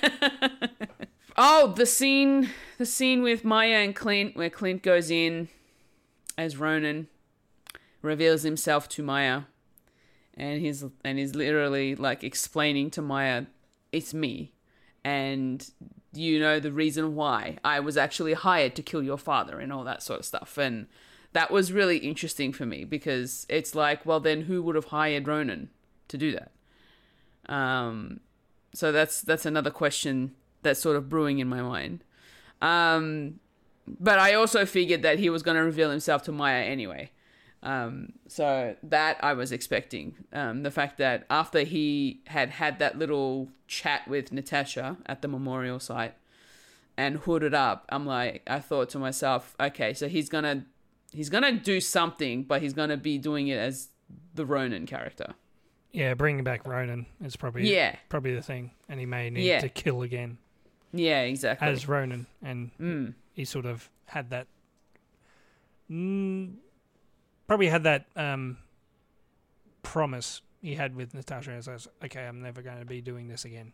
[1.37, 5.47] oh, the scene, the scene with Maya and Clint, where Clint goes in
[6.37, 7.07] as Ronan,
[8.01, 9.43] reveals himself to Maya,
[10.35, 13.45] and he's and he's literally like explaining to Maya,
[13.93, 14.51] "It's me,
[15.05, 15.65] and
[16.13, 19.85] you know the reason why I was actually hired to kill your father and all
[19.85, 20.87] that sort of stuff." And
[21.37, 25.27] that was really interesting for me because it's like, well, then who would have hired
[25.27, 25.69] Ronan
[26.07, 26.51] to do that?
[27.47, 28.21] Um,
[28.73, 30.33] so that's that's another question
[30.63, 32.03] that's sort of brewing in my mind.
[32.59, 33.39] Um,
[33.87, 37.11] but I also figured that he was going to reveal himself to Maya anyway.
[37.61, 40.15] Um, so that I was expecting.
[40.33, 45.27] Um, the fact that after he had had that little chat with Natasha at the
[45.27, 46.15] memorial site
[46.97, 50.65] and hooded up, I'm like, I thought to myself, okay, so he's gonna
[51.17, 53.89] he's gonna do something, but he's gonna be doing it as
[54.35, 55.33] the Ronan character.
[55.91, 57.95] Yeah, bringing back Ronan is probably Yeah.
[58.09, 59.59] probably the thing, and he may need Yeah.
[59.61, 60.37] to kill again
[60.93, 61.67] Yeah, exactly.
[61.67, 63.13] as Ronan, and Mm.
[63.33, 64.47] he sort of had that.
[65.89, 66.55] Mm,
[67.47, 68.57] probably had that um,
[69.83, 73.45] promise he had with Natasha as, as okay, I'm never going to be doing this
[73.45, 73.73] again.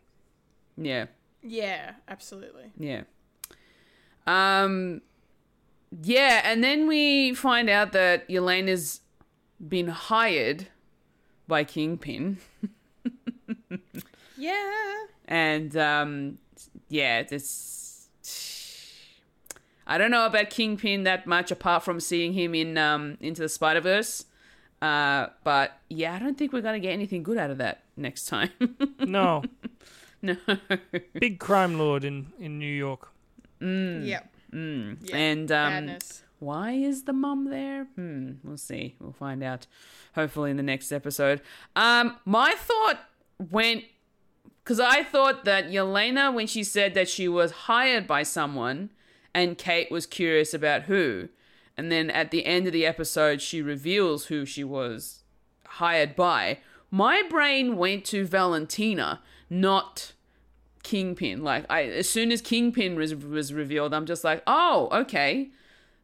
[0.76, 1.06] yeah.
[1.46, 2.70] Yeah, absolutely.
[2.78, 3.02] Yeah.
[4.26, 5.02] Um
[6.02, 9.00] yeah, and then we find out that Yelena's
[9.66, 10.68] been hired
[11.46, 12.38] by Kingpin.
[14.36, 15.04] Yeah.
[15.26, 16.38] And um
[16.88, 18.08] yeah, this
[19.86, 23.48] I don't know about Kingpin that much apart from seeing him in um Into the
[23.48, 24.26] Spider-Verse.
[24.82, 27.84] Uh but yeah, I don't think we're going to get anything good out of that
[27.96, 28.50] next time.
[29.00, 29.42] No,
[30.22, 30.36] no.
[31.20, 33.10] big crime lord in in New York.
[33.60, 34.06] Mm.
[34.06, 34.33] Yep.
[34.54, 34.98] Mm.
[35.02, 36.22] Yeah, And um, madness.
[36.38, 37.84] why is the mum there?
[37.96, 38.94] Hmm, we'll see.
[39.00, 39.66] We'll find out.
[40.14, 41.40] Hopefully in the next episode.
[41.74, 43.00] Um, my thought
[43.50, 43.84] went
[44.62, 48.88] because I thought that Yelena, when she said that she was hired by someone,
[49.34, 51.28] and Kate was curious about who,
[51.76, 55.24] and then at the end of the episode, she reveals who she was
[55.66, 56.60] hired by.
[56.90, 59.20] My brain went to Valentina,
[59.50, 60.13] not
[60.84, 61.42] Kingpin.
[61.42, 65.50] Like I, as soon as Kingpin was was revealed, I'm just like, oh, okay.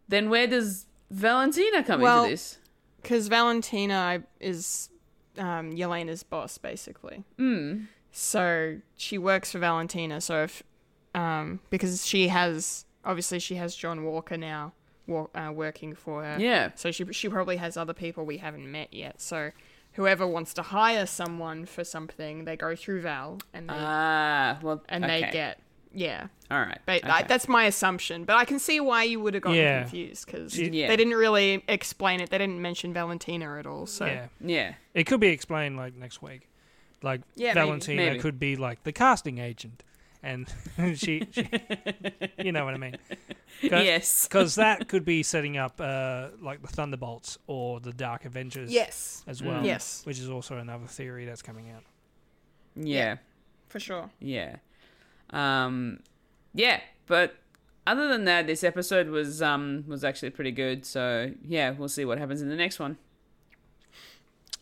[0.09, 2.59] Then where does Valentina come Well- into this?
[3.01, 4.91] Because Valentina is
[5.39, 7.25] um, Yelena's boss, basically.
[7.39, 7.87] Mm.
[8.13, 10.21] So she works for Valentina.
[10.21, 10.63] So if,
[11.15, 14.73] um, because she has obviously she has John Walker now
[15.07, 16.37] wa- uh, working for her.
[16.39, 16.73] Yeah.
[16.75, 19.21] So she she probably has other people we haven't met yet.
[19.21, 19.51] So
[19.93, 24.83] whoever wants to hire someone for something, they go through Val and they Ah, well,
[24.89, 25.21] and okay.
[25.23, 25.61] they get
[25.93, 26.29] yeah.
[26.51, 26.79] all right.
[26.87, 27.11] But okay.
[27.11, 28.25] I, that's my assumption.
[28.25, 29.83] But I can see why you would have gotten Yeah.
[29.83, 30.87] confused because Yeah.
[30.89, 32.31] they didn't really explain it.
[32.31, 33.87] They didn't mention Valentina at all.
[33.87, 34.27] So Yeah.
[34.41, 34.75] yeah.
[34.95, 36.49] It could be explained like next week.
[37.03, 37.67] Like Yeah, maybe.
[37.67, 38.19] Valentina Maybe.
[38.21, 39.83] could be like the casting agent,
[40.23, 40.53] and
[40.97, 41.49] she, she
[42.39, 42.97] you know what I mean?
[43.63, 44.27] Yes.
[44.27, 48.73] because that could be setting up uh, like the Thunderbolts or the Dark Avengers.
[48.73, 49.65] yes, as well.
[49.65, 50.03] Yes.
[50.05, 51.83] which is also another theory that's coming out.
[52.77, 53.17] Yeah.
[53.69, 54.09] for sure.
[54.21, 54.57] Yeah.
[55.31, 56.01] Um
[56.55, 57.37] yeah, but
[57.87, 60.87] other than that this episode was um was actually pretty good.
[60.87, 62.97] So, yeah, we'll see what happens in the next one.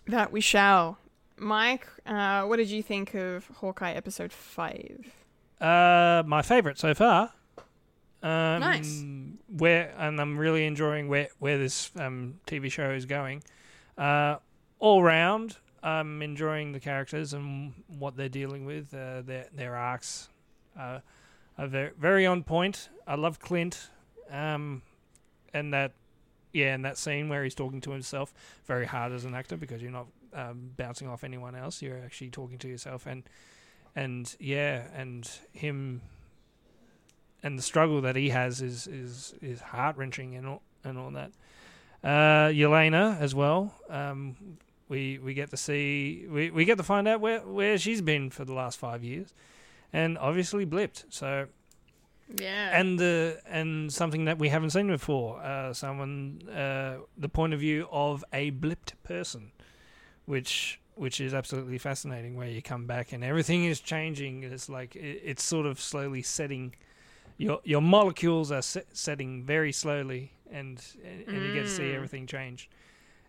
[0.07, 0.99] That we shall.
[1.37, 5.15] Mike, uh, what did you think of Hawkeye episode five?
[5.61, 7.33] Uh, my favorite so far.
[8.23, 9.05] Um, Nice.
[9.49, 13.43] Where and I'm really enjoying where where this um, TV show is going.
[13.97, 14.37] Uh,
[14.79, 18.93] all round, I'm enjoying the characters and what they're dealing with.
[18.93, 20.29] Uh, their their arcs
[20.79, 21.01] uh,
[21.57, 22.89] are very very on point.
[23.07, 23.91] I love Clint,
[24.31, 24.83] um,
[25.55, 25.93] and that
[26.53, 28.35] yeah, and that scene where he's talking to himself.
[28.67, 31.81] Very hard as an actor because you're not um, bouncing off anyone else.
[31.81, 33.23] You're actually talking to yourself and
[34.03, 36.01] and yeah, and him
[37.43, 41.11] and the struggle that he has is is is heart wrenching and all and all
[41.11, 41.31] that.
[42.05, 43.75] Uh, Yelena as well.
[43.91, 44.37] Um,
[44.89, 48.31] we we get to see we, we get to find out where where she's been
[48.31, 49.35] for the last five years,
[49.93, 51.05] and obviously blipped.
[51.11, 51.49] So
[52.37, 52.79] Yeah.
[52.81, 55.41] and the and something that we haven't seen before.
[55.43, 59.51] Uh, someone uh, the point of view of a blipped person,
[60.27, 62.37] which which is absolutely fascinating.
[62.37, 64.43] Where you come back and everything is changing.
[64.43, 66.75] It's like it, it's sort of slowly setting.
[67.37, 71.95] Your your molecules are set, setting very slowly, and and you get to see Mm.
[71.95, 72.69] everything change.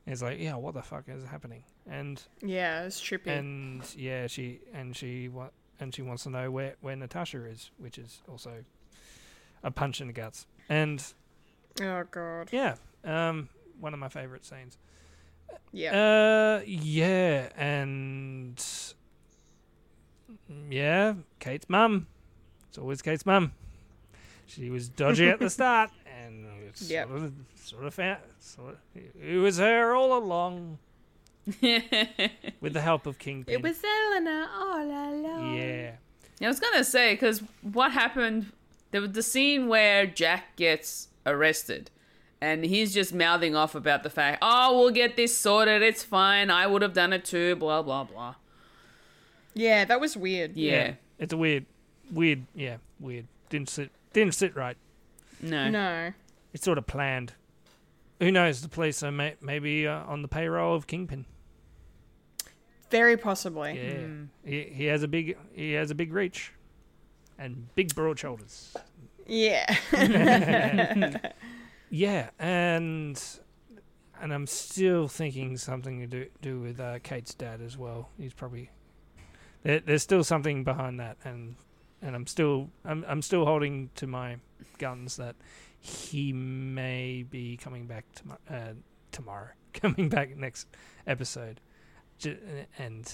[0.06, 1.64] And it's like, yeah, what the fuck is happening?
[1.88, 3.28] And yeah, it's trippy.
[3.28, 7.70] and yeah, she and she wa- and she wants to know where where Natasha is,
[7.78, 8.64] which is also
[9.64, 10.48] a punch in the guts.
[10.70, 11.04] And
[11.82, 12.50] oh god.
[12.52, 14.78] yeah, um, one of my favorite scenes.
[15.72, 16.60] Yeah.
[16.60, 18.64] Uh, yeah, and
[20.70, 22.08] yeah, Kate's mum.
[22.68, 23.52] It's always Kate's mum.
[24.48, 25.92] She was dodgy at the start,
[26.24, 27.08] and it's Yep.
[27.08, 30.80] sort of sort of found, sort of, it was her all along
[31.62, 33.54] with the help of Kingpin.
[33.54, 35.56] it was Elena all along.
[35.56, 35.92] yeah.
[36.40, 38.52] Yeah, I was gonna say because what happened?
[38.92, 41.92] There was the scene where Jack gets arrested,
[42.42, 45.82] and he's just mouthing off about the fact, "Oh, we'll get this sorted.
[45.82, 46.50] It's fine.
[46.50, 48.36] I would have done it too." Blah blah blah.
[49.54, 50.56] Yeah, that was weird.
[50.56, 50.94] Yeah.
[51.18, 51.66] It's a weird,
[52.12, 53.28] weird, yeah, weird.
[53.50, 54.78] Didn't sit, didn't sit right.
[55.42, 55.70] No.
[55.70, 56.14] No.
[56.54, 57.34] It's sort of planned.
[58.20, 58.62] Who knows?
[58.62, 61.26] The police are may, maybe uh, on the payroll of Kingpin.
[62.90, 63.78] Very possibly.
[63.78, 64.08] Yeah,
[64.50, 66.54] he, he has a big, he has a big reach,
[67.38, 68.76] and big broad shoulders.
[69.28, 69.76] Yeah.
[71.90, 73.22] Yeah, and
[74.22, 78.10] and I'm still thinking something to do do with uh, Kate's dad as well.
[78.18, 78.70] He's probably
[79.64, 81.56] there, there's still something behind that, and
[82.02, 84.38] and I'm still I'm I'm still holding to my
[84.78, 85.36] guns that
[85.80, 88.40] he may be coming back tomorrow.
[88.50, 88.74] Uh,
[89.12, 90.68] tomorrow, coming back next
[91.08, 91.60] episode,
[92.78, 93.14] and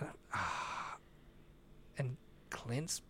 [0.00, 0.36] uh,
[1.98, 2.16] and
[2.50, 3.02] Clint's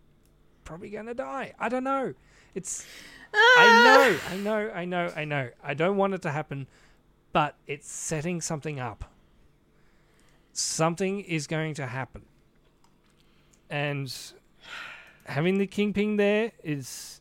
[0.63, 1.53] probably gonna die.
[1.59, 2.13] I don't know.
[2.55, 2.85] It's
[3.33, 5.49] I know, I know, I know, I know.
[5.63, 6.67] I don't want it to happen,
[7.33, 9.11] but it's setting something up.
[10.53, 12.23] Something is going to happen.
[13.69, 14.13] And
[15.25, 17.19] having the kingpin there is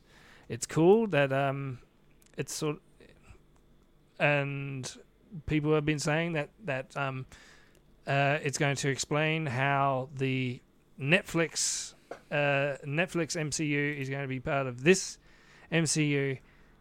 [0.49, 1.79] it's cool that um
[2.37, 2.77] it's sort
[4.21, 4.97] and
[5.47, 7.27] people have been saying that that um
[8.07, 10.61] uh it's going to explain how the
[11.01, 11.95] Netflix
[12.31, 15.19] uh Netflix MCU is going to be part of this
[15.73, 16.39] MCU,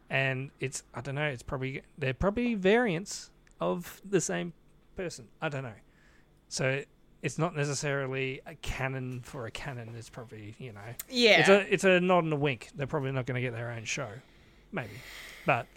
[0.10, 1.26] and it's I don't know.
[1.26, 4.54] It's probably they're probably variants of the same
[4.96, 5.28] person.
[5.42, 5.74] I don't know.
[6.50, 6.84] So
[7.22, 9.94] it's not necessarily a canon for a canon.
[9.98, 10.82] It's probably you know.
[11.10, 11.40] Yeah.
[11.40, 12.70] It's a it's a nod and a wink.
[12.76, 14.10] They're probably not going to get their own show,
[14.72, 14.92] maybe,
[15.46, 15.68] but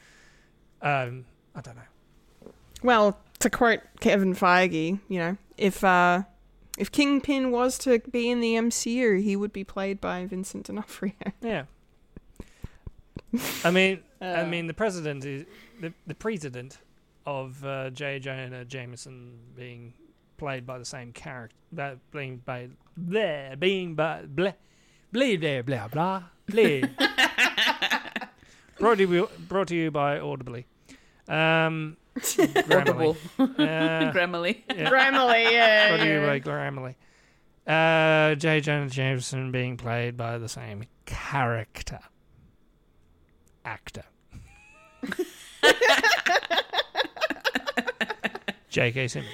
[0.82, 1.24] Um,
[1.54, 2.52] I don't know.
[2.82, 6.24] Well, to quote Kevin Feige, you know, if uh,
[6.76, 11.12] if Kingpin was to be in the MCU, he would be played by Vincent D'Onofrio.
[11.40, 11.64] Yeah.
[13.64, 14.46] I mean, I Uh.
[14.46, 15.44] mean, the president is
[15.80, 16.78] the the president
[17.26, 18.18] of uh, J.
[18.20, 19.92] Jonah Jameson being
[20.36, 24.52] played by the same character, that being by there, being by blah,
[25.12, 26.80] blah, blah, blah, blah, blah.
[28.78, 30.66] brought to you, brought to you by Audibly.
[31.28, 31.96] Um,
[32.70, 33.16] Audible.
[33.38, 33.46] Grammarly.
[33.58, 34.62] Uh, Grammarly.
[34.70, 34.90] yeah.
[34.90, 36.94] Grammarly, yeah, Brought to you by Grammarly.
[37.66, 38.60] Uh, J.
[38.60, 41.98] Jonah Jameson being played by the same character.
[43.66, 44.04] Actor.
[48.70, 49.08] J.K.
[49.08, 49.32] Simmons.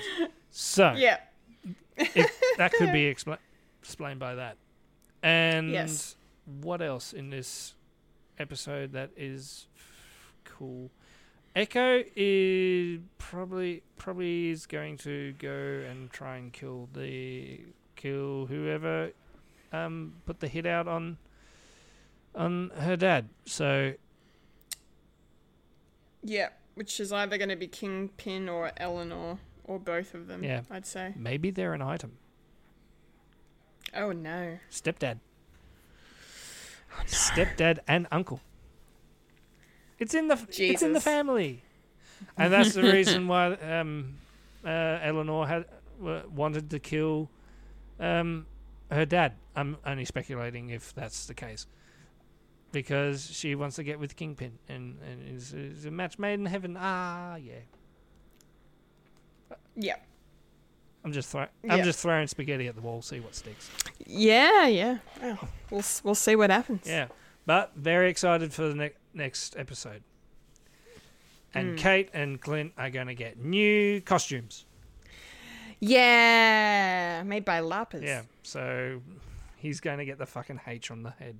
[0.50, 1.18] So, Yeah.
[1.96, 3.38] if that could be expla-
[3.80, 4.56] explained by that.
[5.22, 6.16] And Yes.
[6.60, 7.74] what else in this
[8.38, 9.66] episode that is
[10.44, 10.90] cool?
[11.54, 15.50] Echo is probably probably is going to go
[15.88, 17.60] and try and kill the
[17.94, 19.12] kill whoever
[19.70, 21.18] um put the hit out on
[22.34, 23.28] on her dad.
[23.44, 23.92] So
[26.22, 30.62] Yeah, which is either going to be Kingpin or Eleanor, or both of them, Yeah.
[30.70, 31.12] I'd say.
[31.16, 32.12] maybe they're an item.
[33.94, 34.58] Oh, no.
[34.70, 35.18] Stepdad.
[37.06, 38.40] Stepdad and uncle.
[39.98, 41.62] It's in the it's in the family,
[42.36, 44.14] and that's the reason why um,
[44.64, 45.64] uh, Eleanor had
[46.00, 47.30] wanted to kill
[48.00, 48.46] um,
[48.90, 49.34] her dad.
[49.54, 51.66] I'm only speculating if that's the case,
[52.72, 56.46] because she wants to get with Kingpin, and and it's, it's a match made in
[56.46, 56.76] heaven.
[56.78, 57.54] Ah, yeah.
[59.76, 59.96] Yeah.
[61.04, 61.82] I'm just throw- I'm Yeah.
[61.84, 63.70] just throwing spaghetti at the wall, see what sticks.
[64.06, 64.98] Yeah, yeah.
[65.20, 65.38] Well,
[65.70, 66.86] we'll, we'll see what happens.
[66.86, 67.08] Yeah,
[67.44, 70.02] but very excited for the ne- next episode.
[71.54, 71.78] And Mm.
[71.78, 74.64] Kate and Clint are going to get new costumes.
[75.80, 78.02] Yeah, made by LARPers.
[78.04, 79.02] Yeah, so
[79.56, 81.36] he's going to get the fucking H on the head.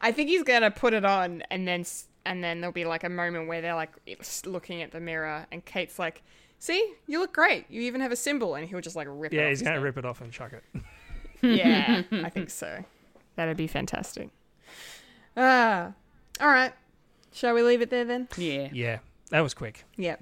[0.00, 1.84] I think he's gonna put it on, and then
[2.24, 3.90] and then there'll be like a moment where they're like
[4.20, 6.22] s- looking at the mirror, and Kate's like,
[6.58, 7.66] "See, you look great.
[7.70, 9.36] You even have a symbol," and he'll just like rip it.
[9.36, 9.84] Yeah, off he's going to head.
[9.84, 10.82] rip it off and chuck it.
[11.42, 12.84] Yeah, I think so.
[13.36, 14.28] That'd be fantastic.
[15.36, 15.92] Ah,
[16.40, 16.72] all right.
[17.32, 18.28] Shall we leave it there then?
[18.36, 18.68] Yeah.
[18.72, 18.98] Yeah,
[19.30, 19.84] that was quick.
[19.96, 20.16] Yeah,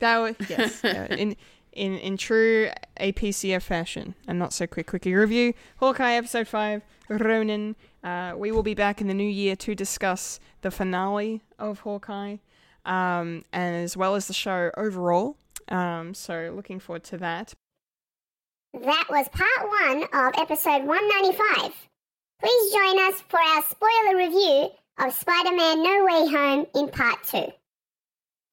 [0.00, 0.84] that was yes.
[0.84, 1.36] uh, in
[1.72, 2.70] in in true
[3.00, 5.54] APCF fashion, and not so quick quickie review.
[5.78, 7.76] Hawkeye episode five, Ronin.
[8.06, 12.36] Uh, we will be back in the new year to discuss the finale of Hawkeye,
[12.84, 15.36] um, and as well as the show overall.
[15.68, 17.54] Um, so looking forward to that.
[18.74, 21.72] That was part one of episode 195.
[22.40, 24.68] Please join us for our spoiler review
[24.98, 27.46] of Spider Man No Way Home in part two.